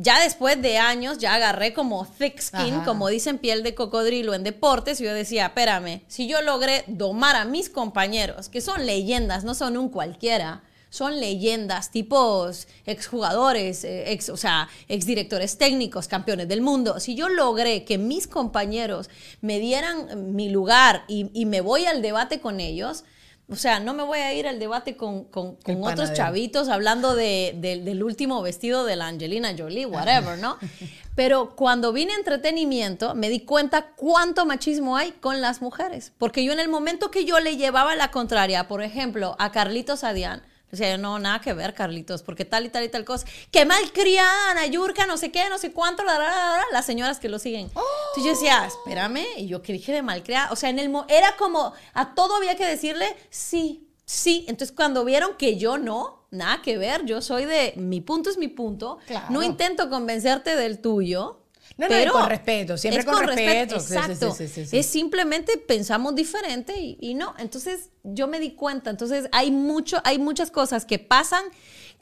ya 0.00 0.18
después 0.20 0.60
de 0.60 0.78
años 0.78 1.18
ya 1.18 1.34
agarré 1.34 1.74
como 1.74 2.06
thick 2.18 2.40
skin, 2.40 2.74
Ajá. 2.74 2.84
como 2.84 3.08
dicen 3.08 3.38
piel 3.38 3.62
de 3.62 3.74
cocodrilo 3.74 4.34
en 4.34 4.42
deportes, 4.42 5.00
y 5.00 5.04
yo 5.04 5.12
decía, 5.14 5.46
espérame, 5.46 6.02
si 6.08 6.26
yo 6.26 6.42
logré 6.42 6.84
domar 6.88 7.36
a 7.36 7.44
mis 7.44 7.68
compañeros, 7.70 8.48
que 8.48 8.60
son 8.60 8.86
leyendas, 8.86 9.44
no 9.44 9.54
son 9.54 9.76
un 9.76 9.90
cualquiera, 9.90 10.62
son 10.94 11.18
leyendas, 11.18 11.90
tipos 11.90 12.68
exjugadores, 12.86 13.82
eh, 13.84 14.12
ex, 14.12 14.28
o 14.28 14.36
sea, 14.36 14.68
exdirectores 14.88 15.58
técnicos, 15.58 16.06
campeones 16.06 16.46
del 16.46 16.60
mundo. 16.60 17.00
Si 17.00 17.14
yo 17.16 17.28
logré 17.28 17.84
que 17.84 17.98
mis 17.98 18.26
compañeros 18.28 19.10
me 19.40 19.58
dieran 19.58 20.34
mi 20.36 20.48
lugar 20.50 21.04
y, 21.08 21.30
y 21.34 21.46
me 21.46 21.60
voy 21.60 21.86
al 21.86 22.00
debate 22.00 22.40
con 22.40 22.60
ellos, 22.60 23.04
o 23.50 23.56
sea, 23.56 23.78
no 23.80 23.92
me 23.92 24.02
voy 24.04 24.20
a 24.20 24.32
ir 24.34 24.46
al 24.46 24.58
debate 24.58 24.96
con, 24.96 25.24
con- 25.24 25.56
con 25.56 25.74
otros 25.92 26.08
chavitos 26.16 26.68
hablando 26.68 27.14
de- 27.14 27.54
de- 27.56 27.80
del 27.82 28.02
último 28.02 28.40
vestido 28.40 28.84
de 28.84 28.96
la 28.96 29.08
Angelina 29.08 29.52
Jolie, 29.58 29.84
whatever, 29.86 30.38
¿no? 30.38 30.56
Pero 31.16 31.54
cuando 31.54 31.92
vine 31.92 32.12
a 32.14 32.16
entretenimiento, 32.16 33.14
me 33.14 33.28
di 33.28 33.40
cuenta 33.40 33.92
cuánto 33.96 34.46
machismo 34.46 34.96
hay 34.96 35.10
con 35.12 35.40
las 35.40 35.60
mujeres. 35.60 36.12
Porque 36.18 36.42
yo 36.44 36.52
en 36.52 36.60
el 36.60 36.68
momento 36.68 37.10
que 37.10 37.24
yo 37.24 37.38
le 37.40 37.56
llevaba 37.56 37.94
la 37.96 38.10
contraria, 38.10 38.66
por 38.66 38.82
ejemplo, 38.82 39.36
a 39.38 39.52
Carlitos 39.52 40.04
Adián, 40.04 40.42
o 40.74 40.76
sea, 40.76 40.98
no, 40.98 41.18
nada 41.18 41.40
que 41.40 41.52
ver, 41.54 41.72
Carlitos, 41.74 42.22
porque 42.22 42.44
tal 42.44 42.66
y 42.66 42.68
tal 42.68 42.84
y 42.84 42.88
tal 42.88 43.04
cosa. 43.04 43.26
Qué 43.50 43.64
malcriada, 43.64 44.50
Ana 44.50 44.66
Yurka, 44.66 45.06
no 45.06 45.16
sé 45.16 45.32
qué, 45.32 45.48
no 45.48 45.58
sé 45.58 45.72
cuánto, 45.72 46.04
la, 46.04 46.18
la, 46.18 46.26
la, 46.28 46.34
la, 46.58 46.64
las 46.72 46.84
señoras 46.84 47.18
que 47.18 47.28
lo 47.28 47.38
siguen. 47.38 47.70
Entonces 47.70 48.24
yo 48.24 48.30
decía, 48.30 48.66
espérame, 48.66 49.24
y 49.38 49.46
yo 49.46 49.62
que 49.62 49.72
dije 49.72 49.92
de 49.92 50.02
malcriada. 50.02 50.52
O 50.52 50.56
sea, 50.56 50.68
en 50.70 50.78
el 50.78 50.88
mo- 50.90 51.06
era 51.08 51.36
como, 51.36 51.72
a 51.94 52.14
todo 52.14 52.36
había 52.36 52.56
que 52.56 52.66
decirle 52.66 53.16
sí, 53.30 53.88
sí. 54.04 54.44
Entonces 54.48 54.74
cuando 54.76 55.04
vieron 55.04 55.36
que 55.36 55.56
yo 55.56 55.78
no, 55.78 56.26
nada 56.30 56.60
que 56.62 56.76
ver, 56.78 57.04
yo 57.04 57.22
soy 57.22 57.44
de, 57.44 57.74
mi 57.76 58.00
punto 58.00 58.28
es 58.30 58.36
mi 58.38 58.48
punto. 58.48 58.98
Claro. 59.06 59.26
No 59.30 59.42
intento 59.42 59.88
convencerte 59.88 60.56
del 60.56 60.80
tuyo. 60.80 61.40
No, 61.76 61.86
no, 61.86 61.88
pero 61.88 62.12
con 62.12 62.28
respeto, 62.28 62.76
siempre 62.76 63.00
es 63.00 63.06
con 63.06 63.26
respeto. 63.26 63.74
Exacto. 63.76 64.32
sí, 64.32 64.46
sí, 64.46 64.66
sí. 64.66 64.78
Es 64.78 64.86
simplemente 64.86 65.58
pensamos 65.58 66.14
diferente 66.14 66.78
y, 66.78 66.96
y 67.00 67.14
no. 67.14 67.34
Entonces 67.38 67.90
yo 68.04 68.28
me 68.28 68.38
di 68.38 68.52
cuenta. 68.52 68.90
Entonces 68.90 69.28
hay 69.32 69.50
mucho, 69.50 70.00
hay 70.04 70.18
muchas 70.18 70.50
cosas 70.50 70.84
que 70.84 70.98
pasan 70.98 71.44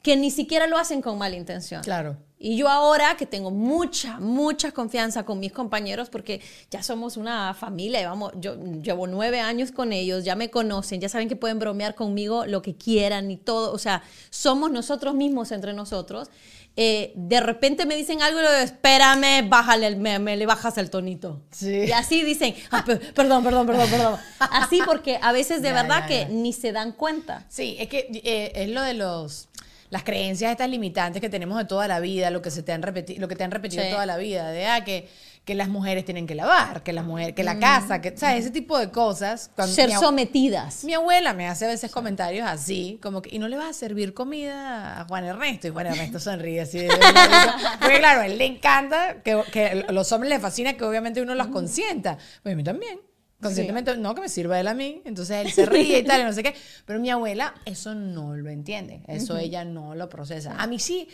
que 0.03 0.17
ni 0.17 0.29
siquiera 0.29 0.67
lo 0.67 0.77
hacen 0.77 1.01
con 1.01 1.17
mala 1.17 1.37
intención. 1.37 1.81
Claro. 1.81 2.17
Y 2.37 2.57
yo 2.57 2.67
ahora 2.67 3.15
que 3.15 3.25
tengo 3.25 3.51
mucha, 3.51 4.19
mucha 4.19 4.73
confianza 4.73 5.23
con 5.23 5.39
mis 5.39 5.53
compañeros, 5.53 6.09
porque 6.09 6.41
ya 6.69 6.83
somos 6.83 7.15
una 7.15 7.53
familia, 7.53 8.01
llevamos, 8.01 8.33
yo 8.35 8.57
llevo 8.81 9.07
nueve 9.07 9.39
años 9.39 9.71
con 9.71 9.93
ellos, 9.93 10.25
ya 10.25 10.35
me 10.35 10.49
conocen, 10.49 10.99
ya 10.99 11.07
saben 11.07 11.29
que 11.29 11.37
pueden 11.37 11.57
bromear 11.57 11.95
conmigo 11.95 12.45
lo 12.45 12.61
que 12.61 12.75
quieran 12.75 13.31
y 13.31 13.37
todo, 13.37 13.71
o 13.71 13.77
sea, 13.77 14.03
somos 14.29 14.71
nosotros 14.71 15.15
mismos 15.15 15.53
entre 15.53 15.71
nosotros. 15.71 16.29
Eh, 16.75 17.13
de 17.15 17.39
repente 17.39 17.85
me 17.85 17.95
dicen 17.95 18.21
algo 18.23 18.39
y 18.39 18.43
le 18.43 18.63
espérame, 18.63 19.47
bájale, 19.47 19.85
el- 19.85 19.97
me, 19.97 20.17
me 20.17 20.35
le 20.35 20.45
bajas 20.47 20.77
el 20.79 20.89
tonito. 20.89 21.41
Sí. 21.51 21.69
Y 21.87 21.91
así 21.91 22.23
dicen, 22.23 22.55
"Ah, 22.71 22.83
pe- 22.83 22.95
perdón, 22.97 23.43
perdón, 23.43 23.67
perdón, 23.67 23.89
perdón. 23.91 24.19
Así 24.39 24.81
porque 24.85 25.19
a 25.21 25.31
veces 25.31 25.61
de 25.61 25.67
Ya, 25.69 25.73
verdad 25.75 25.99
ya, 26.01 26.07
que 26.07 26.19
ya. 26.21 26.27
ni 26.29 26.51
se 26.51 26.71
dan 26.71 26.91
cuenta. 26.93 27.45
Sí, 27.47 27.75
es 27.79 27.87
que 27.89 28.07
eh, 28.23 28.51
es 28.55 28.69
lo 28.69 28.81
de 28.81 28.95
los 28.95 29.49
las 29.91 30.03
creencias 30.03 30.49
estas 30.49 30.67
limitantes 30.71 31.21
que 31.21 31.29
tenemos 31.29 31.55
de 31.59 31.65
toda 31.65 31.87
la 31.87 31.99
vida, 31.99 32.31
lo 32.31 32.41
que 32.41 32.49
se 32.49 32.63
te 32.63 32.71
han 32.71 32.81
repetido, 32.81 33.21
lo 33.21 33.27
que 33.27 33.35
te 33.35 33.43
han 33.43 33.51
repetido 33.51 33.83
Sí. 33.83 33.91
toda 33.91 34.07
la 34.07 34.17
vida, 34.17 34.49
de 34.49 34.65
ah, 34.65 34.83
que, 34.83 35.07
que 35.45 35.55
las 35.55 35.67
mujeres 35.67 36.05
tienen 36.05 36.25
que 36.25 36.35
lavar, 36.35 36.83
que 36.83 36.93
las 36.93 37.03
mujeres, 37.03 37.35
que 37.35 37.43
la 37.43 37.59
casa, 37.59 37.99
que, 37.99 38.15
¿sabes? 38.15 38.41
Ese 38.45 38.51
tipo 38.51 38.79
de 38.79 38.91
cosas. 38.91 39.51
Cuando 39.55 39.75
Ser 39.75 39.89
mi, 39.89 39.95
sometidas. 39.95 40.83
mi 40.85 40.93
abuela 40.93 41.33
me 41.33 41.47
hace 41.49 41.65
a 41.65 41.67
veces 41.67 41.91
comentarios 41.91 42.47
así, 42.47 42.97
como 43.01 43.21
que, 43.21 43.35
y 43.35 43.39
no 43.39 43.47
le 43.49 43.57
vas 43.57 43.69
a 43.69 43.73
servir 43.73 44.13
comida 44.13 45.01
a 45.01 45.05
Juan 45.05 45.25
Ernesto, 45.25 45.67
y 45.67 45.71
Juan 45.71 45.87
Ernesto 45.87 46.19
sonríe 46.19 46.61
así. 46.61 46.77
de- 46.79 46.87
de- 46.87 46.89
de- 46.89 46.99
Porque 47.81 47.99
claro, 47.99 48.21
a 48.21 48.25
él 48.25 48.37
le 48.37 48.45
encanta, 48.45 49.21
que, 49.21 49.41
que 49.51 49.83
a 49.87 49.91
los 49.91 50.09
hombres 50.13 50.29
les 50.29 50.41
fascina 50.41 50.73
que 50.77 50.83
obviamente 50.85 51.21
uno 51.21 51.35
los 51.35 51.47
consienta. 51.47 52.17
Pues 52.41 52.53
a 52.53 52.55
mí 52.55 52.63
también. 52.63 52.99
Conscientemente, 53.43 53.95
no, 53.97 54.15
que 54.15 54.21
me 54.21 54.29
sirva 54.29 54.59
él 54.59 54.67
a 54.67 54.73
mí. 54.73 55.01
Entonces 55.05 55.45
él 55.45 55.51
se 55.51 55.65
ríe 55.65 55.99
y 55.99 56.03
tal, 56.03 56.21
y 56.21 56.23
no 56.23 56.33
sé 56.33 56.43
qué. 56.43 56.55
Pero 56.85 56.99
mi 56.99 57.09
abuela 57.09 57.53
eso 57.65 57.93
no 57.93 58.35
lo 58.35 58.49
entiende. 58.49 59.01
Eso 59.07 59.37
ella 59.37 59.65
no 59.65 59.95
lo 59.95 60.09
procesa. 60.09 60.55
A 60.57 60.67
mí 60.67 60.79
sí, 60.79 61.07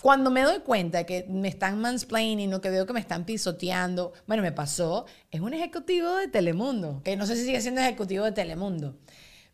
cuando 0.00 0.30
me 0.30 0.42
doy 0.42 0.60
cuenta 0.60 1.04
que 1.04 1.26
me 1.28 1.48
están 1.48 1.80
mansplaining 1.80 2.52
o 2.54 2.60
que 2.60 2.70
veo 2.70 2.86
que 2.86 2.92
me 2.92 3.00
están 3.00 3.24
pisoteando, 3.24 4.12
bueno, 4.26 4.42
me 4.42 4.52
pasó, 4.52 5.06
es 5.30 5.40
un 5.40 5.54
ejecutivo 5.54 6.16
de 6.16 6.28
Telemundo, 6.28 7.02
que 7.04 7.16
no 7.16 7.26
sé 7.26 7.36
si 7.36 7.44
sigue 7.44 7.60
siendo 7.60 7.80
ejecutivo 7.80 8.24
de 8.24 8.32
Telemundo. 8.32 8.96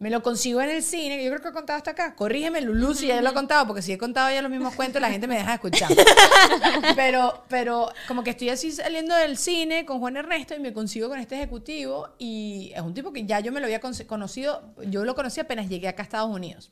Me 0.01 0.11
lo 0.11 0.23
consigo 0.23 0.61
en 0.63 0.71
el 0.71 0.83
cine, 0.85 1.17
que 1.17 1.25
yo 1.25 1.31
creo 1.31 1.43
que 1.43 1.49
he 1.49 1.53
contado 1.53 1.77
hasta 1.77 1.91
acá. 1.91 2.15
Corrígeme, 2.15 2.61
Lulu, 2.61 2.95
si 2.95 3.09
ya 3.09 3.21
lo 3.21 3.31
he 3.31 3.35
contado, 3.35 3.67
porque 3.67 3.83
si 3.83 3.93
he 3.93 3.99
contado 3.99 4.31
ya 4.33 4.41
los 4.43 4.51
mismos 4.51 4.75
cuentos, 4.77 5.03
la 5.03 5.11
gente 5.11 5.27
me 5.27 5.35
deja 5.35 5.49
de 5.49 5.55
escuchar. 5.55 5.91
Pero, 6.97 7.45
pero 7.49 7.89
como 8.07 8.23
que 8.23 8.31
estoy 8.31 8.49
así 8.51 8.71
saliendo 8.73 9.15
del 9.15 9.37
cine 9.37 9.85
con 9.85 9.99
Juan 10.01 10.17
Ernesto 10.17 10.55
y 10.55 10.61
me 10.61 10.73
consigo 10.73 11.09
con 11.09 11.19
este 11.19 11.35
ejecutivo 11.37 12.09
y 12.19 12.73
es 12.75 12.81
un 12.81 12.95
tipo 12.95 13.13
que 13.13 13.25
ya 13.25 13.41
yo 13.41 13.51
me 13.53 13.61
lo 13.61 13.67
había 13.67 13.81
con- 13.81 13.95
conocido, 14.07 14.63
yo 14.87 15.05
lo 15.05 15.15
conocí 15.15 15.41
apenas 15.41 15.69
llegué 15.69 15.89
acá 15.89 16.03
a 16.03 16.05
Estados 16.05 16.31
Unidos. 16.35 16.71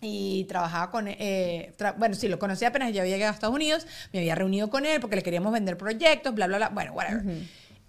Y 0.00 0.44
trabajaba 0.44 0.90
con, 0.90 1.06
eh, 1.08 1.72
tra- 1.78 1.94
bueno, 1.96 2.14
sí, 2.14 2.28
lo 2.28 2.38
conocí 2.38 2.64
apenas 2.64 2.92
ya 2.92 3.02
había 3.02 3.14
llegado 3.16 3.32
a 3.32 3.34
Estados 3.34 3.54
Unidos, 3.54 3.86
me 4.12 4.18
había 4.20 4.34
reunido 4.34 4.68
con 4.70 4.84
él 4.86 5.00
porque 5.00 5.16
le 5.16 5.22
queríamos 5.22 5.52
vender 5.52 5.76
proyectos, 5.78 6.34
bla, 6.34 6.46
bla, 6.46 6.56
bla, 6.58 6.68
bueno, 6.70 6.92
whatever. 6.92 7.22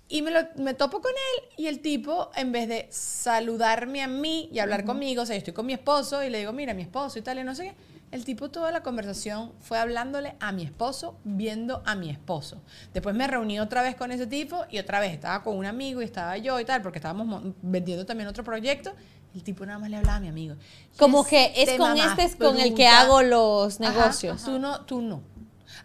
Y 0.08 0.22
me, 0.22 0.30
lo- 0.32 0.48
me 0.58 0.74
topo 0.76 1.02
con 1.02 1.12
él 1.12 1.50
y 1.58 1.68
el 1.68 1.80
tipo, 1.82 2.30
en 2.36 2.52
vez 2.52 2.68
de 2.68 2.88
saludarme 2.92 4.04
a 4.04 4.08
mí 4.08 4.50
y 4.52 4.60
hablar 4.60 4.86
conmigo, 4.86 5.24
o 5.24 5.26
sea, 5.26 5.36
yo 5.36 5.40
estoy 5.40 5.54
con 5.54 5.66
mi 5.66 5.74
esposo 5.74 6.24
y 6.24 6.30
le 6.30 6.38
digo, 6.40 6.54
mira, 6.54 6.74
mi 6.76 6.84
esposo 6.84 7.18
y 7.18 7.22
tal, 7.24 7.40
y 7.40 7.44
no 7.44 7.56
sé 7.56 7.64
qué, 7.64 7.96
el 8.12 8.24
tipo 8.24 8.50
toda 8.52 8.72
la 8.72 8.84
conversación 8.84 9.52
fue 9.62 9.80
hablándole 9.80 10.36
a 10.40 10.52
mi 10.52 10.64
esposo, 10.64 11.18
viendo 11.24 11.82
a 11.86 11.96
mi 11.96 12.12
esposo. 12.12 12.62
Después 12.94 13.16
me 13.16 13.26
reuní 13.26 13.60
otra 13.60 13.82
vez 13.82 13.96
con 13.96 14.12
ese 14.12 14.28
tipo 14.28 14.64
y 14.70 14.78
otra 14.78 15.00
vez 15.00 15.12
estaba 15.12 15.42
con 15.44 15.58
un 15.58 15.66
amigo 15.66 16.02
y 16.02 16.06
estaba 16.06 16.38
yo 16.38 16.60
y 16.60 16.66
tal, 16.66 16.84
porque 16.84 17.00
estábamos 17.00 17.26
mo- 17.26 17.54
vendiendo 17.64 18.06
también 18.06 18.28
otro 18.30 18.44
proyecto. 18.44 18.94
El 19.34 19.44
tipo 19.44 19.66
nada 19.66 19.80
más 19.80 19.90
le 19.90 19.98
hablaba 19.98 20.18
a 20.18 20.20
mi 20.22 20.30
amigo. 20.30 20.56
Como 20.98 21.26
que 21.26 21.52
es 21.58 21.78
con 21.78 21.98
este 21.98 22.24
es 22.24 22.36
con 22.38 22.58
el 22.58 22.74
que 22.74 22.88
hago 22.88 23.22
los 23.22 23.82
Ajá, 23.82 23.90
negocios. 23.92 24.44
Tú 24.46 24.60
no, 24.60 24.86
tú 24.86 25.02
no. 25.02 25.22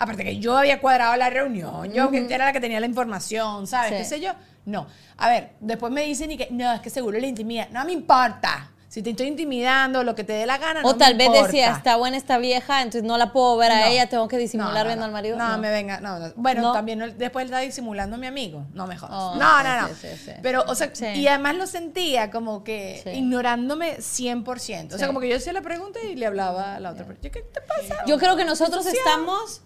Aparte 0.01 0.25
que 0.25 0.39
yo 0.39 0.57
había 0.57 0.81
cuadrado 0.81 1.15
la 1.17 1.29
reunión, 1.29 1.93
yo 1.93 2.11
que 2.11 2.27
era 2.33 2.47
la 2.47 2.53
que 2.55 2.61
tenía 2.61 2.81
la 2.81 2.87
información, 2.87 3.67
¿sabes? 3.67 3.91
Sí. 3.91 3.97
¿Qué 3.99 4.05
sé 4.07 4.21
yo? 4.21 4.33
No. 4.65 4.87
A 5.19 5.29
ver, 5.29 5.51
después 5.61 5.93
me 5.93 6.03
dicen 6.03 6.31
y 6.31 6.39
que, 6.39 6.49
no, 6.51 6.73
es 6.73 6.81
que 6.81 6.89
seguro 6.89 7.19
le 7.19 7.27
intimida. 7.29 7.69
No 7.71 7.85
me 7.85 7.93
importa. 7.93 8.71
Si 8.89 9.03
te 9.03 9.11
estoy 9.11 9.29
intimidando, 9.29 10.03
lo 10.03 10.17
que 10.17 10.25
te 10.25 10.33
dé 10.33 10.47
la 10.47 10.59
gana, 10.59 10.81
O 10.81 10.93
no 10.93 10.97
tal 10.97 11.15
me 11.17 11.29
vez 11.29 11.43
decía, 11.45 11.71
está 11.77 11.95
buena 11.97 12.17
esta 12.17 12.39
vieja, 12.39 12.79
entonces 12.83 13.05
no 13.05 13.19
la 13.19 13.31
puedo 13.31 13.57
ver 13.57 13.71
a 13.71 13.81
No. 13.83 13.87
ella, 13.87 14.09
tengo 14.09 14.27
que 14.27 14.37
disimular 14.37 14.79
No, 14.79 14.85
viendo 14.87 15.05
al 15.05 15.13
marido. 15.13 15.37
No, 15.37 15.59
me 15.59 15.71
venga, 15.71 16.01
no, 16.01 16.19
no. 16.19 16.33
Bueno, 16.35 16.63
No. 16.63 16.73
también 16.73 16.99
no- 16.99 17.07
después 17.09 17.45
está 17.45 17.59
disimulando 17.61 18.17
a 18.17 18.19
mi 18.19 18.27
amigo. 18.27 18.67
No 18.73 18.89
me 18.89 18.97
jodas. 18.97 19.15
Oh, 19.15 19.37
no, 19.37 19.59
sí, 19.59 19.65
no, 19.65 19.81
no. 19.83 19.89
sí, 19.89 19.95
sí, 20.01 20.09
sí. 20.25 20.33
Pero, 20.43 20.65
o 20.67 20.75
sea, 20.75 20.91
y 21.15 21.29
además 21.29 21.55
lo 21.57 21.67
sentía 21.69 22.31
como 22.33 22.65
que 22.65 23.01
ignorándome 23.15 23.99
100%. 24.01 24.95
O 24.95 24.99
sea, 24.99 25.07
como 25.07 25.21
que 25.21 25.29
yo 25.29 25.37
hacía 25.37 25.53
la 25.53 25.63
pregunta 25.63 26.01
y 26.03 26.17
le 26.17 26.27
hablaba 26.27 26.75
a 26.77 26.81
la 26.81 26.91
otra 26.91 27.05
persona. 27.07 27.31
¿Qué 27.31 27.43
te 27.43 27.61
pasa? 27.61 28.05
Yo 28.07 28.19
creo 28.19 28.35
que 28.37 28.45
nosotros 28.45 28.85
estamos 28.87 29.63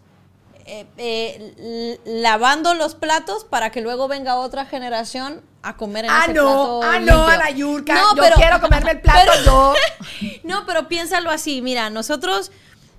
eh, 0.67 0.87
eh, 0.97 2.01
lavando 2.05 2.75
los 2.75 2.95
platos 2.95 3.45
para 3.45 3.71
que 3.71 3.81
luego 3.81 4.09
venga 4.09 4.37
otra 4.37 4.65
generación 4.67 5.43
a 5.63 5.77
comer 5.77 6.05
en 6.07 6.11
Ah, 6.11 6.21
ese 6.25 6.35
no, 6.35 6.43
plato 6.45 6.81
ah, 6.83 6.97
limpio. 6.99 7.15
no, 7.17 7.27
a 7.29 7.37
la 7.37 7.51
yurka. 7.51 7.95
No, 7.95 8.15
yo 8.17 8.23
pero- 8.23 8.37
quiero 8.37 8.61
comerme 8.61 8.91
el 8.93 9.01
plato 9.01 9.33
pero- 9.33 9.45
yo. 9.45 9.75
No, 10.45 10.65
pero 10.67 10.89
piénsalo 10.89 11.31
así, 11.31 11.63
mira, 11.63 11.91
nosotros 11.91 12.51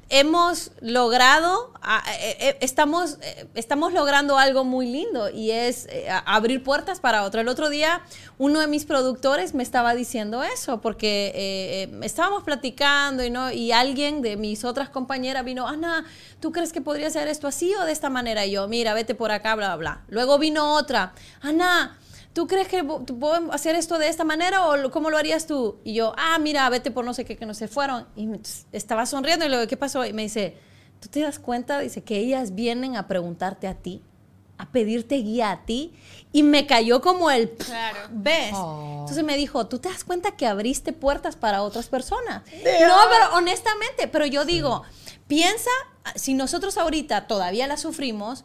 hemos 0.10 0.72
logrado, 0.82 1.72
eh, 2.20 2.38
eh, 2.40 2.58
estamos, 2.62 3.18
eh, 3.22 3.48
estamos 3.56 3.92
logrando 3.92 4.38
algo 4.38 4.64
muy 4.64 4.88
lindo 4.88 5.30
y 5.30 5.52
es 5.52 5.88
abrir 6.26 6.64
puertas 6.64 7.00
para 7.00 7.24
otro. 7.24 7.42
El 7.42 7.48
otro 7.48 7.70
día 7.70 8.02
uno 8.38 8.60
de 8.60 8.68
mis 8.68 8.86
productores 8.86 9.54
me 9.54 9.64
estaba 9.64 9.96
diciendo 9.96 10.44
eso 10.44 10.82
porque 10.82 11.90
estábamos 12.04 12.44
platicando 12.44 13.24
y, 13.24 13.30
no, 13.30 13.52
y 13.52 13.72
alguien 13.72 14.22
de 14.22 14.38
mis 14.38 14.64
otras 14.64 14.90
compañeras 14.90 15.44
vino, 15.44 15.68
Ana, 15.68 16.06
¿tú 16.40 16.52
crees 16.52 16.72
que 16.72 16.82
podría 16.82 17.10
ser 17.10 17.28
esto 17.28 17.48
así 17.48 17.74
o 17.76 17.86
de 17.86 17.92
esta 17.92 18.10
manera? 18.10 18.46
Y 18.46 18.52
yo, 18.52 18.68
mira, 18.68 18.94
vete 18.94 19.16
por 19.16 19.32
acá, 19.32 19.56
bla, 19.56 19.76
bla, 19.76 19.78
bla. 19.78 20.02
Luego 20.10 20.38
vino 20.38 20.76
otra, 20.76 21.14
Ana, 21.42 21.98
¿tú 22.36 22.46
crees 22.48 22.68
que 22.68 22.84
tú 23.08 23.18
podemos 23.18 23.56
hacer 23.56 23.76
esto 23.76 23.98
de 23.98 24.10
esta 24.10 24.24
manera 24.26 24.68
o 24.68 24.76
lo- 24.78 24.92
cómo 24.92 25.10
lo 25.10 25.18
harías 25.18 25.48
tú? 25.48 25.80
Y 25.84 25.94
yo, 25.96 26.14
ah, 26.18 26.38
mira, 26.38 26.70
vete 26.70 26.92
por 26.92 27.04
no 27.06 27.14
sé 27.16 27.26
qué, 27.26 27.36
que 27.38 27.46
no 27.48 27.54
se 27.56 27.68
fueron. 27.68 28.06
Y 28.16 28.28
me- 28.28 28.40
estaba 28.74 29.06
sonriendo 29.08 29.46
y 29.46 29.50
le 29.50 29.58
digo, 29.58 29.68
¿qué 29.70 29.78
pasó? 29.78 30.06
Y 30.06 30.12
me 30.14 30.22
dice, 30.24 30.58
¿tú 31.00 31.08
te 31.08 31.22
das 31.22 31.40
cuenta? 31.40 31.80
Dice, 31.80 32.04
que 32.04 32.18
ellas 32.20 32.54
vienen 32.54 32.98
a 32.98 33.08
preguntarte 33.08 33.68
a 33.68 33.74
ti, 33.74 34.02
a 34.58 34.70
pedirte 34.70 35.16
guía 35.16 35.50
a 35.52 35.66
ti. 35.66 35.94
Y 36.34 36.44
me 36.44 36.68
cayó 36.68 37.02
como 37.02 37.32
el, 37.32 37.50
Claro. 37.52 38.00
¿ves? 38.12 38.52
Oh. 38.54 38.98
Entonces 39.00 39.24
me 39.24 39.38
dijo, 39.38 39.68
¿tú 39.68 39.80
te 39.80 39.88
das 39.90 40.04
cuenta 40.04 40.32
que 40.36 40.46
abriste 40.46 40.92
puertas 40.92 41.38
para 41.38 41.64
otras 41.64 41.88
personas? 41.88 42.44
No, 42.46 42.96
pero 43.10 43.36
honestamente, 43.38 44.08
pero 44.10 44.26
yo 44.26 44.44
digo, 44.44 44.84
piensa, 45.28 45.70
si 46.16 46.34
nosotros 46.34 46.78
ahorita 46.78 47.28
todavía 47.28 47.66
la 47.68 47.78
sufrimos, 47.78 48.44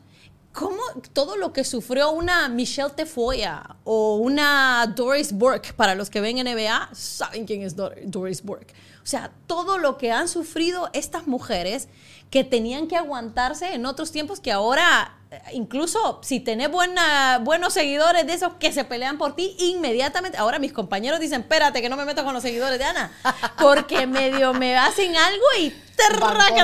¿Cómo 0.53 0.81
todo 1.13 1.37
lo 1.37 1.53
que 1.53 1.63
sufrió 1.65 2.11
una 2.11 2.49
Michelle 2.49 2.91
Tefoya 2.91 3.77
o 3.85 4.17
una 4.17 4.93
Doris 4.97 5.33
Burke, 5.33 5.73
para 5.75 5.95
los 5.95 6.11
que 6.11 6.21
ven 6.21 6.37
NBA, 6.39 6.91
saben 6.93 7.47
quién 7.47 7.63
es 7.63 7.77
Dor- 7.77 7.95
Doris 8.05 8.43
Burke? 8.43 8.75
O 9.03 9.07
sea, 9.07 9.31
todo 9.47 9.79
lo 9.79 9.97
que 9.99 10.13
han 10.13 10.29
sufrido 10.29 10.91
estas 10.93 11.27
mujeres 11.27 11.89
que 12.31 12.45
tenían 12.45 12.87
que 12.87 12.97
aguantarse 12.97 13.75
en 13.75 13.87
otros 13.87 14.13
tiempos 14.13 14.39
que 14.41 14.53
ahora, 14.53 15.17
eh, 15.31 15.41
incluso 15.53 16.21
si 16.23 16.39
tenés 16.39 16.71
buena, 16.71 17.39
buenos 17.43 17.73
seguidores 17.73 18.27
de 18.27 18.35
esos 18.35 18.55
que 18.55 18.73
se 18.73 18.85
pelean 18.85 19.19
por 19.19 19.35
ti, 19.35 19.57
inmediatamente, 19.59 20.39
ahora 20.39 20.59
mis 20.59 20.73
compañeros 20.73 21.19
dicen, 21.19 21.41
espérate 21.41 21.83
que 21.83 21.89
no 21.89 21.97
me 21.97 22.05
meto 22.05 22.25
con 22.25 22.33
los 22.33 22.43
seguidores 22.43 22.79
de 22.79 22.85
Ana, 22.85 23.13
porque 23.59 24.07
medio 24.07 24.55
me 24.55 24.77
hacen 24.77 25.17
algo 25.17 25.45
y 25.59 25.75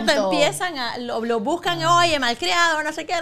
te 0.05 0.15
todo. 0.15 0.33
empiezan 0.33 0.79
a, 0.79 0.99
lo, 0.99 1.25
lo 1.25 1.41
buscan, 1.41 1.83
oye, 1.85 2.19
malcriado, 2.19 2.83
no 2.83 2.93
sé 2.93 3.07
qué, 3.07 3.15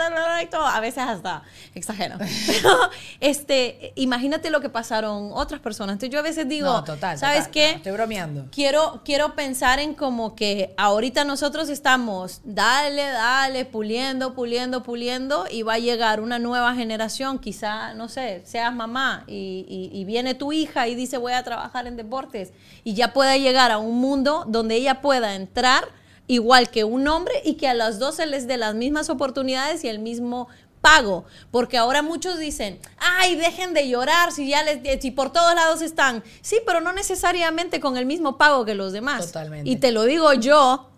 y 0.42 0.46
todo. 0.46 0.66
a 0.66 0.80
veces 0.80 1.04
hasta 1.04 1.42
exagero. 1.74 2.16
Pero, 2.46 2.90
este, 3.20 3.92
imagínate 3.96 4.50
lo 4.50 4.60
que 4.60 4.68
pasaron 4.68 5.30
otras 5.32 5.60
personas. 5.60 5.94
Entonces 5.94 6.10
yo 6.12 6.20
a 6.20 6.22
veces 6.22 6.48
digo, 6.48 6.66
no, 6.66 6.84
total. 6.84 7.18
¿sabes 7.18 7.46
total, 7.46 7.52
qué? 7.52 7.70
no, 7.72 7.76
estoy 7.78 7.92
bromeando. 7.92 8.46
Quiero, 8.52 9.02
quiero 9.04 9.34
pensar 9.34 9.78
en 9.78 9.94
como 9.94 10.34
que 10.34 10.74
ahorita 10.76 11.24
nosotros 11.24 11.68
estamos, 11.68 12.40
dale, 12.44 13.02
dale, 13.02 13.64
puliendo, 13.64 14.34
puliendo, 14.34 14.82
puliendo, 14.82 15.44
y 15.50 15.62
va 15.62 15.74
a 15.74 15.78
llegar 15.78 16.20
una 16.20 16.38
nueva 16.38 16.74
generación, 16.74 17.38
quizá, 17.38 17.94
no 17.94 18.08
sé, 18.08 18.42
seas 18.44 18.74
mamá 18.74 19.24
y, 19.26 19.90
y- 19.92 20.04
viene 20.04 20.34
tu 20.34 20.52
hija 20.52 20.88
y 20.88 20.94
dice 20.94 21.18
voy 21.18 21.32
a 21.34 21.42
trabajar 21.44 21.86
en 21.86 21.96
deportes, 21.96 22.52
y 22.82 22.94
ya 22.94 23.12
pueda 23.12 23.36
llegar 23.36 23.70
a 23.70 23.78
un 23.78 24.00
mundo 24.00 24.44
donde 24.48 24.74
ella 24.76 25.00
pueda 25.00 25.34
entrar 25.34 25.84
igual 26.26 26.70
que 26.70 26.84
un 26.84 27.06
hombre 27.06 27.34
y 27.44 27.54
que 27.54 27.68
a 27.68 27.74
las 27.74 27.98
dos 27.98 28.14
se 28.16 28.24
les 28.26 28.46
dé 28.46 28.56
las 28.56 28.74
mismas 28.74 29.10
oportunidades 29.10 29.84
y 29.84 29.88
el 29.88 29.98
mismo 29.98 30.48
pago, 30.84 31.24
porque 31.50 31.78
ahora 31.78 32.02
muchos 32.02 32.38
dicen, 32.38 32.78
ay, 32.98 33.36
dejen 33.36 33.72
de 33.72 33.88
llorar 33.88 34.32
si 34.32 34.46
ya 34.46 34.62
les, 34.62 35.00
si 35.00 35.10
por 35.10 35.32
todos 35.32 35.54
lados 35.54 35.80
están. 35.80 36.22
Sí, 36.42 36.60
pero 36.66 36.82
no 36.82 36.92
necesariamente 36.92 37.80
con 37.80 37.96
el 37.96 38.04
mismo 38.04 38.36
pago 38.36 38.66
que 38.66 38.74
los 38.74 38.92
demás. 38.92 39.28
Totalmente. 39.28 39.70
Y 39.70 39.76
te 39.76 39.92
lo 39.92 40.02
digo 40.04 40.34
yo, 40.34 40.90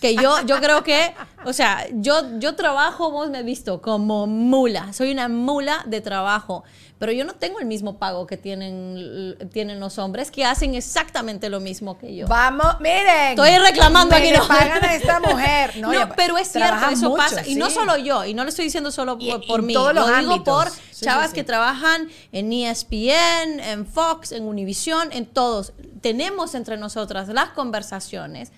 que 0.00 0.14
yo, 0.14 0.40
yo 0.46 0.60
creo 0.60 0.82
que, 0.82 1.14
o 1.44 1.52
sea, 1.52 1.86
yo, 1.92 2.38
yo 2.38 2.54
trabajo, 2.54 3.10
vos 3.10 3.28
me 3.28 3.36
has 3.36 3.44
visto, 3.44 3.82
como 3.82 4.26
mula, 4.26 4.94
soy 4.94 5.10
una 5.12 5.28
mula 5.28 5.84
de 5.86 6.00
trabajo, 6.00 6.64
pero 6.98 7.12
yo 7.12 7.24
no 7.24 7.34
tengo 7.34 7.60
el 7.60 7.66
mismo 7.66 7.98
pago 7.98 8.26
que 8.26 8.36
tienen, 8.36 9.36
tienen 9.52 9.78
los 9.78 9.98
hombres 9.98 10.30
que 10.30 10.44
hacen 10.44 10.74
exactamente 10.74 11.48
lo 11.48 11.60
mismo 11.60 11.96
que 11.98 12.14
yo. 12.14 12.26
Vamos, 12.26 12.80
miren. 12.80 13.30
Estoy 13.30 13.56
reclamando 13.58 14.16
me 14.16 14.22
aquí, 14.22 14.36
¿no? 14.36 14.46
pagan 14.48 14.84
a 14.84 14.94
esta 14.94 15.20
mujer. 15.20 15.74
No, 15.78 15.90
pero 16.16 16.38
es 16.38 16.50
cierto, 16.50 16.88
eso 16.90 17.10
mucho, 17.10 17.16
pasa. 17.16 17.46
Y 17.46 17.54
no 17.54 17.70
solo 17.70 17.96
yo, 17.96 18.24
y 18.24 18.34
no 18.34 18.42
lo 18.42 18.48
estoy 18.48 18.64
diciendo 18.64 18.90
solo 18.90 19.18
por, 19.18 19.42
y 19.42 19.46
por 19.46 19.60
en 19.60 19.66
mí. 19.66 19.74
todos 19.74 19.94
lo 19.94 20.00
los 20.00 20.18
digo 20.18 20.32
ámbitos. 20.32 20.64
por 20.64 20.72
Sí, 20.90 21.04
chavas 21.04 21.30
sí. 21.30 21.34
que 21.36 21.44
trabajan 21.44 22.08
en 22.32 22.52
ESPN, 22.52 23.60
en 23.60 23.86
Fox, 23.86 24.32
en 24.32 24.44
Univision, 24.44 25.12
en 25.12 25.26
todos. 25.26 25.72
Tenemos 26.00 26.54
entre 26.54 26.76
nosotras 26.76 27.28
las 27.28 27.50
conversaciones 27.50 28.50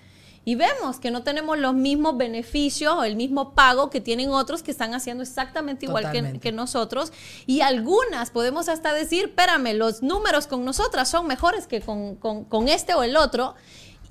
y 0.43 0.55
vemos 0.55 0.99
que 0.99 1.11
no 1.11 1.21
tenemos 1.23 1.57
los 1.59 1.73
mismos 1.75 2.17
beneficios 2.17 2.93
o 2.95 3.03
el 3.03 3.15
mismo 3.15 3.53
pago 3.53 3.89
que 3.91 4.01
tienen 4.01 4.31
otros 4.31 4.63
que 4.63 4.71
están 4.71 4.93
haciendo 4.95 5.21
exactamente 5.23 5.85
igual 5.85 6.05
que, 6.39 6.51
nosotros. 6.51 7.13
Y 7.45 7.61
algunas 7.61 8.31
podemos 8.31 8.67
hasta 8.67 8.91
decir, 8.93 9.25
espérame, 9.25 9.73
los 9.75 10.01
números 10.01 10.47
con 10.47 10.65
nosotras 10.65 11.09
son 11.09 11.27
mejores 11.27 11.67
que 11.67 11.81
con, 11.81 12.15
con- 12.15 12.43
con 12.45 12.67
este 12.69 12.93
o 12.95 13.03
el 13.03 13.17
otro 13.17 13.53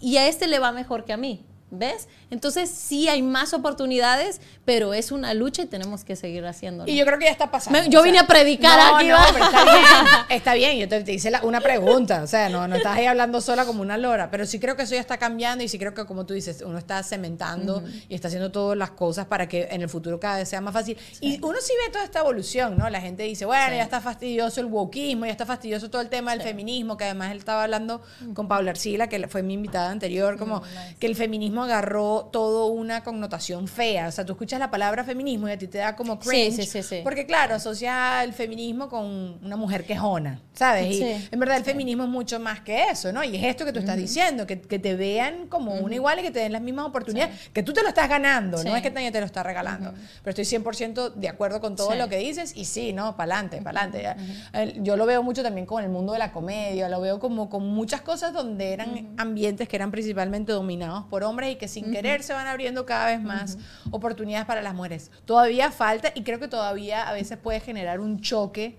y 0.00 0.18
a 0.18 0.28
este 0.28 0.46
le 0.46 0.58
va 0.60 0.70
mejor 0.72 1.04
que 1.04 1.12
a 1.12 1.16
mí. 1.16 1.44
¿Ves? 1.72 2.08
Entonces 2.30 2.68
sí 2.68 3.08
hay 3.08 3.22
más 3.22 3.54
oportunidades, 3.54 4.40
pero 4.64 4.92
es 4.92 5.12
una 5.12 5.34
lucha 5.34 5.62
y 5.62 5.66
tenemos 5.66 6.04
que 6.04 6.16
seguir 6.16 6.44
haciéndolo. 6.44 6.90
Y 6.90 6.96
yo 6.96 7.04
creo 7.06 7.18
que 7.18 7.26
ya 7.26 7.30
está 7.30 7.50
pasando. 7.50 7.78
Me- 7.80 7.88
yo 7.88 8.02
vine 8.02 8.18
a 8.18 8.26
predicar 8.26 8.76
no, 8.90 8.96
aquí, 8.96 9.06
No, 9.08 9.16
pero 9.32 9.44
está 9.44 9.64
bien. 9.64 9.84
Está 10.30 10.54
bien, 10.54 10.78
yo 10.78 10.88
te, 10.88 11.02
te 11.02 11.12
hice 11.12 11.30
la- 11.30 11.42
una 11.42 11.60
pregunta. 11.60 12.22
O 12.22 12.26
sea, 12.26 12.48
no, 12.48 12.66
no 12.68 12.76
estás 12.76 12.96
ahí 12.96 13.06
hablando 13.06 13.40
sola 13.40 13.64
como 13.64 13.82
una 13.82 13.96
lora. 13.98 14.30
Pero 14.30 14.46
sí 14.46 14.58
creo 14.58 14.76
que 14.76 14.82
eso 14.82 14.94
ya 14.94 15.00
está 15.00 15.18
cambiando 15.18 15.62
y 15.64 15.68
sí 15.68 15.78
creo 15.78 15.94
que, 15.94 16.04
como 16.06 16.26
tú 16.26 16.34
dices, 16.34 16.62
uno 16.66 16.78
está 16.78 17.02
cementando 17.02 17.82
y 18.08 18.14
está 18.14 18.28
haciendo 18.28 18.50
todas 18.50 18.76
las 18.76 18.90
cosas 18.90 19.26
para 19.26 19.48
que 19.48 19.68
en 19.70 19.82
el 19.82 19.88
futuro 19.88 20.18
cada 20.20 20.38
vez 20.38 20.48
sea 20.48 20.60
más 20.60 20.72
fácil. 20.72 20.96
Y 21.20 21.38
uno 21.44 21.58
sí 21.60 21.72
ve 21.86 21.92
toda 21.92 22.04
esta 22.04 22.20
evolución, 22.20 22.76
¿no? 22.78 22.88
La 22.90 23.00
gente 23.00 23.22
dice, 23.24 23.44
bueno, 23.44 23.74
ya 23.76 23.82
está 23.82 24.00
fastidioso 24.00 24.60
el 24.60 24.66
wokismo, 24.66 25.26
ya 25.26 25.32
está 25.32 25.46
fastidioso 25.46 25.90
todo 25.90 26.02
el 26.02 26.08
tema 26.08 26.32
del 26.32 26.42
feminismo, 26.42 26.96
que 26.96 27.04
además 27.04 27.30
él 27.32 27.38
estaba 27.38 27.64
hablando 27.64 28.02
con 28.34 28.48
Paula 28.48 28.70
Arcila, 28.72 29.08
que 29.08 29.28
fue 29.28 29.42
mi 29.42 29.54
invitada 29.54 29.90
anterior, 29.90 30.36
como 30.38 30.62
que 30.98 31.06
el 31.06 31.16
feminismo 31.16 31.59
agarró 31.62 32.28
todo 32.32 32.66
una 32.66 33.02
connotación 33.02 33.68
fea. 33.68 34.08
O 34.08 34.12
sea, 34.12 34.24
tú 34.24 34.32
escuchas 34.32 34.58
la 34.60 34.70
palabra 34.70 35.04
feminismo 35.04 35.48
y 35.48 35.52
a 35.52 35.58
ti 35.58 35.66
te 35.66 35.78
da 35.78 35.96
como 35.96 36.18
cringe. 36.18 36.56
sí, 36.56 36.62
sí, 36.66 36.82
sí. 36.82 37.00
Porque 37.02 37.26
claro, 37.26 37.54
asocia 37.54 38.22
el 38.24 38.32
feminismo 38.32 38.88
con 38.88 39.38
una 39.44 39.56
mujer 39.56 39.84
quejona, 39.84 40.40
¿sabes? 40.52 40.86
Y 40.86 40.94
Sí. 40.98 41.28
en 41.30 41.40
verdad 41.40 41.56
el 41.56 41.64
feminismo 41.64 42.04
es 42.04 42.10
mucho 42.10 42.38
más 42.40 42.60
que 42.60 42.84
eso, 42.90 43.12
¿no? 43.12 43.22
Y 43.24 43.36
es 43.36 43.44
esto 43.44 43.64
que 43.64 43.72
tú 43.72 43.78
estás 43.80 43.96
diciendo, 43.96 44.46
que, 44.46 44.60
que 44.60 44.78
te 44.78 44.94
vean 44.94 45.46
como 45.48 45.74
una 45.74 45.94
igual 45.94 46.18
y 46.18 46.22
que 46.22 46.30
te 46.30 46.40
den 46.40 46.52
las 46.52 46.62
mismas 46.62 46.86
oportunidades, 46.86 47.50
que 47.52 47.62
tú 47.62 47.72
te 47.72 47.82
lo 47.82 47.88
estás 47.88 48.08
ganando, 48.08 48.62
no 48.64 48.76
es 48.76 48.82
que 48.82 48.90
nadie 48.90 49.10
te 49.10 49.20
lo 49.20 49.26
está 49.26 49.42
regalando. 49.42 49.92
Pero 50.22 50.40
estoy 50.40 50.44
100% 50.44 51.14
de 51.14 51.28
acuerdo 51.28 51.60
con 51.60 51.76
todo 51.76 51.94
lo 51.94 52.08
que 52.08 52.18
dices 52.18 52.52
y 52.56 52.64
sí, 52.64 52.92
¿no? 52.92 53.16
Para 53.16 53.34
adelante, 53.36 53.62
para 53.62 53.82
adelante. 53.82 54.80
Yo 54.82 54.96
lo 54.96 55.06
veo 55.06 55.22
mucho 55.22 55.42
también 55.42 55.66
con 55.66 55.82
el 55.82 55.90
mundo 55.90 56.12
de 56.12 56.18
la 56.18 56.32
comedia, 56.32 56.88
lo 56.88 57.00
veo 57.00 57.18
como 57.18 57.48
con 57.48 57.66
muchas 57.66 58.00
cosas 58.02 58.32
donde 58.32 58.72
eran 58.72 59.14
ambientes 59.16 59.68
que 59.68 59.76
eran 59.76 59.90
principalmente 59.90 60.52
dominados 60.52 61.04
por 61.10 61.22
hombres 61.24 61.49
y 61.52 61.56
que 61.56 61.68
sin 61.68 61.90
querer 61.92 62.22
se 62.22 62.32
van 62.32 62.46
abriendo 62.46 62.86
cada 62.86 63.06
vez 63.06 63.20
más 63.20 63.58
oportunidades 63.90 64.46
para 64.46 64.62
las 64.62 64.74
mujeres. 64.74 65.10
Todavía 65.24 65.70
falta 65.70 66.12
y 66.14 66.22
creo 66.22 66.38
que 66.38 66.48
todavía 66.48 67.08
a 67.08 67.12
veces 67.12 67.38
puede 67.38 67.60
generar 67.60 68.00
un 68.00 68.20
choque. 68.20 68.78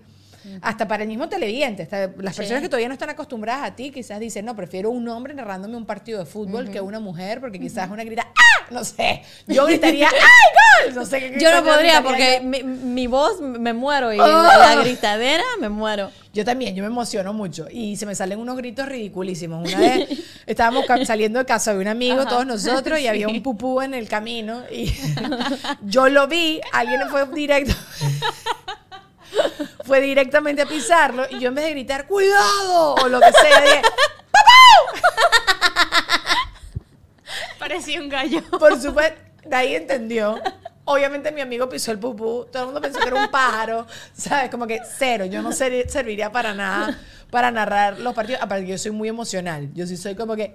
Hasta 0.60 0.88
para 0.88 1.02
el 1.02 1.08
mismo 1.08 1.28
televidente, 1.28 1.82
hasta 1.84 2.10
las 2.18 2.36
personas 2.36 2.62
que 2.62 2.68
todavía 2.68 2.88
no 2.88 2.94
están 2.94 3.10
acostumbradas 3.10 3.70
a 3.70 3.76
ti, 3.76 3.90
quizás 3.90 4.18
dicen, 4.20 4.44
no, 4.44 4.54
prefiero 4.56 4.90
un 4.90 5.08
hombre 5.08 5.34
narrándome 5.34 5.76
un 5.76 5.86
partido 5.86 6.18
de 6.18 6.26
fútbol 6.26 6.70
que 6.70 6.80
una 6.80 7.00
mujer, 7.00 7.40
porque 7.40 7.60
quizás 7.60 7.90
una 7.90 8.04
grita, 8.04 8.26
¡ah! 8.28 8.66
No 8.70 8.84
sé, 8.84 9.22
yo 9.46 9.66
gritaría, 9.66 10.08
¡ay, 10.12 10.86
gol! 10.86 10.94
No 10.94 11.04
sé 11.04 11.20
qué 11.20 11.38
Yo 11.40 11.52
no 11.54 11.62
podría 11.62 12.02
porque 12.02 12.40
mi, 12.42 12.62
mi 12.62 13.06
voz 13.06 13.40
me 13.40 13.72
muero 13.72 14.12
y 14.12 14.18
Oh. 14.18 14.26
la, 14.26 14.56
la 14.56 14.82
gritadera 14.82 15.42
me 15.60 15.68
muero. 15.68 16.10
Yo 16.32 16.44
también, 16.46 16.74
yo 16.74 16.82
me 16.82 16.86
emociono 16.86 17.34
mucho 17.34 17.66
y 17.70 17.96
se 17.96 18.06
me 18.06 18.14
salen 18.14 18.38
unos 18.38 18.56
gritos 18.56 18.86
ridiculísimos. 18.88 19.68
Una 19.68 19.78
vez 19.80 20.08
estábamos 20.46 20.86
saliendo 21.06 21.38
de 21.38 21.44
casa 21.44 21.74
de 21.74 21.80
un 21.80 21.88
amigo, 21.88 22.24
todos 22.26 22.46
nosotros, 22.46 22.98
y 23.00 23.06
había 23.06 23.28
un 23.28 23.42
pupú 23.42 23.82
en 23.82 23.92
el 23.92 24.08
camino 24.08 24.62
y 24.72 24.90
yo 25.82 26.08
lo 26.08 26.26
vi, 26.28 26.60
alguien 26.72 27.02
fue 27.10 27.26
directo, 27.26 27.74
fue 29.84 30.00
directamente 30.00 30.62
a 30.62 30.66
pisarlo 30.66 31.26
y 31.30 31.38
yo 31.38 31.48
en 31.48 31.54
vez 31.54 31.64
de 31.66 31.70
gritar, 31.72 32.06
¡cuidado! 32.06 32.94
o 32.94 33.08
lo 33.08 33.20
que 33.20 33.32
sea, 33.32 33.60
dije, 33.60 33.82
Parecía 37.58 38.00
un 38.00 38.08
gallo. 38.08 38.42
por 38.58 38.80
supuesto, 38.80 39.20
de 39.44 39.56
ahí 39.56 39.74
entendió 39.76 40.40
Obviamente 40.84 41.30
mi 41.30 41.40
amigo 41.40 41.68
pisó 41.68 41.92
el 41.92 41.98
pupú, 41.98 42.46
todo 42.50 42.62
el 42.62 42.66
mundo 42.66 42.80
pensó 42.80 42.98
que 42.98 43.08
era 43.08 43.16
un 43.24 43.30
pájaro, 43.30 43.86
¿sabes? 44.14 44.50
Como 44.50 44.66
que 44.66 44.80
cero, 44.98 45.24
yo 45.26 45.40
no 45.40 45.52
ser- 45.52 45.88
serviría 45.88 46.32
para 46.32 46.54
nada 46.54 46.98
para 47.30 47.50
narrar 47.50 47.98
los 47.98 48.12
partidos, 48.14 48.42
aparte 48.42 48.66
yo 48.66 48.76
soy 48.76 48.90
muy 48.90 49.08
emocional, 49.08 49.70
yo 49.72 49.86
sí 49.86 49.96
soy 49.96 50.14
como 50.14 50.36
que, 50.36 50.54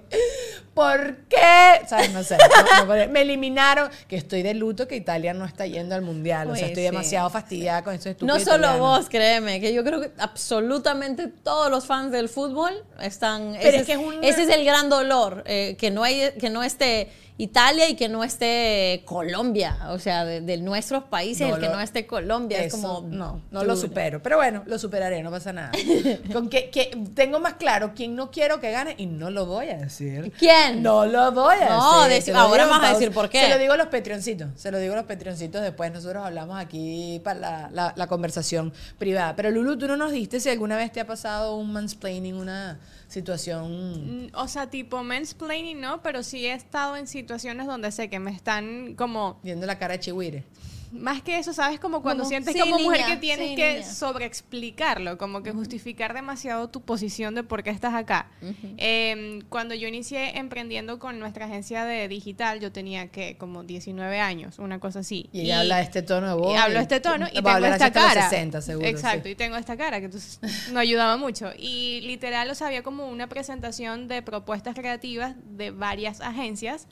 ¿por 0.74 1.16
qué? 1.28 1.84
¿Sabes? 1.88 2.12
No 2.12 2.22
sé, 2.22 2.36
no- 2.38 2.84
no- 2.94 3.08
me 3.08 3.22
eliminaron, 3.22 3.90
que 4.06 4.14
estoy 4.16 4.42
de 4.42 4.54
luto 4.54 4.86
que 4.86 4.94
Italia 4.94 5.34
no 5.34 5.44
está 5.44 5.66
yendo 5.66 5.94
al 5.96 6.02
mundial, 6.02 6.48
o 6.50 6.54
sea, 6.54 6.60
Pues 6.60 6.70
estoy 6.70 6.84
sí. 6.84 6.90
demasiado 6.90 7.30
fastidiada 7.30 7.82
con 7.82 7.94
estúpidos 7.94 8.22
No 8.22 8.38
solo 8.38 8.78
vos, 8.78 9.08
créeme, 9.08 9.60
que 9.60 9.72
yo 9.74 9.82
creo 9.82 10.00
que 10.00 10.12
absolutamente 10.18 11.26
todos 11.28 11.68
los 11.70 11.86
fans 11.86 12.12
del 12.12 12.28
fútbol 12.28 12.72
están. 13.00 13.54
Pero 13.60 13.68
ese, 13.70 13.76
es 13.78 13.86
que 13.86 13.92
es 13.92 13.98
un- 13.98 14.22
ese 14.22 14.44
es 14.44 14.48
el 14.50 14.64
gran 14.64 14.88
dolor, 14.88 15.42
eh, 15.46 15.76
que 15.80 15.90
no 15.90 16.04
hay, 16.04 16.30
que 16.38 16.48
no 16.50 16.62
esté 16.62 17.10
Italia 17.40 17.88
y 17.88 17.94
que 17.94 18.08
no 18.08 18.24
esté 18.24 19.02
Colombia, 19.04 19.76
o 19.90 19.98
sea, 20.00 20.24
de, 20.24 20.40
de 20.40 20.56
nuestros 20.58 21.04
países, 21.04 21.46
No 21.48 21.54
el 21.54 21.60
que 21.60 21.68
lo- 21.68 21.74
no 21.76 21.80
esté 21.80 22.04
Colombia 22.06 22.64
es 22.64 22.72
como 22.74 23.02
no, 23.08 23.40
no 23.52 23.62
lo 23.64 23.76
supero. 23.76 24.20
Pero 24.22 24.36
bueno, 24.38 24.64
lo 24.66 24.76
superaré, 24.78 25.22
no 25.22 25.30
pasa 25.30 25.52
nada. 25.52 25.70
Con 26.32 26.48
que, 26.50 26.68
que 26.70 26.90
tengo 27.14 27.38
más 27.38 27.54
claro 27.54 27.92
quién 27.94 28.16
no 28.16 28.32
quiero 28.32 28.58
que 28.60 28.72
gane 28.72 28.94
y 28.98 29.06
no 29.06 29.30
lo 29.30 29.46
voy 29.46 29.68
a 29.68 29.76
decir. 29.76 30.32
¿Quién? 30.36 30.82
No 30.82 31.06
lo 31.06 31.30
voy 31.30 31.54
a 31.62 31.68
No, 31.70 32.04
decir. 32.08 32.34
lo 32.34 32.40
ahora 32.40 32.66
vas 32.66 32.82
a 32.82 32.92
decir 32.94 33.12
por 33.12 33.28
qué. 33.30 33.40
Se 33.42 33.48
lo 33.48 33.58
digo 33.58 33.72
a 33.74 33.76
los 33.76 33.86
petrioncitos. 33.86 34.48
Se 34.56 34.72
lo 34.72 34.78
digo 34.78 34.94
a 34.94 34.96
los 34.96 35.06
petrioncitos 35.06 35.62
después. 35.62 35.92
Nosotros 35.92 36.26
hablamos 36.26 36.58
aquí 36.58 37.20
para 37.22 37.38
la, 37.38 37.70
la- 37.72 37.92
la 37.96 38.06
conversación 38.08 38.72
privada. 38.98 39.36
Pero 39.36 39.52
Lulu, 39.52 39.78
tú 39.78 39.86
no 39.86 39.96
nos 39.96 40.10
diste 40.10 40.40
si 40.40 40.48
alguna 40.48 40.76
vez 40.76 40.90
te 40.90 40.98
ha 41.00 41.06
pasado 41.06 41.54
un 41.56 41.72
mansplaining, 41.72 42.34
una 42.34 42.80
situación. 43.18 44.26
Mm, 44.26 44.30
O 44.34 44.48
sea, 44.48 44.70
tipo 44.70 45.02
mansplaining, 45.02 45.80
¿no? 45.80 46.02
Pero 46.02 46.22
sí 46.22 46.46
he 46.46 46.52
estado 46.52 46.96
en 46.96 47.06
situaciones 47.06 47.66
donde 47.66 47.90
sé 47.92 48.08
que 48.08 48.18
me 48.18 48.30
están 48.30 48.94
como... 48.96 49.38
Viendo 49.42 49.66
la 49.66 49.78
cara 49.78 49.94
de 49.94 50.00
Chihuire. 50.00 50.44
Más 50.92 51.22
que 51.22 51.38
eso, 51.38 51.52
¿sabes? 51.52 51.80
Como 51.80 52.02
cuando 52.02 52.24
Como, 52.24 52.30
sientes 52.30 52.54
sí, 52.54 52.60
como 52.60 52.78
mujer 52.78 53.04
que 53.06 53.16
tienes 53.16 53.50
sí, 53.50 53.54
que 53.56 53.84
sobreexplicarlo, 53.84 55.18
como 55.18 55.42
que 55.42 55.52
justificar 55.52 56.14
demasiado 56.14 56.68
tu 56.68 56.80
posición 56.80 57.34
de 57.34 57.42
por 57.42 57.62
qué 57.62 57.70
estás 57.70 57.94
acá. 57.94 58.30
Eh, 58.76 59.40
cuando 59.48 59.74
yo 59.74 59.88
inicié 59.88 60.38
emprendiendo 60.38 60.98
con 60.98 61.18
nuestra 61.18 61.46
agencia 61.46 61.84
de 61.84 62.08
digital, 62.08 62.60
yo 62.60 62.72
tenía 62.72 63.08
que 63.08 63.36
como 63.36 63.64
19 63.64 64.20
años, 64.20 64.58
una 64.58 64.80
cosa 64.80 65.00
así. 65.00 65.28
Y 65.32 65.42
ella 65.42 65.60
habla 65.60 65.80
este 65.80 66.02
tono 66.02 66.28
de 66.28 66.34
voz. 66.34 66.52
Y 66.52 66.56
hablo 66.56 66.80
este 66.80 67.00
tono 67.00 67.26
y 67.32 67.38
a 67.38 67.42
tengo 67.42 67.66
esta 67.66 67.86
los 67.86 67.94
cara. 67.94 68.30
60, 68.30 68.60
seguro. 68.62 68.86
Exacto, 68.86 69.24
sí. 69.24 69.30
y 69.30 69.34
tengo 69.34 69.56
esta 69.56 69.76
cara, 69.76 69.98
que 70.00 70.06
entonces 70.06 70.40
no 70.72 70.80
ayudaba 70.80 71.16
mucho. 71.16 71.50
Y 71.56 72.00
literal, 72.02 72.50
o 72.50 72.54
sea, 72.54 72.68
había 72.68 72.82
como 72.82 73.08
una 73.08 73.28
presentación 73.28 74.08
de 74.08 74.22
propuestas 74.22 74.74
creativas 74.74 75.34
de 75.44 75.70
varias 75.70 76.20
agencias. 76.20 76.86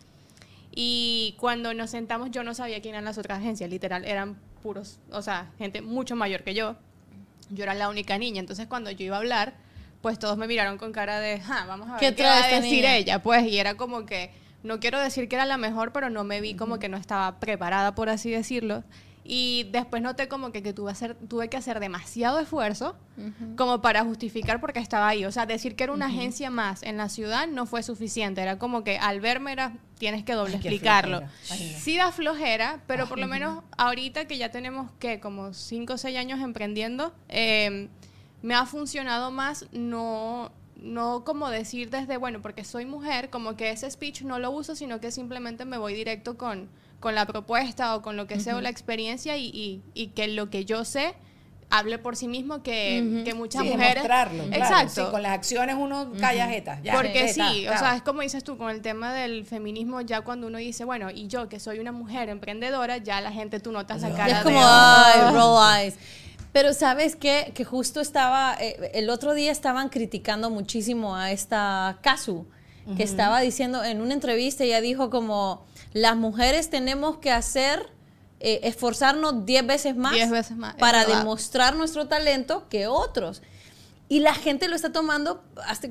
Y 0.79 1.35
cuando 1.41 1.73
nos 1.73 1.89
sentamos, 1.89 2.31
yo 2.31 2.45
no 2.45 2.53
sabía 2.55 2.83
quién 2.83 2.95
eran 2.95 3.07
las 3.07 3.17
otras 3.17 3.39
agencias. 3.39 3.71
Literal, 3.71 4.05
eran 4.05 4.37
puros, 4.63 4.99
o 5.11 5.23
sea, 5.23 5.51
gente 5.57 5.81
mucho 5.81 6.17
mayor 6.17 6.45
que 6.45 6.53
yo. 6.53 6.77
Yo 7.49 7.63
era 7.65 7.73
la 7.73 7.89
única 7.89 8.19
niña. 8.19 8.41
Entonces, 8.41 8.67
cuando 8.67 8.91
yo 8.91 9.07
iba 9.07 9.17
a 9.17 9.21
hablar, 9.21 9.55
pues 10.03 10.19
todos 10.19 10.37
me 10.37 10.47
miraron 10.47 10.77
con 10.77 10.93
cara 10.93 11.19
de, 11.19 11.41
"Ja, 11.41 11.65
vamos 11.65 11.89
a 11.89 11.93
ver 11.93 12.01
¿Qué 12.01 12.07
qué, 12.09 12.23
trae 12.23 12.41
va 12.41 12.47
a 12.47 12.61
decir 12.61 12.83
niña?" 12.83 12.97
ella. 12.97 13.23
Pues, 13.23 13.47
y 13.47 13.59
era 13.59 13.77
como 13.79 14.05
que, 14.05 14.31
no 14.63 14.79
quiero 14.79 15.01
decir 15.01 15.31
que 15.31 15.37
era 15.37 15.47
la 15.47 15.57
mejor, 15.57 15.93
pero 15.93 16.11
no 16.11 16.25
me 16.25 16.43
vi 16.43 16.55
como 16.55 16.79
que 16.79 16.91
no 16.91 16.99
estaba 16.99 17.41
preparada, 17.41 17.95
por 17.95 18.11
así 18.11 18.31
decirlo. 18.31 18.85
Y 19.29 19.69
después 19.73 20.03
noté 20.03 20.29
como 20.29 20.53
que, 20.53 20.63
que 20.63 20.73
tuve, 20.73 20.93
hacer, 20.93 21.17
tuve 21.29 21.49
que 21.49 21.57
hacer 21.57 21.81
demasiado 21.81 22.39
esfuerzo 22.39 22.97
como 23.57 23.81
para 23.81 24.05
justificar 24.05 24.61
porque 24.61 24.79
estaba 24.79 25.09
ahí. 25.09 25.25
O 25.25 25.33
sea, 25.33 25.47
decir 25.47 25.75
que 25.75 25.85
era 25.85 25.93
una 25.93 26.07
agencia 26.07 26.51
más 26.51 26.83
en 26.83 26.97
la 26.97 27.09
ciudad 27.09 27.49
no 27.49 27.67
fue 27.67 27.83
suficiente. 27.83 28.41
Era 28.41 28.59
como 28.59 28.85
que 28.85 28.99
al 28.99 29.21
verme 29.21 29.53
era, 29.53 29.73
tienes 29.99 30.25
que 30.25 30.35
doble 30.35 30.57
Ay, 30.57 30.61
qué 30.61 30.69
explicarlo. 30.69 31.23
Ay. 31.51 31.77
Sí 31.79 31.97
da 31.97 32.13
flojera, 32.13 32.83
pero 32.87 33.09
por 33.09 33.19
lo 33.19 33.27
menos 33.27 33.65
ahorita 33.77 34.27
que 34.27 34.39
ya 34.39 34.51
tenemos 34.51 34.91
que 34.99 35.19
como 35.19 35.53
5 35.53 35.95
o 35.95 35.99
6 35.99 36.17
años 36.17 36.41
emprendiendo, 36.41 37.13
eh, 37.29 37.89
me 38.43 38.55
ha 38.55 38.65
funcionado 38.67 39.31
más 39.33 39.67
no, 39.73 40.53
no 40.77 41.25
como 41.25 41.51
decir 41.51 41.91
desde, 41.91 42.17
bueno, 42.17 42.43
porque 42.43 42.65
soy 42.65 42.87
mujer, 42.87 43.31
como 43.31 43.57
que 43.57 43.71
ese 43.71 43.91
speech 43.91 44.23
no 44.23 44.39
lo 44.39 44.51
uso, 44.51 44.77
sino 44.77 45.01
que 45.01 45.11
simplemente 45.11 45.65
me 45.65 45.79
voy 45.79 45.95
directo 45.95 46.37
con, 46.37 46.69
con 47.01 47.15
la 47.15 47.27
propuesta 47.27 47.95
o 47.95 48.03
con 48.03 48.17
lo 48.17 48.27
que 48.27 48.41
sea 48.41 48.57
o 48.57 48.61
la 48.61 48.71
experiencia 48.71 49.37
y, 49.37 49.47
y- 49.47 49.83
y 49.95 50.09
que 50.09 50.29
lo 50.29 50.51
que 50.51 50.65
yo 50.65 50.85
sé 50.85 51.15
hable 51.69 51.99
por 51.99 52.15
sí 52.15 52.29
mismo, 52.29 52.63
que, 52.63 53.23
que 53.25 53.35
muchas 53.35 53.63
Sí, 53.63 53.71
mujeres... 53.71 53.95
demostrarlo, 53.97 54.45
claro. 54.45 54.63
Exacto. 54.63 55.05
Sí, 55.07 55.11
con 55.11 55.21
las 55.23 55.33
acciones 55.33 55.75
uno 55.77 56.13
calla 56.21 56.47
jeta, 56.47 56.81
ya, 56.81 56.95
Porque 56.95 57.27
jeta, 57.27 57.33
sí, 57.51 57.65
o 57.65 57.71
claro. 57.71 57.79
sea, 57.81 57.97
es 57.97 58.03
como 58.03 58.21
dices 58.21 58.45
tú, 58.45 58.57
con 58.57 58.71
el 58.71 58.83
tema 58.83 59.13
del 59.13 59.45
feminismo, 59.45 60.01
ya 60.01 60.21
cuando 60.21 60.47
uno 60.47 60.59
dice, 60.59 60.85
bueno, 60.85 61.11
y 61.11 61.27
yo 61.27 61.49
que 61.49 61.59
soy 61.59 61.81
una 61.81 61.91
mujer 61.91 62.29
emprendedora, 62.29 62.99
ya 62.99 63.21
la 63.21 63.33
gente 63.33 63.59
tú 63.59 63.73
notas 63.73 64.01
la 64.03 64.11
cara 64.13 64.39
es 64.39 64.45
como, 64.45 64.59
de... 64.61 64.65
ay, 64.65 65.35
roll 65.35 65.59
eyes. 65.81 65.97
Pero 66.53 66.73
sabes 66.73 67.17
qué? 67.17 67.51
Que 67.53 67.65
justo 67.65 68.01
estaba, 68.01 68.57
eh, 68.61 68.93
el 68.95 69.11
otro 69.11 69.35
día 69.35 69.51
estaban 69.51 69.89
criticando 69.89 70.51
muchísimo 70.51 71.17
a 71.17 71.33
esta 71.33 71.99
Kazu, 72.01 72.47
que 72.97 73.03
estaba 73.03 73.41
diciendo 73.41 73.83
en 73.83 74.01
una 74.01 74.15
entrevista, 74.15 74.63
ella 74.63 74.81
dijo 74.81 75.11
como, 75.11 75.67
las 75.93 76.17
mujeres 76.17 76.71
tenemos 76.71 77.19
que 77.19 77.31
hacer, 77.33 77.89
eh, 78.41 78.61
esforzarnos 78.65 79.47
10 79.47 79.67
veces 79.67 79.97
más, 79.97 80.13
10 80.13 80.31
veces 80.31 80.57
más, 80.57 80.75
para 80.77 81.01
verdad. 81.05 81.19
demostrar 81.19 81.75
nuestro 81.77 82.07
talento 82.09 82.69
que 82.69 82.87
otros. 82.87 83.43
Y 84.09 84.21
la 84.21 84.35
gente 84.35 84.69
lo 84.69 84.77
está 84.77 84.93
tomando 84.93 85.43
hasta 85.67 85.89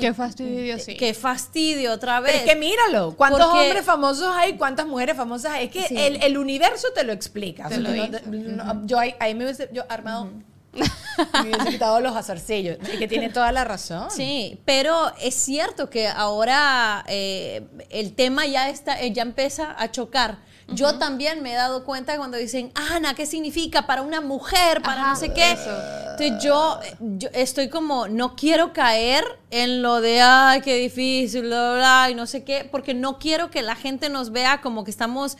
Qué 0.00 0.14
fastidio, 0.14 0.78
sí. 0.78 0.96
Qué 0.96 1.12
fastidio 1.12 1.92
otra 1.92 2.18
Pero 2.22 2.32
vez. 2.32 2.42
es 2.44 2.48
que 2.50 2.56
míralo, 2.58 3.14
¿cuántos 3.14 3.42
Porque- 3.46 3.64
hombres 3.64 3.84
famosos 3.84 4.34
hay? 4.34 4.56
¿Cuántas 4.56 4.86
mujeres 4.86 5.16
famosas 5.18 5.52
hay? 5.52 5.66
Es 5.66 5.70
que 5.70 5.82
Sí. 5.82 5.96
el, 5.98 6.22
el 6.22 6.38
universo 6.38 6.88
te 6.94 7.04
lo 7.04 7.12
explica. 7.12 7.68
Te 7.68 7.74
O 7.78 7.80
sea, 7.82 7.90
lo 7.90 7.94
no- 7.94 8.06
dice. 8.06 8.22
no- 8.26 8.86
yo 8.86 8.98
ahí, 8.98 9.14
ahí 9.20 9.34
me 9.34 9.44
hubiese 9.44 9.68
yo 9.70 9.84
armado, 9.90 10.30
me 11.34 11.50
hubiese 11.50 11.68
quitado 11.70 12.00
los 12.00 12.16
azarcillos. 12.16 12.78
Y 12.92 12.98
que 12.98 13.08
tiene 13.08 13.28
toda 13.30 13.52
la 13.52 13.64
razón. 13.64 14.10
Sí, 14.10 14.58
pero 14.64 15.12
es 15.20 15.34
cierto 15.34 15.90
que 15.90 16.08
ahora 16.08 17.04
eh, 17.08 17.66
el 17.90 18.14
tema 18.14 18.46
ya 18.46 18.68
está, 18.68 19.00
eh, 19.00 19.12
ya 19.12 19.22
empieza 19.22 19.74
a 19.78 19.90
chocar. 19.90 20.38
Yo 20.72 20.98
también 20.98 21.42
me 21.42 21.52
he 21.52 21.56
dado 21.56 21.84
cuenta 21.84 22.16
cuando 22.16 22.36
dicen, 22.36 22.70
Ana, 22.76 23.14
¿qué 23.14 23.26
significa 23.26 23.86
para 23.88 24.02
una 24.02 24.20
mujer, 24.20 24.82
para 24.82 25.00
Ajá, 25.02 25.10
no 25.10 25.16
sé 25.16 25.32
qué? 25.32 25.50
eso. 25.52 25.70
Entonces 26.12 26.44
yo, 26.44 26.78
yo 27.00 27.28
estoy 27.32 27.68
como, 27.68 28.06
no 28.06 28.36
quiero 28.36 28.72
caer 28.72 29.24
en 29.50 29.82
lo 29.82 30.00
de, 30.00 30.20
ay, 30.20 30.60
qué 30.60 30.76
difícil, 30.76 31.42
bla, 31.42 31.72
bla, 31.72 31.74
bla", 31.78 32.10
y 32.12 32.14
no 32.14 32.26
sé 32.28 32.44
qué, 32.44 32.68
porque 32.70 32.94
no 32.94 33.18
quiero 33.18 33.50
que 33.50 33.62
la 33.62 33.74
gente 33.74 34.10
nos 34.10 34.30
vea 34.30 34.60
como 34.60 34.84
que 34.84 34.92
estamos 34.92 35.36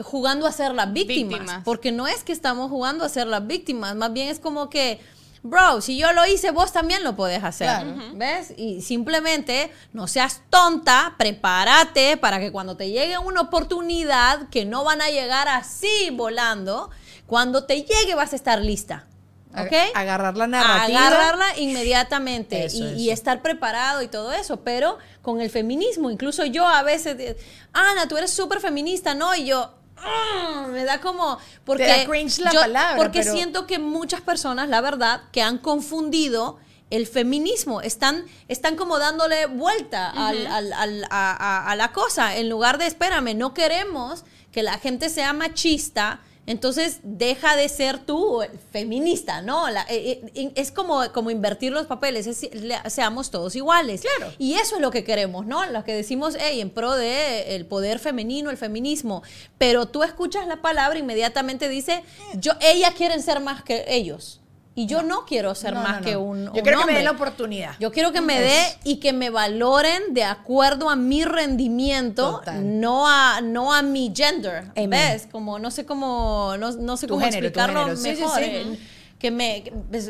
jugando 0.00 0.46
a 0.46 0.52
ser 0.52 0.72
las 0.74 0.92
víctimas, 0.92 1.40
Víctimas. 1.40 1.62
porque 1.64 1.90
no 1.90 2.06
es 2.06 2.22
que 2.22 2.32
estamos 2.32 2.70
jugando 2.70 3.04
a 3.04 3.08
ser 3.08 3.26
las 3.26 3.44
víctimas, 3.48 3.96
más 3.96 4.12
bien 4.12 4.28
es 4.28 4.38
como 4.38 4.70
que, 4.70 5.00
bro, 5.42 5.80
si 5.80 5.96
yo 5.96 6.12
lo 6.12 6.26
hice, 6.26 6.50
vos 6.50 6.72
también 6.72 7.02
lo 7.04 7.16
podés 7.16 7.44
hacer, 7.44 7.68
Claro. 7.68 7.94
¿ves? 8.14 8.52
Y 8.56 8.82
simplemente 8.82 9.72
no 9.92 10.06
seas 10.06 10.42
tonta, 10.50 11.14
prepárate 11.18 12.16
para 12.16 12.40
que 12.40 12.50
cuando 12.52 12.76
te 12.76 12.90
llegue 12.90 13.18
una 13.18 13.42
oportunidad, 13.42 14.48
que 14.50 14.64
no 14.64 14.84
van 14.84 15.00
a 15.00 15.08
llegar 15.10 15.48
así 15.48 16.10
volando, 16.12 16.90
cuando 17.26 17.64
te 17.64 17.82
llegue 17.82 18.14
vas 18.14 18.32
a 18.32 18.36
estar 18.36 18.60
lista. 18.60 19.04
¿Ok? 19.52 19.72
Ag- 19.72 19.90
agarrar 19.94 20.36
la 20.36 20.46
narrativa. 20.46 21.06
Agarrarla 21.06 21.58
inmediatamente 21.58 22.66
Eso, 22.66 22.84
y, 22.84 23.04
y 23.04 23.10
estar 23.10 23.40
preparado 23.40 24.02
y 24.02 24.08
todo 24.08 24.32
eso, 24.32 24.60
pero 24.60 24.98
con 25.22 25.40
el 25.40 25.48
feminismo, 25.50 26.10
incluso 26.10 26.44
yo 26.44 26.66
a 26.66 26.82
veces, 26.82 27.36
Ana, 27.72 28.06
tú 28.08 28.16
eres 28.18 28.30
súper 28.30 28.60
feminista, 28.60 29.14
¿no? 29.14 29.34
Y 29.34 29.46
yo, 29.46 29.72
"Ah", 30.02 30.66
me 30.70 30.84
da 30.84 31.00
como, 31.00 31.38
porque, 31.64 31.86
da 31.86 32.04
cringe 32.06 32.38
la 32.40 32.50
yo- 32.52 32.60
palabra, 32.60 32.96
porque 32.96 33.20
pero- 33.20 33.32
siento 33.32 33.66
que 33.66 33.78
muchas 33.78 34.20
personas, 34.20 34.68
la 34.68 34.80
verdad, 34.80 35.22
que 35.32 35.42
han 35.42 35.58
confundido 35.58 36.58
el 36.90 37.06
feminismo, 37.06 37.80
están, 37.82 38.24
están 38.48 38.76
como 38.76 38.98
dándole 38.98 39.46
vuelta 39.46 40.10
al- 40.10 40.46
al- 40.46 40.72
al- 40.72 41.04
a, 41.10 41.32
a- 41.66 41.70
a 41.70 41.76
la 41.76 41.92
cosa, 41.92 42.36
en 42.36 42.48
lugar 42.48 42.78
de, 42.78 42.86
espérame, 42.86 43.34
no 43.36 43.52
queremos 43.52 44.24
que 44.52 44.62
la 44.62 44.78
gente 44.78 45.10
sea 45.10 45.32
machista, 45.34 46.20
entonces 46.48 46.98
deja 47.02 47.54
de 47.56 47.68
ser 47.68 47.98
tú 47.98 48.40
feminista, 48.72 49.42
¿no? 49.42 49.68
La- 49.70 49.86
eh, 49.88 50.20
eh, 50.34 50.50
es 50.56 50.72
como, 50.72 51.12
como 51.12 51.30
invertir 51.30 51.70
los 51.72 51.86
papeles, 51.86 52.26
es- 52.26 52.48
seamos 52.92 53.30
todos 53.30 53.54
iguales. 53.54 54.00
Claro. 54.00 54.32
Y 54.38 54.54
eso 54.54 54.76
es 54.76 54.80
lo 54.82 54.90
que 54.90 55.04
queremos, 55.04 55.46
¿no? 55.46 55.64
Lo 55.66 55.84
que 55.84 55.92
decimos, 55.94 56.36
hey, 56.40 56.60
en 56.60 56.70
pro 56.70 56.94
de 56.94 57.54
el 57.54 57.66
poder 57.66 57.98
femenino, 57.98 58.50
el 58.50 58.56
feminismo. 58.56 59.22
Pero 59.58 59.86
tú 59.86 60.02
escuchas 60.02 60.46
la 60.46 60.62
palabra, 60.62 60.98
inmediatamente 60.98 61.68
dice, 61.68 62.02
yo, 62.34 62.52
ellas 62.60 62.94
quieren 62.96 63.22
ser 63.22 63.40
más 63.40 63.62
que 63.62 63.84
ellos. 63.88 64.40
Y 64.78 64.86
yo 64.86 65.02
no, 65.02 65.24
quiero 65.26 65.56
ser 65.56 65.74
No, 65.74 65.82
más 65.82 65.98
no, 65.98 66.06
que 66.06 66.16
un, 66.16 66.44
Yo 66.44 66.52
un 66.52 66.60
quiero 66.60 66.78
que 66.78 66.86
me 66.86 66.92
den 66.92 67.04
la 67.04 67.10
oportunidad. 67.10 67.74
Yo 67.80 67.90
quiero 67.90 68.12
que 68.12 68.20
me 68.20 68.38
dé 68.38 68.62
y 68.84 69.00
que 69.00 69.12
me 69.12 69.28
valoren 69.28 70.14
de 70.14 70.22
acuerdo 70.22 70.88
a 70.88 70.94
mi 70.94 71.24
rendimiento, 71.24 72.36
Total. 72.38 72.80
no 72.80 73.08
a, 73.08 73.40
no 73.40 73.74
a 73.74 73.82
mi 73.82 74.12
gender. 74.14 74.66
Amen. 74.76 74.90
¿Ves? 74.90 75.26
Como 75.32 75.58
no 75.58 75.72
sé 75.72 75.84
cómo, 75.84 76.54
no, 76.60 76.70
no 76.70 76.96
sé 76.96 77.08
Tu 77.08 77.14
cómo 77.14 77.24
género, 77.26 77.46
explicarlo 77.48 77.80
género. 77.80 77.96
Sí, 77.96 78.14
sí, 78.14 78.22
mejor. 78.22 78.40
sí. 78.40 78.78
Que 79.18 79.30
me, 79.32 79.64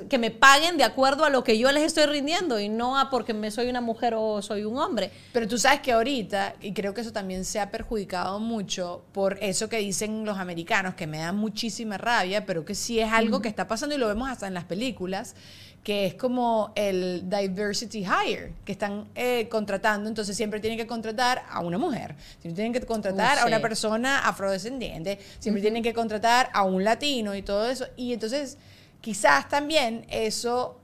que 0.08 0.18
me 0.18 0.30
paguen 0.30 0.76
de 0.76 0.84
acuerdo 0.84 1.24
a 1.24 1.30
lo 1.30 1.42
que 1.42 1.58
yo 1.58 1.72
les 1.72 1.82
estoy 1.82 2.04
rindiendo 2.06 2.60
y 2.60 2.68
no 2.68 2.98
a 2.98 3.08
porque 3.08 3.32
me 3.32 3.50
soy 3.50 3.68
una 3.68 3.80
mujer 3.80 4.14
o 4.14 4.42
soy 4.42 4.64
un 4.64 4.76
hombre. 4.78 5.10
Pero 5.32 5.48
tú 5.48 5.56
sabes 5.56 5.80
que 5.80 5.92
ahorita, 5.92 6.56
y 6.60 6.74
creo 6.74 6.92
que 6.92 7.00
eso 7.00 7.12
también 7.12 7.44
se 7.46 7.58
ha 7.58 7.70
perjudicado 7.70 8.38
mucho 8.38 9.02
por 9.12 9.38
eso 9.42 9.68
que 9.68 9.78
dicen 9.78 10.26
los 10.26 10.38
americanos, 10.38 10.94
que 10.94 11.06
me 11.06 11.18
da 11.18 11.32
muchísima 11.32 11.96
rabia, 11.96 12.44
pero 12.44 12.64
que 12.64 12.74
sí 12.74 13.00
es 13.00 13.10
algo 13.10 13.40
que 13.40 13.48
está 13.48 13.66
pasando 13.66 13.94
y 13.94 13.98
lo 13.98 14.08
vemos 14.08 14.28
hasta 14.28 14.46
en 14.46 14.52
las 14.52 14.64
películas, 14.64 15.34
que 15.82 16.04
es 16.04 16.14
como 16.14 16.72
el 16.74 17.30
diversity 17.30 18.00
hire, 18.00 18.52
que 18.66 18.72
están 18.72 19.08
eh, 19.14 19.48
contratando, 19.48 20.10
entonces 20.10 20.36
siempre 20.36 20.60
tienen 20.60 20.78
que 20.78 20.86
contratar 20.86 21.44
a 21.48 21.60
una 21.60 21.78
mujer, 21.78 22.14
siempre 22.40 22.56
tienen 22.56 22.72
que 22.74 22.80
contratar 22.82 23.38
Uh, 23.38 23.42
a 23.42 23.46
una 23.46 23.56
sí. 23.56 23.62
persona 23.62 24.28
afrodescendiente, 24.28 25.18
siempre 25.38 25.62
tienen 25.62 25.82
que 25.82 25.94
contratar 25.94 26.50
a 26.52 26.64
un 26.64 26.84
latino 26.84 27.34
y 27.34 27.40
todo 27.40 27.70
eso, 27.70 27.86
y 27.96 28.12
entonces 28.12 28.58
quizás 29.00 29.48
también 29.48 30.06
eso 30.10 30.80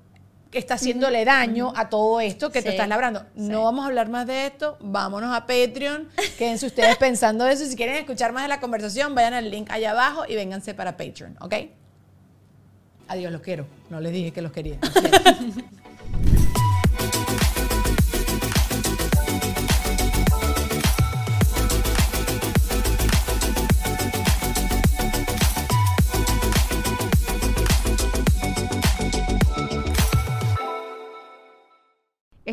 está 0.52 0.74
haciéndole 0.74 1.24
daño 1.24 1.72
a 1.74 1.88
todo 1.88 2.20
esto 2.20 2.50
que 2.52 2.62
te 2.62 2.68
Sí, 2.68 2.74
estás 2.76 2.88
labrando. 2.88 3.20
sí. 3.34 3.42
No 3.48 3.64
vamos 3.64 3.84
a 3.84 3.88
hablar 3.88 4.08
más 4.08 4.24
de 4.26 4.46
esto, 4.46 4.76
vámonos 4.80 5.34
a 5.34 5.46
Patreon, 5.46 6.08
quédense 6.38 6.66
ustedes 6.66 6.96
pensando 6.96 7.46
eso, 7.48 7.64
si 7.66 7.74
quieren 7.74 7.96
escuchar 7.96 8.32
más 8.32 8.44
de 8.44 8.48
la 8.48 8.60
conversación, 8.60 9.14
vayan 9.16 9.34
al 9.34 9.50
link 9.50 9.68
allá 9.70 9.90
abajo 9.90 10.24
y 10.28 10.36
vénganse 10.36 10.72
para 10.74 10.96
Patreon, 10.96 11.36
¿ok? 11.40 11.54
Adiós, 13.08 13.32
los 13.32 13.40
quiero. 13.42 13.66
No 13.90 14.00
les 14.00 14.12
dije 14.12 14.30
que 14.32 14.40
los 14.42 14.52
quería. 14.52 14.78